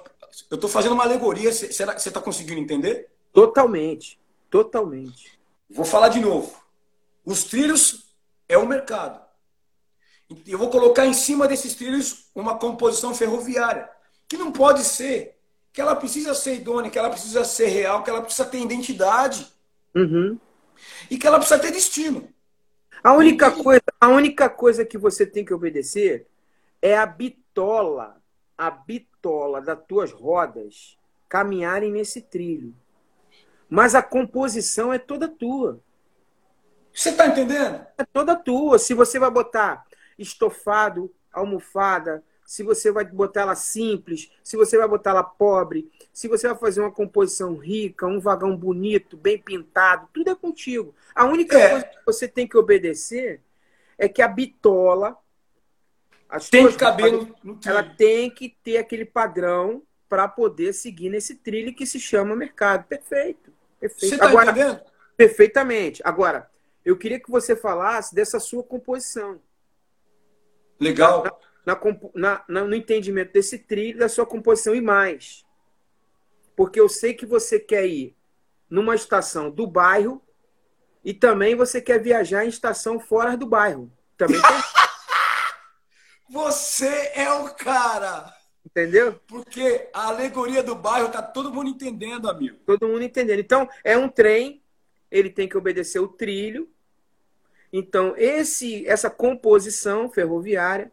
Eu 0.50 0.56
estou 0.56 0.68
fazendo 0.70 0.92
uma 0.92 1.04
alegoria, 1.04 1.52
será 1.52 1.94
que 1.94 2.02
você 2.02 2.08
está 2.08 2.20
conseguindo 2.20 2.60
entender? 2.60 3.08
Totalmente. 3.32 4.18
Totalmente. 4.50 5.38
Vou 5.68 5.84
falar 5.84 6.08
de 6.08 6.20
novo. 6.20 6.54
Os 7.24 7.44
trilhos 7.44 8.14
é 8.48 8.56
o 8.56 8.66
mercado. 8.66 9.20
Eu 10.46 10.58
vou 10.58 10.70
colocar 10.70 11.06
em 11.06 11.14
cima 11.14 11.46
desses 11.46 11.74
trilhos 11.74 12.30
uma 12.34 12.56
composição 12.58 13.14
ferroviária, 13.14 13.88
que 14.28 14.36
não 14.36 14.50
pode 14.50 14.84
ser, 14.84 15.36
que 15.72 15.80
ela 15.80 15.96
precisa 15.96 16.34
ser 16.34 16.54
idônea, 16.54 16.90
que 16.90 16.98
ela 16.98 17.10
precisa 17.10 17.44
ser 17.44 17.66
real, 17.66 18.02
que 18.02 18.10
ela 18.10 18.22
precisa 18.22 18.44
ter 18.44 18.58
identidade. 18.58 19.46
Uhum. 19.94 20.38
E 21.10 21.18
que 21.18 21.26
ela 21.26 21.38
precisa 21.38 21.58
ter 21.58 21.70
destino. 21.70 22.28
A 23.02 23.12
única, 23.12 23.50
coisa, 23.50 23.82
a 24.00 24.08
única 24.08 24.48
coisa 24.48 24.84
que 24.84 24.96
você 24.96 25.26
tem 25.26 25.44
que 25.44 25.52
obedecer 25.52 26.26
é 26.80 26.96
a 26.96 27.04
bitola, 27.04 28.16
a 28.56 28.70
bitola 28.70 29.60
das 29.60 29.78
tuas 29.86 30.12
rodas 30.12 30.98
caminharem 31.28 31.90
nesse 31.90 32.20
trilho. 32.20 32.74
Mas 33.68 33.94
a 33.94 34.02
composição 34.02 34.92
é 34.92 34.98
toda 34.98 35.28
tua. 35.28 35.80
Você 36.92 37.10
está 37.10 37.26
entendendo? 37.26 37.84
É 37.98 38.04
toda 38.04 38.36
tua. 38.36 38.78
Se 38.78 38.94
você 38.94 39.18
vai 39.18 39.30
botar 39.30 39.84
estofado, 40.16 41.12
almofada, 41.32 42.22
se 42.46 42.62
você 42.62 42.92
vai 42.92 43.04
botar 43.04 43.42
ela 43.42 43.54
simples, 43.56 44.30
se 44.42 44.56
você 44.56 44.78
vai 44.78 44.86
botar 44.86 45.10
ela 45.10 45.24
pobre, 45.24 45.90
se 46.12 46.28
você 46.28 46.46
vai 46.46 46.56
fazer 46.56 46.80
uma 46.80 46.92
composição 46.92 47.56
rica, 47.56 48.06
um 48.06 48.20
vagão 48.20 48.56
bonito, 48.56 49.16
bem 49.16 49.38
pintado, 49.38 50.08
tudo 50.12 50.30
é 50.30 50.34
contigo. 50.34 50.94
A 51.14 51.24
única 51.24 51.58
é. 51.58 51.70
coisa 51.70 51.86
que 51.86 51.98
você 52.06 52.28
tem 52.28 52.46
que 52.46 52.56
obedecer 52.56 53.40
é 53.98 54.08
que 54.08 54.22
a 54.22 54.28
bitola 54.28 55.16
tem 56.50 56.68
que 56.68 56.76
caber 56.76 57.12
no, 57.42 57.58
ela 57.64 57.82
tem 57.82 58.30
que 58.30 58.56
ter 58.62 58.78
aquele 58.78 59.04
padrão 59.04 59.82
para 60.08 60.28
poder 60.28 60.72
seguir 60.72 61.08
nesse 61.08 61.36
trilho 61.36 61.74
que 61.74 61.86
se 61.86 61.98
chama 61.98 62.36
mercado. 62.36 62.84
Perfeito. 62.84 63.52
perfeito. 63.80 64.08
Você 64.08 64.14
está 64.14 64.32
entendendo? 64.32 64.80
Perfeitamente. 65.16 66.02
Agora, 66.04 66.50
eu 66.84 66.96
queria 66.96 67.20
que 67.20 67.30
você 67.30 67.56
falasse 67.56 68.14
dessa 68.14 68.38
sua 68.38 68.62
composição. 68.62 69.40
Legal. 70.78 71.40
Na, 71.64 71.80
na, 72.14 72.44
na, 72.46 72.64
no 72.64 72.74
entendimento 72.74 73.32
desse 73.32 73.58
trilho, 73.58 73.98
da 73.98 74.08
sua 74.08 74.26
composição 74.26 74.74
e 74.74 74.80
mais. 74.80 75.44
Porque 76.54 76.78
eu 76.78 76.88
sei 76.88 77.14
que 77.14 77.24
você 77.24 77.58
quer 77.58 77.86
ir 77.86 78.14
numa 78.68 78.94
estação 78.94 79.50
do 79.50 79.66
bairro 79.66 80.22
e 81.04 81.12
também 81.12 81.54
você 81.54 81.80
quer 81.80 82.00
viajar 82.02 82.44
em 82.44 82.48
estação 82.48 82.98
fora 82.98 83.36
do 83.36 83.46
bairro. 83.46 83.90
Também 84.16 84.40
tem... 84.40 84.50
Você 86.34 87.12
é 87.14 87.32
o 87.32 87.54
cara! 87.54 88.34
Entendeu? 88.66 89.20
Porque 89.28 89.88
a 89.92 90.08
alegoria 90.08 90.64
do 90.64 90.74
bairro 90.74 91.08
tá 91.08 91.22
todo 91.22 91.52
mundo 91.52 91.70
entendendo, 91.70 92.28
amigo. 92.28 92.58
Todo 92.66 92.88
mundo 92.88 93.02
entendendo. 93.02 93.38
Então, 93.38 93.68
é 93.84 93.96
um 93.96 94.08
trem, 94.08 94.60
ele 95.10 95.30
tem 95.30 95.48
que 95.48 95.56
obedecer 95.56 96.00
o 96.00 96.08
trilho, 96.08 96.68
então, 97.76 98.14
esse, 98.16 98.86
essa 98.86 99.10
composição 99.10 100.08
ferroviária, 100.08 100.92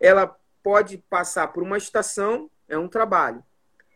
ela 0.00 0.38
pode 0.62 0.98
passar 0.98 1.48
por 1.48 1.62
uma 1.62 1.78
estação, 1.78 2.50
é 2.66 2.76
um 2.76 2.88
trabalho. 2.88 3.42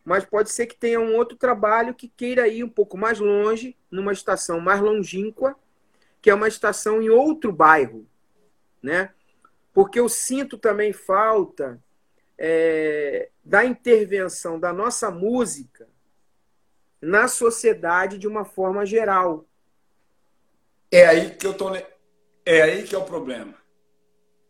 Mas 0.03 0.25
pode 0.25 0.51
ser 0.51 0.67
que 0.67 0.75
tenha 0.75 1.01
um 1.01 1.15
outro 1.15 1.37
trabalho 1.37 1.95
que 1.95 2.09
queira 2.09 2.49
ir 2.49 2.65
um 2.65 2.69
pouco 2.71 2.99
mais 2.99 3.19
longe, 3.19 3.77
numa 3.91 4.13
estação 4.13 4.61
mais 4.61 4.81
longínqua, 4.81 5.55
que 6.23 6.29
é 6.31 6.35
uma 6.35 6.49
estação 6.49 7.03
em 7.03 7.11
outro 7.11 7.51
bairro, 7.51 8.07
né? 8.83 9.11
Porque 9.73 9.99
eu 9.99 10.09
sinto 10.09 10.59
também 10.59 10.93
falta 10.93 11.83
é, 12.39 13.31
da 13.45 13.65
intervenção 13.65 14.59
da 14.59 14.73
nossa 14.73 15.11
música 15.11 15.89
na 17.01 17.27
sociedade 17.27 18.19
de 18.19 18.29
uma 18.29 18.45
forma 18.45 18.85
geral. 18.87 19.47
É 20.91 21.07
aí 21.07 21.31
que 21.35 21.47
eu 21.47 21.55
tô 21.55 21.75
é 21.75 22.63
aí 22.63 22.85
que 22.85 22.95
é 22.95 22.99
o 22.99 23.05
problema. 23.05 23.55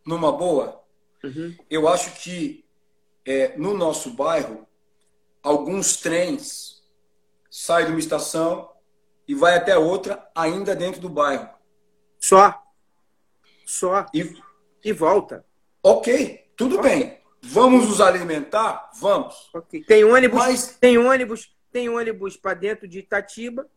Numa 0.04 0.32
boa, 0.32 0.82
uhum. 1.22 1.56
eu 1.70 1.86
acho 1.88 2.20
que 2.20 2.64
é, 3.24 3.56
no 3.56 3.74
nosso 3.74 4.10
bairro, 4.10 4.66
alguns 5.42 5.96
trens 5.96 6.82
saem 7.48 7.86
de 7.86 7.92
uma 7.92 8.00
estação 8.00 8.70
e 9.28 9.34
vai 9.34 9.56
até 9.56 9.78
outra 9.78 10.28
ainda 10.34 10.74
dentro 10.74 11.00
do 11.00 11.08
bairro. 11.08 11.48
Só. 12.18 12.60
Só. 13.64 14.06
E, 14.12 14.34
e 14.84 14.92
volta. 14.92 15.44
Ok, 15.82 16.50
tudo 16.56 16.78
okay. 16.78 16.90
bem. 16.90 17.18
Vamos 17.42 17.88
nos 17.88 18.00
alimentar? 18.00 18.90
Vamos. 19.00 19.50
Okay. 19.52 19.82
Tem 19.82 20.04
ônibus, 20.04 20.38
Mas... 20.38 20.76
tem 20.78 20.96
ônibus, 20.96 21.56
tem 21.72 21.88
ônibus 21.88 22.36
para 22.36 22.54
dentro 22.54 22.86
de 22.86 23.00
Itatiba, 23.00 23.68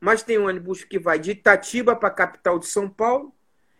mas 0.00 0.22
tem 0.22 0.38
ônibus 0.38 0.82
que 0.82 0.98
vai 0.98 1.18
de 1.18 1.32
Itatiba 1.32 1.94
para 1.94 2.08
a 2.08 2.12
capital 2.12 2.58
de 2.58 2.66
São 2.66 2.88
Paulo, 2.88 3.34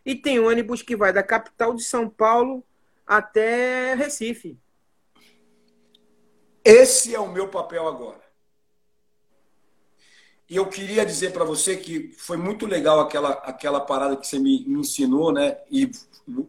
e 0.04 0.14
tem 0.14 0.38
ônibus 0.38 0.82
que 0.82 0.96
vai 0.96 1.12
da 1.12 1.22
capital 1.22 1.74
de 1.74 1.82
São 1.82 2.08
Paulo 2.08 2.64
até 3.06 3.94
Recife. 3.94 4.58
Esse 6.64 7.14
é 7.14 7.18
o 7.18 7.32
meu 7.32 7.48
papel 7.48 7.88
agora. 7.88 8.21
E 10.52 10.56
eu 10.56 10.66
queria 10.66 11.06
dizer 11.06 11.32
para 11.32 11.46
você 11.46 11.78
que 11.78 12.14
foi 12.18 12.36
muito 12.36 12.66
legal 12.66 13.00
aquela, 13.00 13.30
aquela 13.30 13.80
parada 13.80 14.18
que 14.18 14.26
você 14.26 14.38
me, 14.38 14.62
me 14.68 14.80
ensinou, 14.80 15.32
né? 15.32 15.56
E 15.70 15.90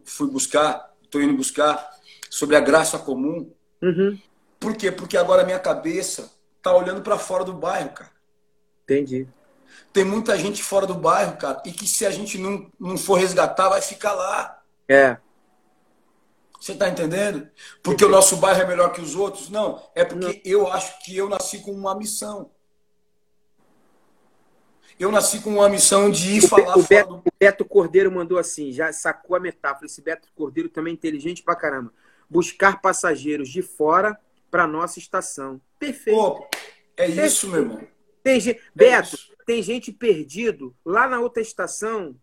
fui 0.04 0.28
buscar, 0.28 0.92
estou 1.02 1.22
indo 1.22 1.32
buscar 1.32 1.90
sobre 2.28 2.54
a 2.54 2.60
graça 2.60 2.98
comum. 2.98 3.50
Uhum. 3.80 4.20
Por 4.60 4.76
quê? 4.76 4.92
Porque 4.92 5.16
agora 5.16 5.40
a 5.40 5.46
minha 5.46 5.58
cabeça 5.58 6.30
tá 6.60 6.76
olhando 6.76 7.00
para 7.00 7.16
fora 7.16 7.44
do 7.44 7.54
bairro, 7.54 7.92
cara. 7.94 8.10
Entendi. 8.82 9.26
Tem 9.90 10.04
muita 10.04 10.36
gente 10.36 10.62
fora 10.62 10.86
do 10.86 10.94
bairro, 10.94 11.38
cara, 11.38 11.62
e 11.64 11.72
que 11.72 11.88
se 11.88 12.04
a 12.04 12.10
gente 12.10 12.36
não, 12.36 12.70
não 12.78 12.98
for 12.98 13.14
resgatar, 13.14 13.70
vai 13.70 13.80
ficar 13.80 14.12
lá. 14.12 14.62
É. 14.86 15.16
Você 16.60 16.74
tá 16.74 16.90
entendendo? 16.90 17.48
Porque 17.82 18.04
o 18.04 18.10
nosso 18.10 18.36
bairro 18.36 18.60
é 18.60 18.66
melhor 18.66 18.92
que 18.92 19.00
os 19.00 19.14
outros? 19.14 19.48
Não. 19.48 19.82
É 19.94 20.04
porque 20.04 20.26
não. 20.26 20.40
eu 20.44 20.70
acho 20.70 21.02
que 21.02 21.16
eu 21.16 21.26
nasci 21.26 21.60
com 21.60 21.72
uma 21.72 21.94
missão. 21.94 22.50
Eu 24.98 25.10
nasci 25.10 25.40
com 25.40 25.50
uma 25.50 25.68
missão 25.68 26.10
de 26.10 26.36
ir 26.36 26.44
o 26.44 26.48
falar 26.48 26.78
o 26.78 26.82
Beto, 26.82 27.08
do... 27.08 27.16
o 27.16 27.32
Beto 27.38 27.64
Cordeiro 27.64 28.12
mandou 28.12 28.38
assim, 28.38 28.72
já 28.72 28.92
sacou 28.92 29.36
a 29.36 29.40
metáfora. 29.40 29.86
Esse 29.86 30.00
Beto 30.00 30.28
Cordeiro 30.34 30.68
também 30.68 30.92
é 30.92 30.94
inteligente 30.94 31.42
pra 31.42 31.56
caramba. 31.56 31.92
Buscar 32.30 32.80
passageiros 32.80 33.48
de 33.48 33.60
fora 33.60 34.18
para 34.50 34.66
nossa 34.66 34.98
estação. 34.98 35.60
Perfeito. 35.78 36.16
Pô, 36.16 36.46
é 36.96 37.06
Perfeito. 37.06 37.26
isso, 37.26 37.48
meu 37.48 37.62
irmão. 37.62 37.80
Tem 38.22 38.40
gente... 38.40 38.58
É 38.58 38.62
Beto, 38.74 39.14
isso. 39.14 39.32
tem 39.44 39.62
gente 39.62 39.92
perdido 39.92 40.74
lá 40.84 41.08
na 41.08 41.20
outra 41.20 41.42
estação 41.42 42.16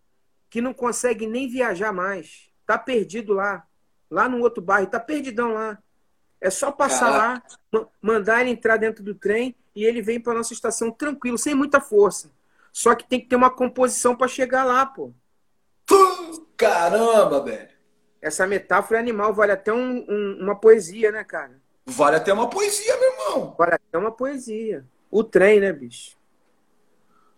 que 0.50 0.62
não 0.62 0.74
consegue 0.74 1.28
nem 1.28 1.50
viajar 1.50 1.92
mais. 1.92 2.50
Tá 2.66 2.78
perdido 2.78 3.34
lá. 3.34 3.66
Lá 4.10 4.30
no 4.30 4.40
outro 4.40 4.62
bairro. 4.64 4.88
Tá 4.88 5.00
perdidão 5.00 5.54
lá. 5.54 5.78
É 6.40 6.50
só 6.50 6.72
passar 6.72 7.12
Caraca. 7.12 7.60
lá, 7.72 7.88
mandar 8.02 8.42
ele 8.42 8.50
entrar 8.50 8.78
dentro 8.78 9.04
do 9.04 9.14
trem 9.14 9.56
e 9.76 9.86
ele 9.86 10.02
vem 10.02 10.20
para 10.20 10.34
nossa 10.34 10.54
estação 10.54 10.90
tranquilo, 10.90 11.38
sem 11.38 11.54
muita 11.54 11.80
força. 11.80 12.32
Só 12.72 12.96
que 12.96 13.08
tem 13.08 13.20
que 13.20 13.28
ter 13.28 13.36
uma 13.36 13.50
composição 13.50 14.16
para 14.16 14.28
chegar 14.28 14.64
lá, 14.64 14.86
pô. 14.86 15.14
Caramba, 16.56 17.44
velho. 17.44 17.70
Essa 18.22 18.46
metáfora 18.46 19.00
é 19.00 19.02
animal, 19.02 19.34
vale 19.34 19.52
até 19.52 19.74
um, 19.74 20.06
um, 20.08 20.38
uma 20.42 20.56
poesia, 20.56 21.12
né, 21.12 21.24
cara? 21.24 21.60
Vale 21.86 22.18
até 22.18 22.32
uma 22.32 22.50
poesia, 22.50 22.96
meu 22.98 23.12
irmão. 23.12 23.56
Vale 23.58 23.74
até 23.74 23.98
uma 23.98 24.12
poesia. 24.12 24.86
O 25.10 25.24
trem, 25.24 25.60
né, 25.60 25.74
bicho? 25.74 26.16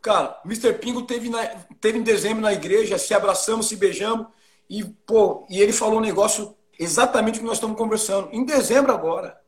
Cara, 0.01 0.41
Mr. 0.43 0.73
Pingo 0.73 1.03
teve, 1.03 1.29
na, 1.29 1.45
teve 1.79 1.97
em 1.97 2.03
dezembro 2.03 2.41
na 2.41 2.51
igreja, 2.51 2.97
se 2.97 3.13
abraçamos, 3.13 3.69
se 3.69 3.77
beijamos, 3.77 4.27
e, 4.69 4.83
pô, 4.83 5.47
e 5.49 5.61
ele 5.61 5.71
falou 5.71 5.99
um 5.99 6.01
negócio 6.01 6.53
exatamente 6.77 7.37
o 7.37 7.39
que 7.39 7.47
nós 7.47 7.57
estamos 7.57 7.77
conversando. 7.77 8.27
Em 8.33 8.43
dezembro 8.43 8.91
agora. 8.91 9.41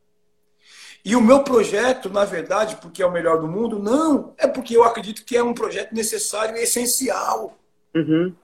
E 1.05 1.15
o 1.15 1.21
meu 1.21 1.43
projeto, 1.43 2.09
na 2.09 2.25
verdade, 2.25 2.77
porque 2.77 3.03
é 3.03 3.05
o 3.05 3.11
melhor 3.11 3.39
do 3.39 3.47
mundo, 3.47 3.77
não, 3.77 4.33
é 4.39 4.47
porque 4.47 4.75
eu 4.75 4.83
acredito 4.83 5.23
que 5.23 5.37
é 5.37 5.43
um 5.43 5.53
projeto 5.53 5.93
necessário 5.93 6.57
e 6.57 6.63
essencial. 6.63 7.55
Uhum. 7.93 8.35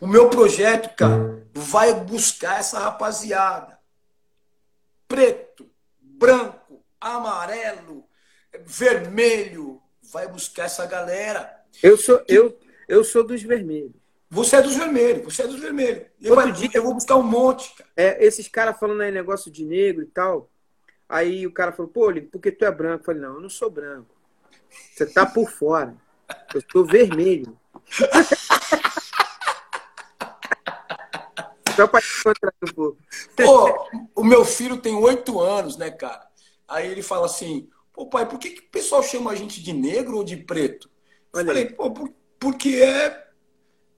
O 0.00 0.06
meu 0.06 0.30
projeto, 0.30 0.94
cara, 0.94 1.44
vai 1.52 1.92
buscar 1.92 2.60
essa 2.60 2.78
rapaziada. 2.78 3.76
Preto, 5.08 5.68
branco, 6.00 6.84
amarelo, 7.00 8.04
vermelho, 8.64 9.82
vai 10.12 10.28
buscar 10.28 10.66
essa 10.66 10.86
galera. 10.86 11.60
Eu 11.82 11.96
sou, 11.98 12.22
eu, 12.28 12.56
eu 12.86 13.02
sou 13.02 13.26
dos 13.26 13.42
vermelhos. 13.42 13.96
Você 14.30 14.56
é 14.56 14.62
dos 14.62 14.76
vermelhos, 14.76 15.24
você 15.24 15.42
é 15.42 15.46
dos 15.48 15.58
vermelhos. 15.58 16.06
Eu, 16.22 16.36
vai, 16.36 16.52
dia, 16.52 16.70
eu 16.72 16.84
vou 16.84 16.94
buscar 16.94 17.16
um 17.16 17.22
monte, 17.22 17.74
cara. 17.74 17.90
É, 17.96 18.24
esses 18.24 18.46
caras 18.46 18.78
falando 18.78 19.00
aí 19.00 19.10
negócio 19.10 19.50
de 19.50 19.64
negro 19.64 20.04
e 20.04 20.06
tal. 20.06 20.48
Aí 21.08 21.46
o 21.46 21.52
cara 21.52 21.72
falou, 21.72 21.90
pô, 21.90 22.12
porque 22.30 22.50
tu 22.50 22.64
é 22.64 22.70
branco? 22.70 23.02
Eu 23.02 23.04
falei, 23.04 23.22
não, 23.22 23.34
eu 23.34 23.40
não 23.40 23.48
sou 23.48 23.70
branco. 23.70 24.14
Você 24.92 25.06
tá 25.06 25.24
por 25.24 25.50
fora. 25.50 25.94
Eu 26.54 26.62
sou 26.72 26.84
vermelho. 26.84 27.56
Só 31.76 31.86
pra 31.86 32.00
te 32.00 32.08
encontrar 32.20 32.54
um 32.62 32.72
pouco. 32.72 32.98
Pô, 33.36 33.88
o 34.14 34.24
meu 34.24 34.44
filho 34.44 34.78
tem 34.78 34.94
oito 34.94 35.38
anos, 35.40 35.76
né, 35.76 35.90
cara? 35.90 36.26
Aí 36.66 36.90
ele 36.90 37.02
fala 37.02 37.26
assim, 37.26 37.68
pô, 37.92 38.06
pai, 38.06 38.26
por 38.26 38.38
que, 38.38 38.50
que 38.50 38.60
o 38.60 38.70
pessoal 38.70 39.02
chama 39.02 39.30
a 39.30 39.34
gente 39.34 39.62
de 39.62 39.74
negro 39.74 40.16
ou 40.16 40.24
de 40.24 40.38
preto? 40.38 40.90
Eu 41.32 41.40
Olha 41.40 41.46
falei, 41.46 41.64
aí. 41.64 41.72
pô, 41.74 41.92
porque 42.40 42.76
é 42.76 43.25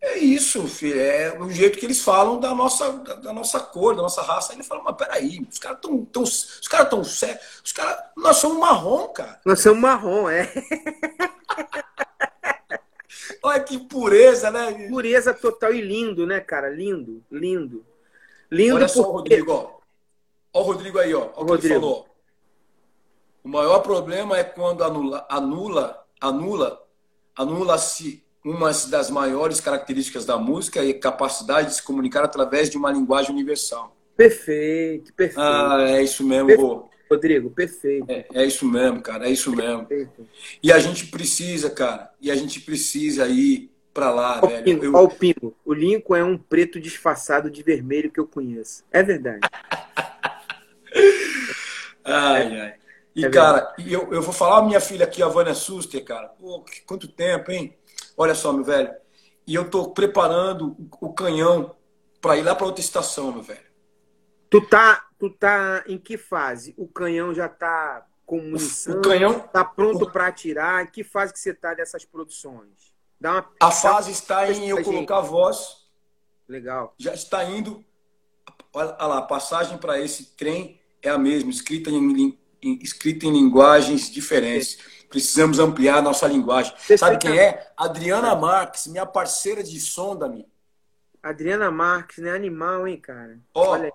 é 0.01 0.19
isso, 0.19 0.67
filho. 0.69 1.01
É 1.01 1.37
o 1.39 1.51
jeito 1.51 1.79
que 1.79 1.85
eles 1.85 2.01
falam 2.01 2.39
da 2.39 2.55
nossa, 2.55 2.93
da, 2.93 3.15
da 3.15 3.33
nossa 3.33 3.59
cor, 3.59 3.97
da 3.97 4.03
nossa 4.03 4.23
raça. 4.23 4.53
Ele 4.53 4.63
fala, 4.63 4.83
mas 4.85 4.97
peraí, 4.97 5.47
os 5.51 5.59
caras 5.59 5.81
tão, 5.81 6.05
tão, 6.05 6.23
os 6.23 6.69
caras 6.69 6.89
tão 6.89 7.03
sérios. 7.03 7.43
Os 7.65 7.73
caras. 7.73 7.99
Nós 8.17 8.37
somos 8.37 8.59
marrom, 8.59 9.09
cara. 9.09 9.41
Nós 9.45 9.61
somos 9.61 9.81
marrom, 9.81 10.29
é. 10.29 10.53
Olha 13.43 13.61
que 13.61 13.79
pureza, 13.79 14.51
né? 14.51 14.89
Pureza 14.89 15.35
total 15.35 15.73
e 15.73 15.81
lindo, 15.81 16.27
né, 16.27 16.41
cara? 16.41 16.69
Lindo, 16.71 17.23
lindo. 17.31 17.85
Lindo 18.51 18.77
Olha 18.77 18.89
só 18.89 19.01
o 19.01 19.13
Rodrigo, 19.13 19.53
ó. 19.53 19.79
Olha 20.53 20.65
o 20.65 20.67
Rodrigo 20.67 20.99
aí, 20.99 21.15
ó. 21.15 21.31
Olha 21.35 21.55
o 21.55 21.59
que 21.59 21.67
ele 21.67 21.75
falou. 21.75 22.09
O 23.43 23.49
maior 23.49 23.81
problema 23.81 24.39
é 24.39 24.45
quando 24.45 24.85
anula, 24.85 25.27
anula, 25.29 26.07
anula, 26.21 26.87
anula-se 27.37 28.28
uma 28.49 28.73
das 28.89 29.11
maiores 29.11 29.61
características 29.61 30.25
da 30.25 30.39
música 30.39 30.83
é 30.83 30.91
a 30.91 30.99
capacidade 30.99 31.69
de 31.69 31.75
se 31.75 31.83
comunicar 31.83 32.25
através 32.25 32.71
de 32.71 32.79
uma 32.79 32.91
linguagem 32.91 33.31
universal. 33.31 33.95
Perfeito, 34.17 35.13
perfeito. 35.13 35.41
Ah, 35.41 35.85
é 35.87 36.03
isso 36.03 36.27
mesmo, 36.27 36.47
perfeito. 36.47 36.89
Rodrigo, 37.11 37.51
perfeito. 37.51 38.11
É, 38.11 38.27
é, 38.33 38.45
isso 38.45 38.67
mesmo, 38.67 39.03
cara, 39.03 39.29
é 39.29 39.31
isso 39.31 39.55
mesmo. 39.55 39.85
Perfeito. 39.85 40.27
E 40.63 40.73
a 40.73 40.79
gente 40.79 41.07
precisa, 41.07 41.69
cara, 41.69 42.11
e 42.21 42.31
a 42.31 42.35
gente 42.35 42.61
precisa 42.61 43.29
ir 43.29 43.71
para 43.93 44.11
lá, 44.11 44.41
o 44.43 44.49
velho. 44.49 44.85
Eu... 44.85 44.95
o 44.95 45.09
Pingo. 45.09 45.55
O 45.65 45.75
Lincoln 45.75 46.17
é 46.17 46.25
um 46.25 46.39
preto 46.39 46.81
disfarçado 46.81 47.51
de 47.51 47.63
vermelho 47.63 48.11
que 48.11 48.21
eu 48.21 48.27
conheço. 48.27 48.83
É 48.91 49.03
verdade. 49.03 49.41
ai, 52.05 52.61
ai. 52.61 52.75
E, 53.15 53.25
é 53.25 53.31
cara, 53.31 53.75
eu, 53.79 54.13
eu 54.13 54.23
vou 54.23 54.33
falar 54.33 54.59
a 54.59 54.63
minha 54.63 54.81
filha 54.81 55.05
aqui, 55.05 55.23
a 55.23 55.29
Vânia 55.29 55.55
Suster, 55.55 56.05
cara. 56.05 56.29
Pô, 56.29 56.65
quanto 56.87 57.09
tempo, 57.09 57.51
hein? 57.51 57.78
Olha 58.19 58.35
só, 58.35 58.53
meu 58.53 58.65
velho. 58.65 58.93
E 59.47 59.55
eu 59.55 59.71
tô 59.71 59.91
preparando 59.91 60.77
o 61.01 61.13
canhão 61.13 61.77
para 62.21 62.37
ir 62.37 62.43
lá 62.43 62.55
para 62.55 62.67
outra 62.67 62.81
estação, 62.81 63.31
meu 63.33 63.43
velho. 63.43 63.69
Tu 64.51 64.61
tá, 64.67 65.07
tu 65.19 65.31
tá 65.31 65.85
em 65.87 65.97
que 65.97 66.19
fase? 66.19 66.75
O 66.77 66.89
canhão 66.89 67.33
já 67.33 67.49
tá 67.49 68.05
com 68.27 68.41
munição? 68.41 68.99
O 68.99 69.01
canhão 69.01 69.39
tá 69.39 69.65
pronto 69.65 70.11
para 70.11 70.27
atirar? 70.27 70.83
Em 70.83 70.87
que 70.89 71.05
fase 71.05 71.33
que 71.33 71.39
você 71.39 71.55
tá 71.55 71.75
dessas 71.75 72.05
produções? 72.05 72.93
Dá 73.21 73.33
uma... 73.33 73.51
A 73.61 73.71
fase 73.71 74.11
está 74.11 74.51
em 74.51 74.69
eu 74.69 74.83
colocar 74.83 75.19
a 75.19 75.23
voz. 75.23 75.87
Legal. 76.49 76.95
Já 76.99 77.15
está 77.15 77.45
indo. 77.45 77.85
Olha 78.73 78.97
lá, 79.01 79.19
a 79.19 79.23
passagem 79.23 79.79
para 79.79 80.01
esse 80.01 80.37
trem 80.37 80.81
é 81.01 81.09
a 81.09 81.19
mesma, 81.19 81.51
escrita 81.51 81.91
em, 81.91 81.97
em, 81.97 82.39
escrita 82.63 83.27
em 83.27 83.33
linguagens 83.33 84.11
diferentes. 84.11 84.79
Precisamos 85.09 85.59
ampliar 85.59 86.03
nossa 86.03 86.27
linguagem. 86.27 86.73
Sabe 86.99 87.19
quem 87.19 87.39
é? 87.39 87.71
Adriana 87.77 88.35
Marques, 88.35 88.87
minha 88.87 89.07
parceira 89.07 89.63
de 89.63 89.81
som 89.81 90.15
da 90.15 90.29
minha. 90.29 90.47
Adriana 91.23 91.71
Marques, 91.71 92.19
né? 92.19 92.31
Animal, 92.31 92.87
hein, 92.87 92.99
cara? 92.99 93.39
Ó, 93.55 93.71
Olha. 93.71 93.93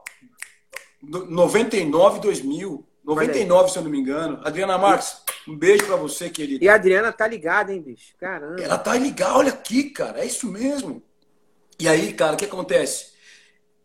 99, 1.01 2.19
2000. 2.19 2.87
99, 3.03 3.69
se 3.69 3.77
eu 3.77 3.83
não 3.83 3.91
me 3.91 3.99
engano. 3.99 4.39
Adriana 4.43 4.77
Marques, 4.77 5.17
um 5.47 5.57
beijo 5.57 5.85
para 5.85 5.97
você, 5.97 6.29
querida. 6.29 6.63
E 6.63 6.69
a 6.69 6.75
Adriana 6.75 7.11
tá 7.11 7.27
ligada, 7.27 7.73
hein, 7.73 7.81
bicho? 7.81 8.15
Caramba. 8.17 8.61
Ela 8.61 8.77
tá 8.77 8.95
ligada, 8.95 9.37
olha 9.37 9.51
aqui, 9.51 9.89
cara. 9.89 10.21
É 10.21 10.25
isso 10.25 10.47
mesmo. 10.47 11.03
E 11.77 11.87
aí, 11.87 12.13
cara, 12.13 12.33
o 12.33 12.37
que 12.37 12.45
acontece? 12.45 13.13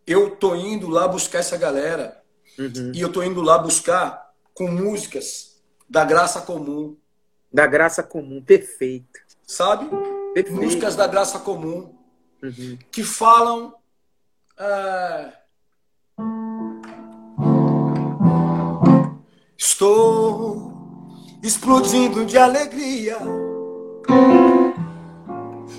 Eu 0.07 0.37
tô 0.37 0.55
indo 0.55 0.89
lá 0.89 1.09
buscar 1.09 1.41
essa 1.41 1.57
galera. 1.57 2.23
Uhum. 2.59 2.93
E 2.95 3.01
eu 3.01 3.11
tô 3.11 3.23
indo 3.23 3.43
lá 3.43 3.59
buscar 3.59 4.28
com 4.59 4.69
músicas 4.69 5.57
da 5.89 6.05
graça 6.05 6.41
comum. 6.41 6.97
Da 7.51 7.65
graça 7.65 8.03
comum, 8.03 8.43
perfeito. 8.43 9.21
Sabe? 9.47 9.89
Perfeito. 10.35 10.61
Músicas 10.61 10.97
da 10.97 11.07
graça 11.07 11.39
comum. 11.39 11.95
Uhum. 12.43 12.77
Que 12.91 13.05
falam. 13.05 13.73
É... 14.59 15.33
Estou 19.57 20.73
explodindo 21.41 22.27
de 22.27 22.37
alegria, 22.37 23.17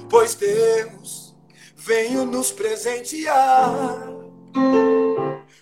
pois 0.09 0.36
Deus 0.36 1.36
veio 1.75 2.25
nos 2.25 2.49
presentear 2.49 4.07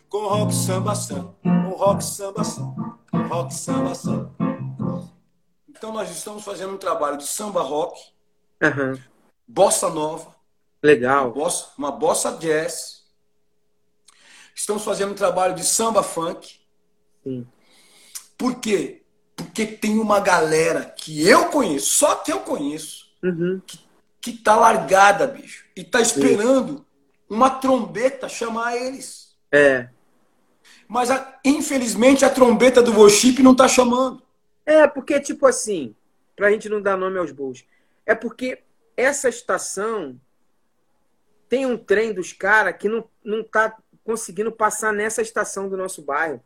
com 0.07 0.28
rock 0.28 0.53
samba 0.53 0.93
samba, 0.93 1.36
com 1.43 1.70
rock 1.72 2.03
samba 2.03 2.43
samba, 2.43 2.97
rock 3.14 3.53
samba 3.53 3.95
samba. 3.95 4.32
Então 5.70 5.91
nós 5.93 6.10
estamos 6.10 6.43
fazendo 6.43 6.74
um 6.74 6.78
trabalho 6.78 7.18
de 7.18 7.28
samba 7.28 7.62
rock, 7.62 7.99
uhum. 8.62 8.99
bossa 9.47 9.89
nova, 9.89 10.36
legal, 10.82 11.26
uma 11.26 11.34
bossa, 11.34 11.68
uma 11.78 11.91
bossa 11.91 12.32
jazz, 12.38 13.03
estamos 14.55 14.84
fazendo 14.84 15.12
um 15.12 15.16
trabalho 15.16 15.53
de 15.55 15.64
samba 15.64 16.01
funk. 16.01 16.60
Sim. 17.24 17.47
Por 18.38 18.55
quê? 18.55 19.03
Porque 19.36 19.66
tem 19.66 19.99
uma 19.99 20.20
galera 20.20 20.86
que 20.86 21.28
eu 21.28 21.49
conheço, 21.49 21.91
só 21.91 22.16
que 22.16 22.32
eu 22.32 22.39
conheço, 22.41 23.08
Uhum. 23.24 23.62
que, 23.66 23.80
que 24.22 24.34
tá 24.34 24.55
largada, 24.55 25.26
bicho. 25.28 25.66
E 25.76 25.84
tá 25.84 25.99
esperando 25.99 26.86
uma 27.30 27.49
trombeta 27.49 28.30
chamar 28.30 28.76
eles. 28.76 29.36
É. 29.51 29.89
Mas, 30.88 31.11
a- 31.11 31.39
infelizmente, 31.43 32.23
a 32.23 32.29
trombeta 32.29 32.81
do 32.81 32.93
worship 32.97 33.41
não 33.43 33.55
tá 33.55 33.67
chamando. 33.67 34.21
É, 34.65 34.88
porque, 34.88 35.19
tipo 35.19 35.45
assim, 35.45 35.95
pra 36.35 36.51
gente 36.51 36.69
não 36.69 36.81
dar 36.81 36.97
nome 36.97 37.17
aos 37.19 37.31
bois, 37.31 37.65
é 38.05 38.15
porque 38.15 38.59
essa 38.95 39.27
estação 39.29 40.19
tem 41.49 41.65
um 41.65 41.77
trem 41.77 42.13
dos 42.13 42.33
caras 42.33 42.75
que 42.77 42.89
não, 42.89 43.05
não 43.23 43.43
tá 43.43 43.75
conseguindo 44.03 44.51
passar 44.51 44.93
nessa 44.93 45.21
estação 45.21 45.69
do 45.69 45.77
nosso 45.77 46.01
bairro. 46.01 46.41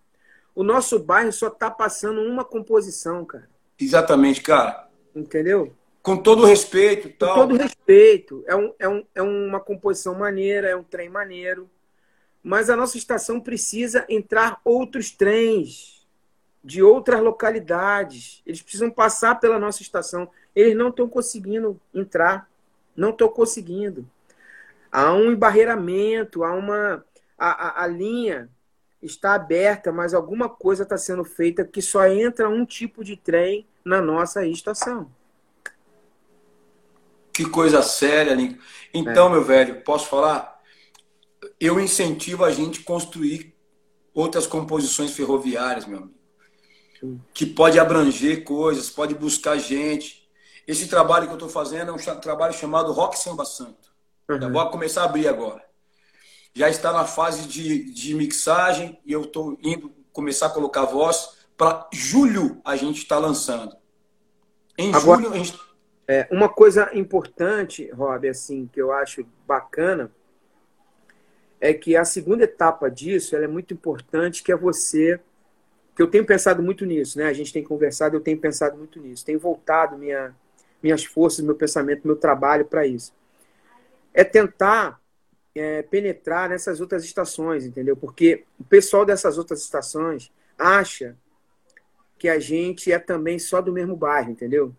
O 0.53 0.63
nosso 0.63 0.99
bairro 0.99 1.31
só 1.31 1.49
tá 1.49 1.71
passando 1.71 2.21
uma 2.21 2.43
composição, 2.43 3.23
cara. 3.25 3.49
Exatamente, 3.79 4.41
cara. 4.41 4.87
Entendeu? 5.15 5.73
Com 6.03 6.17
todo 6.17 6.43
o 6.43 6.45
respeito 6.45 7.07
e 7.07 7.11
Com 7.11 7.17
tal. 7.17 7.35
todo 7.35 7.55
respeito. 7.57 8.43
É, 8.47 8.55
um, 8.55 8.73
é, 8.77 8.89
um, 8.89 9.05
é 9.15 9.21
uma 9.21 9.59
composição 9.59 10.13
maneira, 10.15 10.67
é 10.69 10.75
um 10.75 10.83
trem 10.83 11.09
maneiro. 11.09 11.69
Mas 12.43 12.69
a 12.69 12.75
nossa 12.75 12.97
estação 12.97 13.39
precisa 13.39 14.05
entrar 14.09 14.59
outros 14.63 15.11
trens 15.11 16.07
de 16.63 16.81
outras 16.81 17.21
localidades. 17.21 18.41
Eles 18.45 18.61
precisam 18.61 18.89
passar 18.89 19.39
pela 19.39 19.59
nossa 19.59 19.81
estação. 19.81 20.29
Eles 20.55 20.75
não 20.75 20.89
estão 20.89 21.07
conseguindo 21.07 21.79
entrar. 21.93 22.49
Não 22.95 23.11
estão 23.11 23.29
conseguindo. 23.29 24.07
Há 24.91 25.13
um 25.13 25.31
embarreiramento, 25.31 26.43
há 26.43 26.53
uma. 26.53 27.05
A, 27.37 27.81
a, 27.81 27.83
a 27.83 27.87
linha 27.87 28.49
está 29.01 29.33
aberta, 29.33 29.91
mas 29.91 30.13
alguma 30.13 30.47
coisa 30.49 30.83
está 30.83 30.97
sendo 30.97 31.23
feita 31.23 31.63
que 31.63 31.81
só 31.81 32.05
entra 32.05 32.49
um 32.49 32.65
tipo 32.65 33.03
de 33.03 33.15
trem 33.15 33.65
na 33.83 34.01
nossa 34.01 34.45
estação. 34.45 35.09
Que 37.33 37.45
coisa 37.49 37.81
séria, 37.81 38.35
Lincoln. 38.35 38.59
Então, 38.93 39.29
meu 39.29 39.43
velho, 39.43 39.81
posso 39.81 40.07
falar? 40.07 40.50
Eu 41.59 41.79
incentivo 41.79 42.43
a 42.45 42.51
gente 42.51 42.81
a 42.81 42.83
construir 42.83 43.55
outras 44.13 44.45
composições 44.45 45.11
ferroviárias, 45.11 45.85
meu 45.85 45.99
amigo. 45.99 47.21
Que 47.33 47.45
pode 47.45 47.79
abranger 47.79 48.43
coisas, 48.43 48.89
pode 48.89 49.15
buscar 49.15 49.57
gente. 49.57 50.29
Esse 50.67 50.87
trabalho 50.87 51.25
que 51.25 51.31
eu 51.31 51.37
estou 51.37 51.49
fazendo 51.49 51.89
é 51.89 51.93
um 51.93 52.19
trabalho 52.19 52.53
chamado 52.53 52.91
Rock 52.91 53.17
Samba 53.17 53.45
Santo. 53.45 53.91
Uhum. 54.29 54.51
vou 54.53 54.69
começar 54.69 55.01
a 55.01 55.05
abrir 55.05 55.27
agora. 55.27 55.61
Já 56.53 56.69
está 56.69 56.93
na 56.93 57.05
fase 57.05 57.47
de, 57.47 57.91
de 57.91 58.13
mixagem 58.13 58.99
e 59.05 59.11
eu 59.11 59.23
estou 59.23 59.57
indo 59.63 59.91
começar 60.13 60.47
a 60.47 60.49
colocar 60.51 60.85
voz. 60.85 61.37
Para 61.57 61.89
julho 61.91 62.61
a 62.63 62.75
gente 62.75 62.97
está 62.99 63.17
lançando. 63.17 63.75
Em 64.77 64.93
Agora- 64.93 65.21
julho 65.21 65.33
a 65.33 65.37
gente 65.37 65.59
É, 66.07 66.27
uma 66.31 66.49
coisa 66.49 66.89
importante, 66.93 67.89
Rob, 67.91 68.27
assim, 68.27 68.69
que 68.71 68.81
eu 68.81 68.91
acho 68.91 69.25
bacana, 69.47 70.11
é 71.61 71.75
que 71.75 71.95
a 71.95 72.03
segunda 72.03 72.43
etapa 72.43 72.89
disso 72.89 73.35
é 73.35 73.47
muito 73.47 73.71
importante, 73.71 74.41
que 74.41 74.51
é 74.51 74.57
você. 74.57 75.19
Que 75.95 76.01
eu 76.01 76.07
tenho 76.07 76.25
pensado 76.25 76.63
muito 76.63 76.85
nisso, 76.85 77.19
né? 77.19 77.25
A 77.25 77.33
gente 77.33 77.53
tem 77.53 77.63
conversado, 77.63 78.15
eu 78.15 78.21
tenho 78.21 78.39
pensado 78.39 78.75
muito 78.75 78.99
nisso. 78.99 79.23
Tenho 79.23 79.39
voltado 79.39 79.95
minha, 79.95 80.35
minhas 80.81 81.05
forças, 81.05 81.45
meu 81.45 81.53
pensamento, 81.53 82.07
meu 82.07 82.15
trabalho 82.15 82.65
para 82.65 82.87
isso. 82.87 83.13
É 84.11 84.23
tentar 84.23 84.99
é, 85.53 85.83
penetrar 85.83 86.49
nessas 86.49 86.81
outras 86.81 87.03
estações, 87.03 87.63
entendeu? 87.63 87.95
Porque 87.95 88.43
o 88.59 88.63
pessoal 88.63 89.05
dessas 89.05 89.37
outras 89.37 89.61
estações 89.61 90.31
acha 90.57 91.15
que 92.17 92.27
a 92.27 92.39
gente 92.39 92.91
é 92.91 92.97
também 92.97 93.37
só 93.37 93.61
do 93.61 93.71
mesmo 93.71 93.95
bairro, 93.95 94.31
entendeu? 94.31 94.75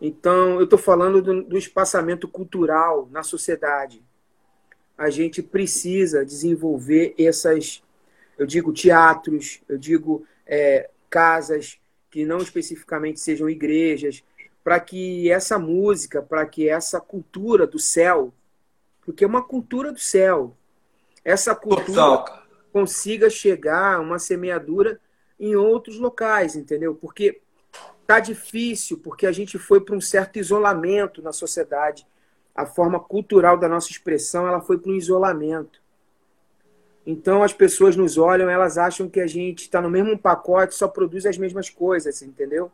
Então, 0.00 0.56
eu 0.56 0.64
estou 0.64 0.78
falando 0.78 1.22
do, 1.22 1.44
do 1.44 1.56
espaçamento 1.56 2.26
cultural 2.26 3.08
na 3.12 3.22
sociedade. 3.22 4.04
A 4.96 5.10
gente 5.10 5.42
precisa 5.42 6.24
desenvolver 6.24 7.14
essas, 7.18 7.82
eu 8.38 8.46
digo, 8.46 8.72
teatros, 8.72 9.60
eu 9.68 9.76
digo, 9.76 10.26
é, 10.46 10.88
casas 11.10 11.78
que 12.10 12.24
não 12.24 12.38
especificamente 12.38 13.20
sejam 13.20 13.48
igrejas, 13.48 14.24
para 14.64 14.80
que 14.80 15.30
essa 15.30 15.58
música, 15.58 16.20
para 16.20 16.44
que 16.46 16.68
essa 16.68 17.00
cultura 17.00 17.66
do 17.66 17.78
céu, 17.78 18.32
porque 19.04 19.22
é 19.22 19.26
uma 19.26 19.42
cultura 19.42 19.92
do 19.92 20.00
céu, 20.00 20.56
essa 21.24 21.54
cultura 21.54 22.24
consiga 22.72 23.30
chegar 23.30 23.94
a 23.94 24.00
uma 24.00 24.18
semeadura 24.18 25.00
em 25.38 25.54
outros 25.54 25.98
locais, 25.98 26.56
entendeu? 26.56 26.94
Porque 26.94 27.40
tá 28.06 28.20
difícil, 28.20 28.98
porque 28.98 29.26
a 29.26 29.32
gente 29.32 29.58
foi 29.58 29.80
para 29.80 29.94
um 29.94 30.00
certo 30.00 30.38
isolamento 30.38 31.22
na 31.22 31.32
sociedade. 31.32 32.06
A 32.56 32.64
forma 32.64 32.98
cultural 32.98 33.58
da 33.58 33.68
nossa 33.68 33.90
expressão, 33.90 34.46
ela 34.46 34.60
foi 34.60 34.78
para 34.78 34.90
um 34.90 34.94
isolamento. 34.94 35.80
Então 37.06 37.42
as 37.42 37.52
pessoas 37.52 37.94
nos 37.94 38.18
olham, 38.18 38.50
elas 38.50 38.78
acham 38.78 39.08
que 39.08 39.20
a 39.20 39.26
gente 39.26 39.62
está 39.62 39.80
no 39.80 39.90
mesmo 39.90 40.18
pacote, 40.18 40.74
só 40.74 40.88
produz 40.88 41.24
as 41.26 41.38
mesmas 41.38 41.70
coisas, 41.70 42.20
entendeu? 42.22 42.70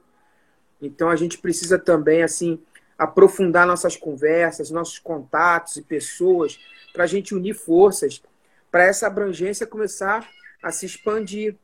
Então 0.80 1.10
a 1.10 1.16
gente 1.16 1.36
precisa 1.36 1.78
também 1.78 2.22
assim 2.22 2.58
aprofundar 2.96 3.66
nossas 3.66 3.96
conversas, 3.96 4.70
nossos 4.70 4.98
contatos 4.98 5.76
e 5.76 5.82
pessoas 5.82 6.58
para 6.92 7.04
a 7.04 7.06
gente 7.06 7.34
unir 7.34 7.54
forças 7.54 8.22
para 8.70 8.84
essa 8.84 9.06
abrangência 9.06 9.66
começar 9.66 10.26
a 10.62 10.70
se 10.70 10.86
expandir. 10.86 11.56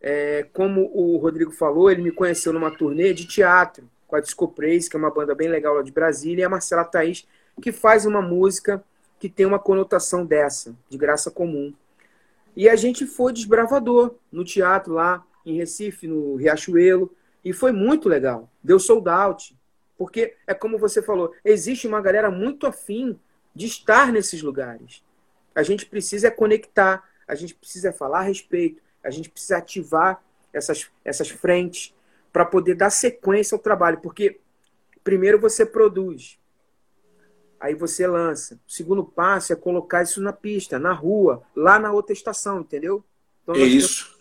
É, 0.00 0.46
como 0.52 0.90
o 0.92 1.16
Rodrigo 1.16 1.50
falou, 1.50 1.90
ele 1.90 2.02
me 2.02 2.12
conheceu 2.12 2.52
numa 2.52 2.70
turnê 2.70 3.14
de 3.14 3.26
teatro 3.26 3.88
com 4.06 4.16
a 4.16 4.20
Disco 4.20 4.46
Praise, 4.46 4.88
que 4.88 4.96
é 4.96 4.98
uma 4.98 5.10
banda 5.10 5.34
bem 5.34 5.48
legal 5.48 5.74
lá 5.74 5.82
de 5.82 5.90
Brasília, 5.90 6.42
e 6.42 6.44
a 6.44 6.48
Marcela 6.48 6.84
Thaís, 6.84 7.26
que 7.60 7.72
faz 7.72 8.06
uma 8.06 8.22
música 8.22 8.84
que 9.18 9.28
tem 9.28 9.46
uma 9.46 9.58
conotação 9.58 10.24
dessa, 10.24 10.74
de 10.88 10.98
graça 10.98 11.30
comum. 11.30 11.72
E 12.54 12.68
a 12.68 12.76
gente 12.76 13.06
foi 13.06 13.32
desbravador 13.32 14.14
no 14.30 14.44
teatro 14.44 14.94
lá 14.94 15.24
em 15.44 15.56
Recife, 15.56 16.06
no 16.06 16.36
Riachuelo, 16.36 17.14
e 17.44 17.52
foi 17.52 17.72
muito 17.72 18.08
legal. 18.08 18.50
Deu 18.62 18.78
sold 18.78 19.08
out. 19.08 19.56
Porque 19.96 20.36
é 20.46 20.52
como 20.52 20.78
você 20.78 21.00
falou, 21.00 21.32
existe 21.44 21.86
uma 21.86 22.00
galera 22.00 22.30
muito 22.30 22.66
afim 22.66 23.18
de 23.54 23.66
estar 23.66 24.12
nesses 24.12 24.42
lugares. 24.42 25.02
A 25.54 25.62
gente 25.62 25.86
precisa 25.86 26.30
conectar, 26.30 27.02
a 27.26 27.34
gente 27.34 27.54
precisa 27.54 27.92
falar 27.92 28.18
a 28.18 28.22
respeito, 28.22 28.82
a 29.02 29.10
gente 29.10 29.30
precisa 29.30 29.56
ativar 29.56 30.22
essas, 30.52 30.90
essas 31.04 31.30
frentes 31.30 31.94
para 32.32 32.44
poder 32.44 32.74
dar 32.74 32.90
sequência 32.90 33.54
ao 33.54 33.62
trabalho. 33.62 34.00
Porque 34.02 34.40
primeiro 35.02 35.38
você 35.38 35.64
produz, 35.64 36.38
aí 37.60 37.74
você 37.74 38.06
lança. 38.06 38.60
O 38.66 38.72
segundo 38.72 39.04
passo 39.04 39.52
é 39.52 39.56
colocar 39.56 40.02
isso 40.02 40.20
na 40.22 40.32
pista, 40.32 40.78
na 40.78 40.92
rua, 40.92 41.42
lá 41.54 41.78
na 41.78 41.92
outra 41.92 42.12
estação, 42.12 42.60
entendeu? 42.60 43.04
Então, 43.42 43.54
É 43.54 43.64
isso. 43.66 44.16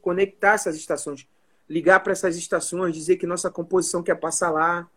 conectar 0.00 0.54
essas 0.54 0.76
estações, 0.76 1.26
ligar 1.68 2.00
para 2.00 2.12
essas 2.12 2.36
estações, 2.36 2.94
dizer 2.94 3.16
que 3.16 3.26
nossa 3.26 3.50
composição 3.50 4.02
quer 4.02 4.14
passar 4.16 4.50
lá, 4.50 4.88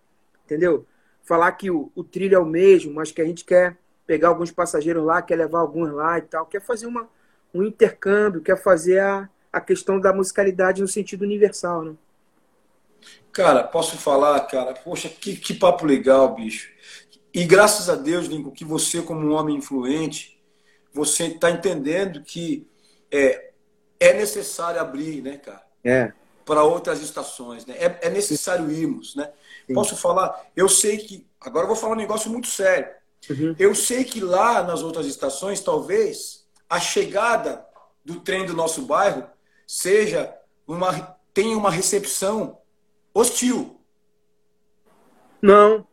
entendeu? 0.46 0.86
Falar 1.24 1.52
que 1.54 1.70
o, 1.70 1.92
o 1.96 2.04
trilho 2.04 2.36
é 2.36 2.40
o 2.40 2.46
mesmo, 2.46 2.94
mas 2.94 3.12
que 3.12 3.22
a 3.22 3.26
gente 3.26 3.46
quer 3.46 3.78
pegar 4.06 4.30
alguns 4.30 4.52
passageiros 4.52 5.04
lá, 5.04 5.22
quer 5.22 5.36
levar 5.36 5.60
alguns 5.60 5.92
lá 5.92 6.18
e 6.18 6.22
tal, 6.24 6.46
quer 6.46 6.62
fazer 6.62 6.88
uma, 6.88 7.08
um 7.54 7.64
intercâmbio, 7.64 8.42
quer 8.42 8.58
fazer 8.62 9.00
a, 9.00 9.30
a 9.52 9.62
questão 9.62 10.00
da 10.00 10.14
musicalidade 10.14 10.82
no 10.82 10.88
sentido 10.88 11.24
universal, 11.24 11.84
né? 11.84 11.96
Cara, 13.32 13.64
posso 13.64 13.98
falar, 13.98 14.40
cara? 14.48 14.74
Poxa, 14.74 15.08
que, 15.10 15.36
que 15.38 15.54
papo 15.54 15.86
legal, 15.86 16.36
bicho. 16.36 16.70
E 17.34 17.46
graças 17.46 17.90
a 17.90 17.96
Deus, 17.96 18.28
Lincoln, 18.28 18.52
que 18.52 18.66
você, 18.66 19.02
como 19.02 19.26
um 19.26 19.34
homem 19.34 19.58
influente, 19.58 20.42
você 20.94 21.26
está 21.26 21.50
entendendo 21.50 22.22
que 22.22 22.68
é, 23.10 23.52
é 24.00 24.14
necessário 24.14 24.82
abrir, 24.82 25.22
né, 25.22 25.38
cara? 25.38 25.64
É. 25.84 26.12
Para 26.46 26.64
outras 26.64 27.02
estações, 27.02 27.66
né? 27.66 27.76
É, 27.78 28.08
é 28.08 28.10
necessário 28.10 28.70
irmos, 28.70 29.16
né? 29.16 29.32
Sim. 29.66 29.74
Posso 29.74 29.96
falar? 29.96 30.48
Eu 30.56 30.68
sei 30.68 30.98
que. 30.98 31.26
Agora 31.40 31.64
eu 31.64 31.68
vou 31.70 31.78
falar 31.78 31.94
um 31.94 31.98
negócio 31.98 32.30
muito 32.30 32.48
sério. 32.48 32.90
Uhum. 33.30 33.56
Eu 33.58 33.74
sei 33.74 34.04
que 34.04 34.20
lá 34.20 34.64
nas 34.64 34.82
outras 34.82 35.06
estações, 35.06 35.62
talvez 35.62 36.46
a 36.70 36.80
chegada 36.80 37.66
do 38.04 38.20
trem 38.20 38.46
do 38.46 38.54
nosso 38.54 38.82
bairro 38.82 39.26
seja 39.66 40.36
uma 40.68 41.18
tenha 41.34 41.58
uma 41.58 41.72
recepção 41.72 42.58
hostil. 43.14 43.80
Não, 45.42 45.88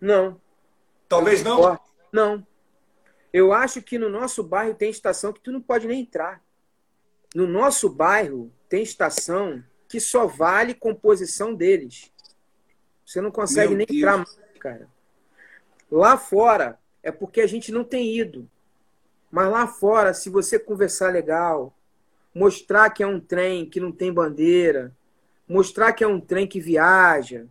não. 0.00 0.39
Talvez 1.10 1.42
não. 1.42 1.76
Não. 2.12 2.46
Eu 3.32 3.52
acho 3.52 3.82
que 3.82 3.98
no 3.98 4.08
nosso 4.08 4.44
bairro 4.44 4.74
tem 4.74 4.90
estação 4.90 5.32
que 5.32 5.40
tu 5.40 5.50
não 5.50 5.60
pode 5.60 5.88
nem 5.88 6.02
entrar. 6.02 6.40
No 7.34 7.48
nosso 7.48 7.90
bairro 7.90 8.52
tem 8.68 8.84
estação 8.84 9.62
que 9.88 9.98
só 9.98 10.28
vale 10.28 10.72
composição 10.72 11.52
deles. 11.52 12.12
Você 13.04 13.20
não 13.20 13.32
consegue 13.32 13.70
Meu 13.70 13.78
nem 13.78 13.86
Deus. 13.88 13.98
entrar 13.98 14.16
mais, 14.18 14.38
cara. 14.60 14.88
Lá 15.90 16.16
fora 16.16 16.78
é 17.02 17.10
porque 17.10 17.40
a 17.40 17.46
gente 17.46 17.72
não 17.72 17.82
tem 17.82 18.16
ido. 18.16 18.48
Mas 19.32 19.50
lá 19.50 19.66
fora, 19.66 20.14
se 20.14 20.30
você 20.30 20.60
conversar 20.60 21.12
legal, 21.12 21.76
mostrar 22.32 22.88
que 22.90 23.02
é 23.02 23.06
um 23.06 23.18
trem 23.18 23.68
que 23.68 23.80
não 23.80 23.90
tem 23.90 24.12
bandeira, 24.12 24.96
mostrar 25.48 25.92
que 25.92 26.04
é 26.04 26.06
um 26.06 26.20
trem 26.20 26.46
que 26.46 26.60
viaja, 26.60 27.48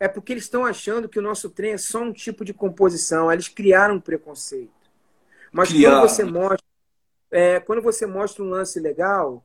é 0.00 0.06
porque 0.06 0.32
eles 0.32 0.44
estão 0.44 0.64
achando 0.64 1.08
que 1.08 1.18
o 1.18 1.22
nosso 1.22 1.50
trem 1.50 1.72
é 1.72 1.78
só 1.78 2.00
um 2.00 2.12
tipo 2.12 2.44
de 2.44 2.54
composição. 2.54 3.32
Eles 3.32 3.48
criaram 3.48 3.96
um 3.96 4.00
preconceito. 4.00 4.72
Mas 5.50 5.72
quando 5.72 6.00
você 6.00 6.24
mostra, 6.24 6.66
é, 7.30 7.60
quando 7.60 7.82
você 7.82 8.06
mostra 8.06 8.44
um 8.44 8.48
lance 8.48 8.78
legal, 8.78 9.44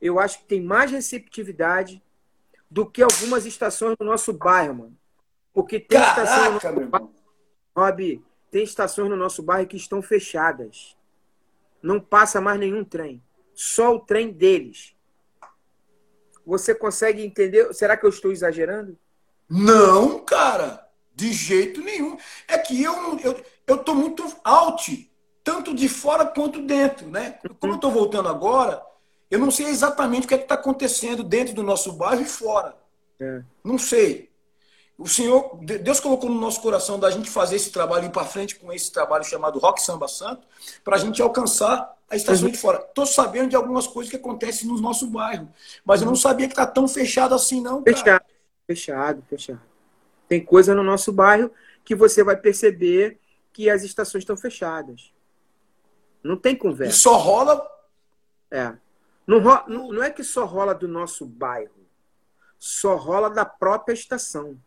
eu 0.00 0.18
acho 0.18 0.38
que 0.38 0.44
tem 0.44 0.62
mais 0.62 0.90
receptividade 0.90 2.02
do 2.70 2.86
que 2.86 3.02
algumas 3.02 3.44
estações 3.44 3.96
do 3.98 4.04
nosso 4.04 4.32
bairro, 4.32 4.74
mano. 4.74 4.98
Porque 5.52 5.78
tem 5.78 5.98
Caraca, 5.98 6.22
estações 6.22 6.62
no 6.62 6.70
nosso 6.70 6.90
bairro, 6.90 7.14
Rob, 7.76 8.24
tem 8.50 8.64
estações 8.64 9.10
no 9.10 9.16
nosso 9.16 9.42
bairro 9.42 9.68
que 9.68 9.76
estão 9.76 10.00
fechadas. 10.00 10.96
Não 11.82 12.00
passa 12.00 12.40
mais 12.40 12.58
nenhum 12.58 12.84
trem. 12.84 13.22
Só 13.54 13.94
o 13.94 14.00
trem 14.00 14.32
deles. 14.32 14.94
Você 16.44 16.74
consegue 16.74 17.24
entender? 17.24 17.72
Será 17.74 17.96
que 17.96 18.06
eu 18.06 18.10
estou 18.10 18.30
exagerando? 18.30 18.98
Não, 19.48 20.18
cara. 20.20 20.86
De 21.14 21.32
jeito 21.32 21.80
nenhum. 21.80 22.16
É 22.46 22.58
que 22.58 22.82
eu 22.82 23.18
eu, 23.20 23.44
eu 23.66 23.78
tô 23.78 23.94
muito 23.94 24.24
out, 24.44 25.10
tanto 25.42 25.74
de 25.74 25.88
fora 25.88 26.26
quanto 26.26 26.60
dentro, 26.62 27.08
né? 27.08 27.38
Como 27.58 27.74
eu 27.74 27.78
tô 27.78 27.90
voltando 27.90 28.28
agora, 28.28 28.82
eu 29.30 29.38
não 29.38 29.50
sei 29.50 29.66
exatamente 29.66 30.24
o 30.24 30.28
que 30.28 30.34
é 30.34 30.38
está 30.38 30.54
acontecendo 30.54 31.22
dentro 31.24 31.54
do 31.54 31.62
nosso 31.62 31.92
bairro 31.92 32.22
e 32.22 32.26
fora. 32.26 32.76
É. 33.20 33.42
Não 33.64 33.78
sei. 33.78 34.30
O 34.98 35.06
Senhor, 35.06 35.58
Deus 35.62 36.00
colocou 36.00 36.30
no 36.30 36.40
nosso 36.40 36.60
coração 36.60 36.98
da 36.98 37.10
gente 37.10 37.28
fazer 37.28 37.56
esse 37.56 37.70
trabalho, 37.70 38.06
ir 38.06 38.10
para 38.10 38.24
frente 38.24 38.56
com 38.56 38.72
esse 38.72 38.90
trabalho 38.90 39.24
chamado 39.24 39.58
Rock 39.58 39.82
Samba 39.82 40.08
Santo, 40.08 40.46
para 40.82 40.96
a 40.96 40.98
gente 40.98 41.20
alcançar 41.20 41.94
a 42.08 42.16
estação 42.16 42.46
uhum. 42.46 42.52
de 42.52 42.56
fora. 42.56 42.78
Estou 42.78 43.04
sabendo 43.04 43.50
de 43.50 43.56
algumas 43.56 43.86
coisas 43.86 44.10
que 44.10 44.16
acontecem 44.16 44.66
no 44.66 44.80
nosso 44.80 45.06
bairro, 45.08 45.48
mas 45.84 46.00
eu 46.00 46.06
não 46.06 46.16
sabia 46.16 46.46
que 46.46 46.54
está 46.54 46.66
tão 46.66 46.88
fechado 46.88 47.34
assim, 47.34 47.60
não. 47.60 47.82
Cara. 47.82 47.96
Fechado, 47.96 48.24
fechado, 48.66 49.22
fechado. 49.22 49.62
Tem 50.28 50.44
coisa 50.44 50.74
no 50.74 50.82
nosso 50.82 51.12
bairro 51.12 51.50
que 51.84 51.94
você 51.94 52.22
vai 52.22 52.36
perceber 52.36 53.18
que 53.52 53.70
as 53.70 53.82
estações 53.84 54.22
estão 54.22 54.36
fechadas. 54.36 55.12
Não 56.22 56.36
tem 56.36 56.56
conversa. 56.56 56.92
E 56.92 56.98
só 56.98 57.16
rola. 57.16 57.64
É. 58.50 58.74
Não, 59.26 59.38
ro... 59.38 59.68
não 59.68 60.02
é 60.02 60.10
que 60.10 60.24
só 60.24 60.44
rola 60.44 60.74
do 60.74 60.86
nosso 60.86 61.24
bairro, 61.24 61.86
só 62.58 62.96
rola 62.96 63.30
da 63.30 63.44
própria 63.44 63.94
estação. 63.94 64.60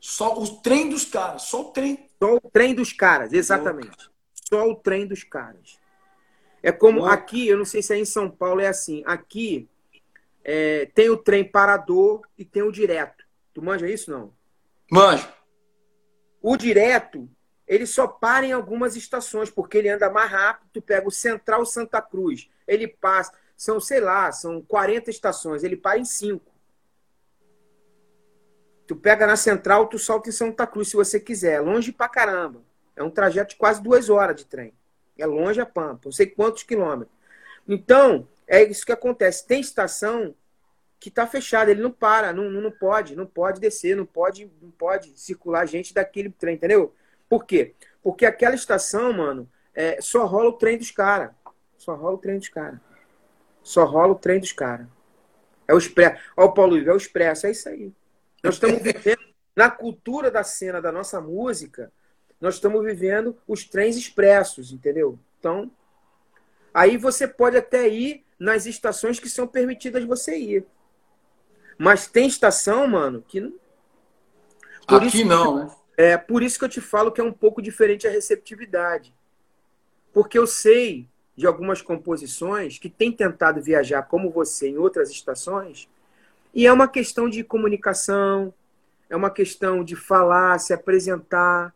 Só 0.00 0.38
o 0.38 0.56
trem 0.60 0.90
dos 0.90 1.04
caras, 1.04 1.42
só 1.42 1.62
o 1.62 1.64
trem. 1.72 2.08
Só 2.22 2.34
o 2.34 2.40
trem 2.40 2.74
dos 2.74 2.92
caras, 2.92 3.32
exatamente. 3.32 4.10
Só 4.48 4.68
o 4.68 4.74
trem 4.74 5.06
dos 5.06 5.22
caras. 5.22 5.78
É 6.62 6.72
como 6.72 7.04
aqui, 7.04 7.48
eu 7.48 7.58
não 7.58 7.64
sei 7.64 7.82
se 7.82 7.94
é 7.94 7.98
em 7.98 8.04
São 8.04 8.30
Paulo 8.30 8.60
é 8.60 8.68
assim. 8.68 9.02
Aqui 9.06 9.68
é, 10.44 10.86
tem 10.94 11.10
o 11.10 11.16
trem 11.16 11.44
parador 11.44 12.22
e 12.36 12.44
tem 12.44 12.62
o 12.62 12.72
direto. 12.72 13.24
Tu 13.52 13.62
manja 13.62 13.88
isso 13.88 14.10
não? 14.10 14.32
Manjo. 14.90 15.28
O 16.40 16.56
direto, 16.56 17.28
ele 17.66 17.86
só 17.86 18.06
para 18.06 18.44
em 18.44 18.52
algumas 18.52 18.96
estações, 18.96 19.50
porque 19.50 19.78
ele 19.78 19.88
anda 19.88 20.10
mais 20.10 20.30
rápido. 20.30 20.68
Tu 20.72 20.82
pega 20.82 21.06
o 21.06 21.12
Central 21.12 21.64
Santa 21.64 22.02
Cruz, 22.02 22.48
ele 22.66 22.88
passa 22.88 23.32
são, 23.62 23.78
sei 23.78 24.00
lá, 24.00 24.32
são 24.32 24.60
40 24.60 25.08
estações, 25.08 25.62
ele 25.62 25.76
para 25.76 25.96
em 25.96 26.04
5. 26.04 26.44
Tu 28.88 28.96
pega 28.96 29.24
na 29.24 29.36
central, 29.36 29.86
tu 29.86 30.00
solta 30.00 30.28
em 30.28 30.32
Santa 30.32 30.66
Cruz 30.66 30.88
se 30.88 30.96
você 30.96 31.20
quiser. 31.20 31.54
É 31.54 31.60
longe 31.60 31.92
pra 31.92 32.08
caramba. 32.08 32.60
É 32.96 33.04
um 33.04 33.10
trajeto 33.10 33.50
de 33.50 33.56
quase 33.56 33.80
duas 33.80 34.10
horas 34.10 34.34
de 34.34 34.46
trem. 34.46 34.74
É 35.16 35.24
longe 35.26 35.60
a 35.60 35.66
Pampa, 35.66 36.00
não 36.06 36.12
sei 36.12 36.26
quantos 36.26 36.64
quilômetros. 36.64 37.16
Então, 37.68 38.26
é 38.52 38.62
isso 38.62 38.84
que 38.84 38.92
acontece. 38.92 39.46
Tem 39.46 39.62
estação 39.62 40.34
que 41.00 41.08
está 41.08 41.26
fechada, 41.26 41.70
ele 41.70 41.80
não 41.80 41.90
para, 41.90 42.34
não, 42.34 42.50
não 42.50 42.70
pode, 42.70 43.16
não 43.16 43.24
pode 43.24 43.58
descer, 43.58 43.96
não 43.96 44.04
pode, 44.04 44.52
não 44.60 44.70
pode 44.70 45.18
circular 45.18 45.64
gente 45.64 45.94
daquele 45.94 46.28
trem, 46.28 46.56
entendeu? 46.56 46.94
Por 47.30 47.46
quê? 47.46 47.74
Porque 48.02 48.26
aquela 48.26 48.54
estação, 48.54 49.10
mano, 49.10 49.50
é, 49.74 49.98
só 50.02 50.26
rola 50.26 50.50
o 50.50 50.58
trem 50.58 50.76
dos 50.76 50.90
caras. 50.90 51.30
Só 51.78 51.94
rola 51.94 52.16
o 52.16 52.18
trem 52.18 52.38
dos 52.38 52.50
caras. 52.50 52.78
Só 53.62 53.86
rola 53.86 54.12
o 54.12 54.16
trem 54.16 54.38
dos 54.38 54.52
caras. 54.52 54.86
É 55.66 55.72
o 55.72 55.78
expresso. 55.78 56.22
Olha 56.36 56.48
o 56.48 56.52
Paulo 56.52 56.76
Ivo, 56.76 56.90
é 56.90 56.92
o 56.92 56.98
expresso, 56.98 57.46
é 57.46 57.52
isso 57.52 57.70
aí. 57.70 57.90
Nós 58.44 58.56
estamos 58.56 58.82
vivendo, 58.84 59.22
na 59.56 59.70
cultura 59.70 60.30
da 60.30 60.44
cena 60.44 60.78
da 60.78 60.92
nossa 60.92 61.22
música, 61.22 61.90
nós 62.38 62.56
estamos 62.56 62.84
vivendo 62.84 63.34
os 63.48 63.64
trens 63.64 63.96
expressos, 63.96 64.72
entendeu? 64.72 65.18
Então, 65.38 65.70
aí 66.74 66.98
você 66.98 67.26
pode 67.26 67.56
até 67.56 67.88
ir 67.88 68.26
nas 68.42 68.66
estações 68.66 69.20
que 69.20 69.28
são 69.28 69.46
permitidas 69.46 70.04
você 70.04 70.36
ir. 70.36 70.66
Mas 71.78 72.08
tem 72.08 72.26
estação, 72.26 72.88
mano, 72.88 73.22
que. 73.22 73.40
Por 74.86 75.04
Aqui 75.04 75.22
não, 75.22 75.64
né? 75.64 75.70
É 75.96 76.16
por 76.16 76.42
isso 76.42 76.58
que 76.58 76.64
eu 76.64 76.68
te 76.68 76.80
falo 76.80 77.12
que 77.12 77.20
é 77.20 77.24
um 77.24 77.32
pouco 77.32 77.62
diferente 77.62 78.06
a 78.06 78.10
receptividade. 78.10 79.14
Porque 80.12 80.36
eu 80.36 80.46
sei 80.46 81.08
de 81.36 81.46
algumas 81.46 81.80
composições 81.80 82.78
que 82.78 82.90
têm 82.90 83.12
tentado 83.12 83.62
viajar 83.62 84.02
como 84.02 84.28
você 84.28 84.70
em 84.70 84.76
outras 84.76 85.08
estações, 85.10 85.88
e 86.52 86.66
é 86.66 86.72
uma 86.72 86.88
questão 86.88 87.28
de 87.28 87.44
comunicação, 87.44 88.52
é 89.08 89.14
uma 89.14 89.30
questão 89.30 89.84
de 89.84 89.94
falar, 89.94 90.58
se 90.58 90.74
apresentar, 90.74 91.72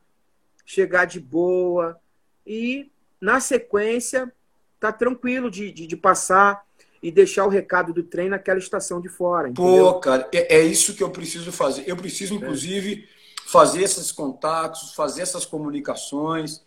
chegar 0.64 1.04
de 1.04 1.20
boa 1.20 1.98
e, 2.44 2.90
na 3.20 3.38
sequência, 3.38 4.34
tá 4.78 4.92
tranquilo 4.92 5.50
de, 5.50 5.72
de, 5.72 5.86
de 5.86 5.96
passar 5.96 6.62
e 7.02 7.10
deixar 7.10 7.46
o 7.46 7.50
recado 7.50 7.92
do 7.92 8.02
trem 8.02 8.28
naquela 8.28 8.58
estação 8.58 9.00
de 9.00 9.08
fora. 9.08 9.48
Entendeu? 9.48 9.94
Pô, 9.94 10.00
cara, 10.00 10.28
é, 10.32 10.58
é, 10.58 10.64
isso 10.64 10.94
que 10.94 11.02
eu 11.02 11.10
preciso 11.10 11.52
fazer. 11.52 11.84
Eu 11.86 11.96
preciso, 11.96 12.34
inclusive, 12.34 13.04
é. 13.04 13.48
fazer 13.48 13.82
esses 13.82 14.10
contatos, 14.10 14.94
fazer 14.94 15.22
essas 15.22 15.44
comunicações 15.44 16.64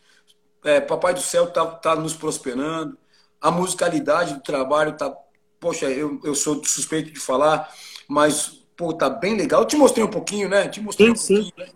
é, 0.64 0.82
Papai 0.82 1.14
do 1.14 1.22
Céu 1.22 1.46
está 1.46 1.66
tá 1.66 1.96
nos 1.96 2.14
prosperando, 2.14 2.98
a 3.40 3.50
musicalidade 3.52 4.34
do 4.34 4.42
trabalho 4.42 4.92
está. 4.92 5.16
Poxa, 5.60 5.86
eu, 5.88 6.20
eu 6.24 6.36
sou 6.36 6.64
suspeito 6.64 7.12
de 7.12 7.20
falar, 7.20 7.74
mas 8.08 8.64
pô, 8.76 8.94
tá 8.94 9.10
bem 9.10 9.36
legal. 9.36 9.62
Eu 9.62 9.68
te 9.68 9.76
mostrei 9.76 10.04
um 10.04 10.10
pouquinho, 10.10 10.48
né? 10.48 10.68
Te 10.68 10.82
mostrei 10.82 11.08
sim, 11.08 11.14
um 11.14 11.16
pouquinho, 11.16 11.44
sim. 11.44 11.52
Né? 11.58 11.70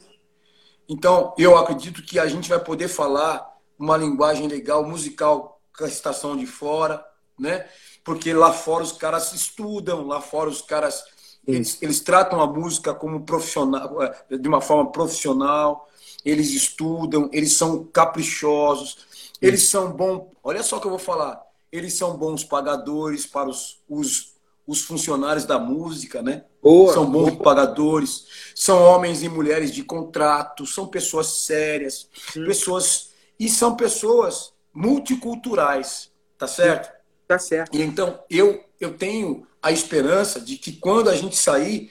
Então, 0.87 1.33
eu 1.37 1.57
acredito 1.57 2.01
que 2.03 2.19
a 2.19 2.27
gente 2.27 2.49
vai 2.49 2.59
poder 2.59 2.87
falar 2.87 3.45
uma 3.77 3.97
linguagem 3.97 4.47
legal, 4.47 4.85
musical, 4.85 5.52
com 5.77 5.85
a 5.85 5.87
estação 5.87 6.35
de 6.37 6.45
fora, 6.45 7.05
né? 7.39 7.67
Porque 8.03 8.33
lá 8.33 8.51
fora 8.51 8.83
os 8.83 8.91
caras 8.91 9.33
estudam, 9.33 10.07
lá 10.07 10.21
fora 10.21 10.49
os 10.49 10.61
caras 10.61 11.03
eles, 11.45 11.77
eles 11.81 11.99
tratam 11.99 12.41
a 12.41 12.47
música 12.47 12.93
como 12.93 13.25
profissional, 13.25 14.01
é, 14.01 14.37
de 14.37 14.47
uma 14.47 14.61
forma 14.61 14.91
profissional 14.91 15.89
eles 16.23 16.51
estudam, 16.51 17.29
eles 17.33 17.53
são 17.57 17.83
caprichosos, 17.85 18.97
eles 19.41 19.67
são 19.67 19.91
bons. 19.91 20.27
Olha 20.43 20.63
só 20.63 20.77
o 20.77 20.79
que 20.81 20.87
eu 20.87 20.91
vou 20.91 20.99
falar. 20.99 21.41
Eles 21.71 21.97
são 21.97 22.15
bons 22.15 22.43
pagadores 22.43 23.25
para 23.25 23.49
os, 23.49 23.79
os, 23.89 24.35
os 24.65 24.81
funcionários 24.81 25.43
da 25.45 25.59
música, 25.59 26.21
né? 26.21 26.45
Boa, 26.61 26.93
são 26.93 27.09
bons 27.09 27.31
boa. 27.31 27.43
pagadores, 27.43 28.25
são 28.55 28.81
homens 28.81 29.21
e 29.21 29.27
mulheres 29.27 29.71
de 29.71 29.83
contrato, 29.83 30.65
são 30.65 30.87
pessoas 30.87 31.27
sérias, 31.27 32.07
pessoas 32.33 33.11
e 33.37 33.49
são 33.49 33.75
pessoas 33.75 34.52
multiculturais, 34.73 36.11
tá 36.37 36.47
certo? 36.47 36.91
Tá 37.27 37.37
certo. 37.37 37.75
E 37.77 37.81
então 37.81 38.23
eu 38.29 38.63
eu 38.79 38.97
tenho 38.97 39.47
a 39.61 39.71
esperança 39.71 40.41
de 40.41 40.57
que 40.57 40.73
quando 40.73 41.09
a 41.09 41.15
gente 41.15 41.37
sair, 41.37 41.89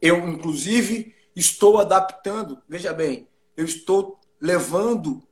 eu 0.00 0.26
inclusive 0.26 1.14
estou 1.36 1.78
adaptando, 1.78 2.58
veja 2.68 2.92
bem, 2.92 3.28
eu 3.56 3.64
estou 3.64 4.18
levando 4.40 5.22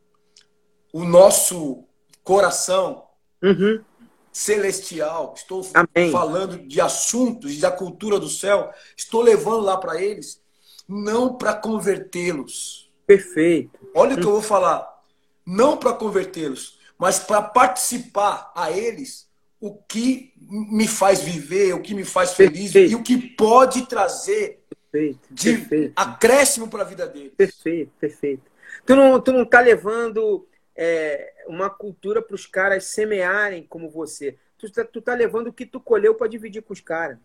o 0.93 1.05
nosso 1.05 1.85
coração 2.23 3.05
uhum. 3.43 3.83
celestial, 4.31 5.35
estou 5.37 5.67
Amém. 5.73 6.11
falando 6.13 6.59
de 6.59 6.81
assuntos 6.81 7.59
da 7.59 7.71
cultura 7.71 8.19
do 8.19 8.29
céu, 8.29 8.71
estou 8.97 9.23
levando 9.23 9.63
lá 9.63 9.77
para 9.79 10.01
eles, 10.01 10.43
não 10.87 11.37
para 11.37 11.55
convertê-los. 11.55 12.91
Perfeito. 13.07 13.79
Olha 13.95 14.13
uhum. 14.13 14.19
o 14.19 14.21
que 14.21 14.27
eu 14.27 14.33
vou 14.33 14.43
falar. 14.43 14.99
Não 15.47 15.79
para 15.79 15.95
convertê-los, 15.95 16.78
mas 16.99 17.19
para 17.19 17.41
participar 17.43 18.51
a 18.55 18.71
eles 18.71 19.29
o 19.61 19.75
que 19.75 20.33
me 20.41 20.87
faz 20.87 21.21
viver, 21.21 21.75
o 21.75 21.83
que 21.83 21.95
me 21.95 22.05
faz 22.05 22.35
feliz 22.35 22.73
Perfeito. 22.73 22.93
e 22.93 22.95
o 22.95 23.03
que 23.03 23.17
pode 23.17 23.87
trazer 23.87 24.65
Perfeito, 24.91 25.29
de 25.31 25.59
perfeito. 25.59 25.93
acréscimo 25.97 26.69
para 26.69 26.83
a 26.83 26.87
vida 26.87 27.07
dele. 27.07 27.31
Perfeito, 27.31 27.93
perfeito. 27.99 28.51
Tu 28.87 28.97
não, 28.97 29.21
tu 29.21 29.33
não 29.33 29.45
tá 29.45 29.61
levando 29.61 30.47
é, 30.75 31.35
uma 31.47 31.69
cultura 31.69 32.23
para 32.23 32.35
os 32.35 32.47
caras 32.47 32.85
semearem 32.85 33.65
como 33.65 33.91
você. 33.91 34.37
Tu 34.57 34.71
tá, 34.73 34.85
tu 34.85 35.01
tá 35.01 35.15
levando 35.15 35.49
o 35.49 35.53
que 35.53 35.67
tu 35.67 35.81
colheu 35.81 36.15
para 36.15 36.29
dividir 36.29 36.63
com 36.63 36.73
os 36.73 36.81
caras. 36.81 37.19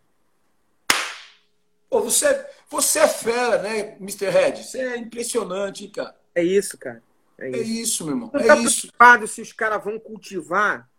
Pô, 1.90 2.02
você, 2.02 2.46
você 2.70 3.00
é 3.00 3.08
fera, 3.08 3.62
né, 3.62 3.96
Mr. 4.00 4.30
Red? 4.30 4.64
Você 4.64 4.80
é 4.80 4.98
impressionante, 4.98 5.86
hein, 5.86 5.92
cara. 5.92 6.16
É 6.34 6.44
isso, 6.44 6.78
cara. 6.78 7.02
É 7.38 7.50
isso, 7.50 7.58
é 7.58 7.62
isso 7.64 8.06
meu 8.06 8.16
irmão. 8.16 8.32
Não 8.34 8.40
é 8.40 8.46
tá 8.46 8.56
isso. 8.58 8.88
preocupado 8.88 9.28
se 9.28 9.42
os 9.42 9.52
caras 9.52 9.84
vão 9.84 10.00
cultivar 10.00 10.90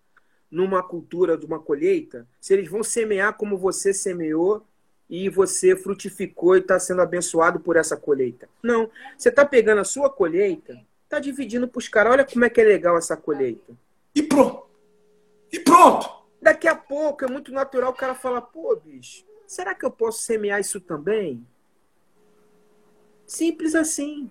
numa 0.50 0.82
cultura 0.82 1.36
de 1.36 1.44
uma 1.44 1.58
colheita, 1.58 2.28
se 2.40 2.52
eles 2.52 2.68
vão 2.68 2.82
semear 2.82 3.34
como 3.34 3.58
você 3.58 3.92
semeou 3.92 4.64
e 5.08 5.28
você 5.28 5.76
frutificou 5.76 6.56
e 6.56 6.60
está 6.60 6.78
sendo 6.78 7.02
abençoado 7.02 7.60
por 7.60 7.76
essa 7.76 7.96
colheita. 7.96 8.48
Não. 8.62 8.90
Você 9.16 9.28
está 9.28 9.44
pegando 9.44 9.80
a 9.80 9.84
sua 9.84 10.08
colheita, 10.08 10.80
está 11.04 11.18
dividindo 11.18 11.68
para 11.68 11.78
os 11.78 11.88
caras. 11.88 12.12
Olha 12.12 12.24
como 12.24 12.44
é 12.44 12.50
que 12.50 12.60
é 12.60 12.64
legal 12.64 12.96
essa 12.96 13.16
colheita. 13.16 13.72
E 14.14 14.22
pronto. 14.22 14.66
E 15.52 15.58
pronto. 15.60 16.08
Daqui 16.40 16.68
a 16.68 16.74
pouco 16.74 17.24
é 17.24 17.28
muito 17.28 17.52
natural 17.52 17.92
o 17.92 17.96
cara 17.96 18.14
falar, 18.14 18.42
pô, 18.42 18.76
bicho, 18.76 19.24
será 19.46 19.74
que 19.74 19.84
eu 19.84 19.90
posso 19.90 20.22
semear 20.22 20.60
isso 20.60 20.80
também? 20.80 21.46
Simples 23.26 23.74
assim. 23.74 24.30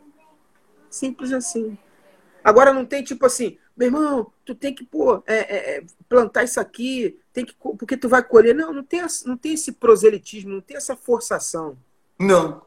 Simples 0.90 1.34
assim. 1.34 1.78
Agora 2.44 2.74
não 2.74 2.86
tem 2.86 3.04
tipo 3.04 3.26
assim, 3.26 3.58
meu 3.76 3.88
irmão, 3.88 4.32
tu 4.44 4.54
tem 4.54 4.74
que 4.74 4.84
pô, 4.84 5.24
é, 5.26 5.36
é, 5.36 5.78
é 5.78 5.84
plantar 6.10 6.44
isso 6.44 6.60
aqui, 6.60 7.20
tem 7.32 7.46
que 7.46 7.56
porque 7.56 7.98
tu 7.98 8.10
vai 8.10 8.24
colher. 8.24 8.54
Não, 8.54 8.74
não 8.74 8.84
tem, 8.84 9.02
não 9.26 9.38
tem 9.38 9.54
esse 9.54 9.72
proselitismo, 9.72 10.54
não 10.54 10.62
tem 10.62 10.78
essa 10.78 10.96
forçação. 10.96 11.78
Não. 12.20 12.66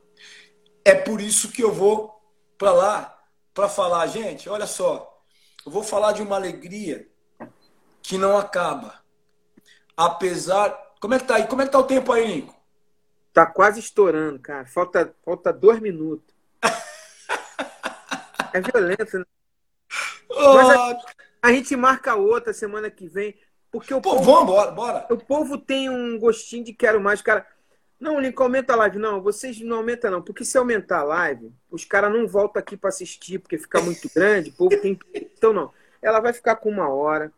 É 0.85 0.95
por 0.95 1.21
isso 1.21 1.51
que 1.51 1.63
eu 1.63 1.73
vou 1.73 2.23
para 2.57 2.73
lá 2.73 3.13
para 3.53 3.69
falar, 3.69 4.07
gente, 4.07 4.49
olha 4.49 4.67
só, 4.67 5.23
eu 5.65 5.73
vou 5.73 5.83
falar 5.83 6.13
de 6.13 6.23
uma 6.23 6.37
alegria 6.37 7.09
que 8.03 8.17
não 8.17 8.37
acaba. 8.39 9.01
Apesar. 9.97 10.71
Como 11.01 11.15
é 11.15 11.19
que 11.19 11.25
tá 11.25 11.37
aí? 11.37 11.47
Como 11.47 11.63
é 11.63 11.67
que 11.67 11.73
tá 11.73 11.79
o 11.79 11.85
tempo 11.85 12.13
aí, 12.13 12.27
Nico? 12.27 12.55
Tá 13.33 13.45
quase 13.47 13.81
estourando, 13.81 14.39
cara. 14.39 14.65
Falta, 14.67 15.15
falta 15.25 15.53
dois 15.53 15.81
minutos. 15.81 16.35
é 18.53 18.61
violento, 18.61 19.19
né? 19.19 19.25
Mas 20.29 20.71
a, 20.71 20.99
a, 21.43 21.53
gente 21.53 21.75
marca 21.77 22.15
outra 22.15 22.53
semana 22.53 22.91
que 22.91 23.07
vem. 23.09 23.35
Porque 23.71 23.93
o 23.93 24.01
Pô, 24.01 24.17
povo, 24.17 24.25
vamos, 24.25 24.47
bora, 24.47 24.71
bora. 24.71 25.07
O 25.11 25.17
povo 25.17 25.59
tem 25.59 25.91
um 25.91 26.19
gostinho 26.19 26.65
de 26.65 26.73
quero 26.73 27.01
mais, 27.01 27.21
cara. 27.21 27.47
Não, 27.99 28.21
Lincoln, 28.21 28.45
aumenta 28.45 28.73
a 28.73 28.77
live. 28.77 28.99
Não, 28.99 29.23
vocês 29.23 29.61
não 29.61 29.79
aumentam, 29.79 30.11
não. 30.11 30.23
Porque 30.23 30.45
se 30.45 30.57
aumentar 30.59 31.01
a 31.01 31.05
live, 31.05 31.53
os 31.71 31.85
caras 31.85 32.13
não 32.13 32.27
voltam 32.27 32.61
aqui 32.61 32.77
para 32.77 32.89
assistir, 32.89 33.39
porque 33.39 33.59
fica 33.59 33.81
muito 33.81 34.11
grande. 34.15 34.51
O 34.51 34.55
povo 34.55 34.81
tem. 34.81 34.99
Então, 35.37 35.53
não. 35.53 35.71
Ela 36.01 36.21
vai 36.21 36.33
ficar 36.33 36.57
com 36.57 36.71
uma 36.71 36.89
hora 36.89 37.33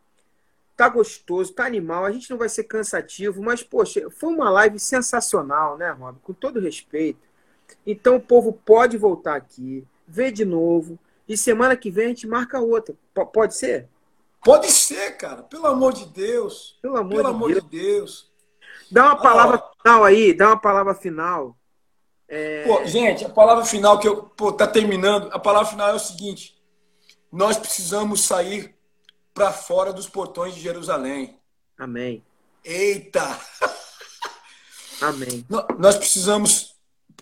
tá 0.78 0.88
gostoso, 0.88 1.52
tá 1.52 1.66
animal, 1.66 2.04
a 2.04 2.12
gente 2.12 2.30
não 2.30 2.38
vai 2.38 2.48
ser 2.48 2.62
cansativo, 2.62 3.42
mas, 3.42 3.64
poxa, 3.64 4.08
foi 4.10 4.32
uma 4.32 4.48
live 4.48 4.78
sensacional, 4.78 5.76
né, 5.76 5.90
Rob? 5.90 6.20
Com 6.22 6.32
todo 6.32 6.60
respeito. 6.60 7.18
Então 7.84 8.14
o 8.14 8.20
povo 8.20 8.52
pode 8.52 8.96
voltar 8.96 9.34
aqui, 9.34 9.84
ver 10.06 10.30
de 10.30 10.44
novo, 10.44 10.96
e 11.28 11.36
semana 11.36 11.76
que 11.76 11.90
vem 11.90 12.06
a 12.06 12.08
gente 12.08 12.26
marca 12.26 12.58
outra. 12.58 12.94
P 13.12 13.24
pode 13.26 13.54
ser? 13.54 13.88
Pode 14.42 14.70
ser, 14.70 15.16
cara. 15.16 15.42
Pelo 15.42 15.66
amor 15.66 15.92
de 15.92 16.06
Deus. 16.06 16.78
Pelo 16.80 16.96
amor, 16.96 17.16
Pelo 17.16 17.22
de, 17.22 17.28
amor 17.28 17.48
Deus. 17.50 17.62
de 17.62 17.68
Deus. 17.68 18.30
Dá 18.90 19.04
uma 19.06 19.16
palavra 19.16 19.56
ah, 19.56 19.72
final 19.82 20.04
aí, 20.04 20.32
dá 20.32 20.46
uma 20.48 20.60
palavra 20.60 20.94
final. 20.94 21.56
É... 22.26 22.64
Pô, 22.64 22.84
gente, 22.86 23.24
a 23.24 23.28
palavra 23.28 23.64
final 23.64 23.98
que 23.98 24.08
eu. 24.08 24.22
Pô, 24.22 24.52
tá 24.52 24.66
terminando. 24.66 25.28
A 25.32 25.38
palavra 25.38 25.68
final 25.68 25.90
é 25.90 25.94
o 25.94 25.98
seguinte: 25.98 26.58
nós 27.30 27.58
precisamos 27.58 28.22
sair 28.22 28.74
para 29.34 29.52
fora 29.52 29.92
dos 29.92 30.08
portões 30.08 30.54
de 30.54 30.60
Jerusalém. 30.60 31.38
Amém. 31.76 32.24
Eita! 32.64 33.38
Amém. 35.00 35.46
Nós 35.78 35.96
precisamos 35.96 36.76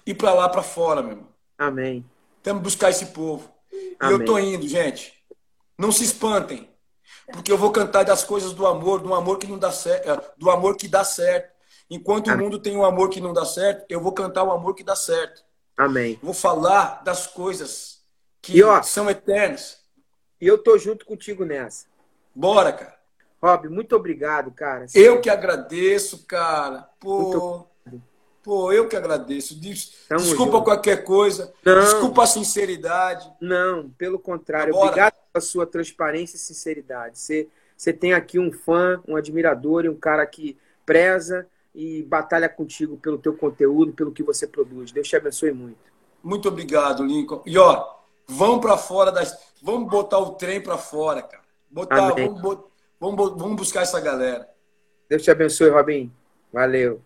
ir 0.06 0.14
para 0.14 0.32
lá, 0.32 0.48
para 0.48 0.62
fora, 0.62 1.02
meu 1.02 1.12
irmão. 1.12 1.28
Amém. 1.58 2.04
Temos 2.42 2.60
que 2.60 2.64
buscar 2.64 2.90
esse 2.90 3.06
povo. 3.06 3.55
Amém. 3.98 4.16
E 4.16 4.20
eu 4.20 4.24
tô 4.24 4.38
indo, 4.38 4.66
gente. 4.66 5.14
Não 5.78 5.92
se 5.92 6.04
espantem, 6.04 6.70
porque 7.32 7.52
eu 7.52 7.58
vou 7.58 7.70
cantar 7.70 8.04
das 8.04 8.24
coisas 8.24 8.52
do 8.52 8.66
amor, 8.66 9.00
do 9.00 9.14
amor 9.14 9.38
que 9.38 9.46
não 9.46 9.58
dá 9.58 9.70
certo, 9.70 10.10
é, 10.10 10.20
do 10.38 10.50
amor 10.50 10.76
que 10.76 10.88
dá 10.88 11.04
certo. 11.04 11.54
Enquanto 11.88 12.30
Amém. 12.30 12.40
o 12.40 12.44
mundo 12.44 12.58
tem 12.58 12.76
um 12.76 12.84
amor 12.84 13.10
que 13.10 13.20
não 13.20 13.32
dá 13.32 13.44
certo, 13.44 13.84
eu 13.88 14.00
vou 14.00 14.12
cantar 14.12 14.42
o 14.42 14.50
amor 14.50 14.74
que 14.74 14.82
dá 14.82 14.96
certo. 14.96 15.44
Amém. 15.76 16.18
Vou 16.22 16.34
falar 16.34 17.02
das 17.04 17.26
coisas 17.26 18.00
que 18.40 18.62
ó, 18.62 18.82
são 18.82 19.10
eternas. 19.10 19.78
E 20.40 20.46
eu 20.46 20.58
tô 20.58 20.78
junto 20.78 21.04
contigo 21.04 21.44
nessa. 21.44 21.86
Bora, 22.34 22.72
cara. 22.72 22.96
Rob, 23.42 23.68
muito 23.68 23.94
obrigado, 23.94 24.50
cara. 24.50 24.86
Eu 24.94 25.20
que 25.20 25.30
agradeço, 25.30 26.26
cara. 26.26 26.88
Pô, 26.98 27.66
pô 28.46 28.70
eu 28.70 28.88
que 28.88 28.94
agradeço. 28.94 29.60
Tamo 30.08 30.20
Desculpa 30.20 30.52
junto. 30.52 30.64
qualquer 30.64 31.02
coisa. 31.02 31.52
Não. 31.64 31.80
Desculpa 31.80 32.22
a 32.22 32.26
sinceridade. 32.28 33.28
Não, 33.40 33.90
pelo 33.98 34.20
contrário. 34.20 34.72
Bora. 34.72 34.86
Obrigado 34.86 35.14
pela 35.32 35.42
sua 35.42 35.66
transparência 35.66 36.36
e 36.36 36.38
sinceridade. 36.38 37.18
Você, 37.18 37.48
você 37.76 37.92
tem 37.92 38.14
aqui 38.14 38.38
um 38.38 38.52
fã, 38.52 39.02
um 39.08 39.16
admirador 39.16 39.84
e 39.84 39.88
um 39.88 39.96
cara 39.96 40.24
que 40.24 40.56
preza 40.86 41.48
e 41.74 42.04
batalha 42.04 42.48
contigo 42.48 42.96
pelo 42.96 43.18
teu 43.18 43.36
conteúdo, 43.36 43.92
pelo 43.92 44.12
que 44.12 44.22
você 44.22 44.46
produz. 44.46 44.92
Deus 44.92 45.08
te 45.08 45.16
abençoe 45.16 45.50
muito. 45.50 45.92
Muito 46.22 46.48
obrigado, 46.48 47.04
Lincoln. 47.04 47.42
E 47.44 47.58
ó, 47.58 47.84
vamos 48.28 48.60
para 48.60 48.76
fora 48.76 49.10
das, 49.10 49.36
vamos 49.60 49.90
botar 49.90 50.18
o 50.18 50.30
trem 50.36 50.60
para 50.60 50.78
fora, 50.78 51.20
cara. 51.20 51.42
Botar, 51.68 52.12
vamos, 52.14 52.60
vamos, 53.00 53.30
vamos 53.36 53.56
buscar 53.56 53.82
essa 53.82 54.00
galera. 54.00 54.48
Deus 55.08 55.22
te 55.22 55.30
abençoe, 55.32 55.68
Robin. 55.68 56.12
Valeu. 56.52 57.05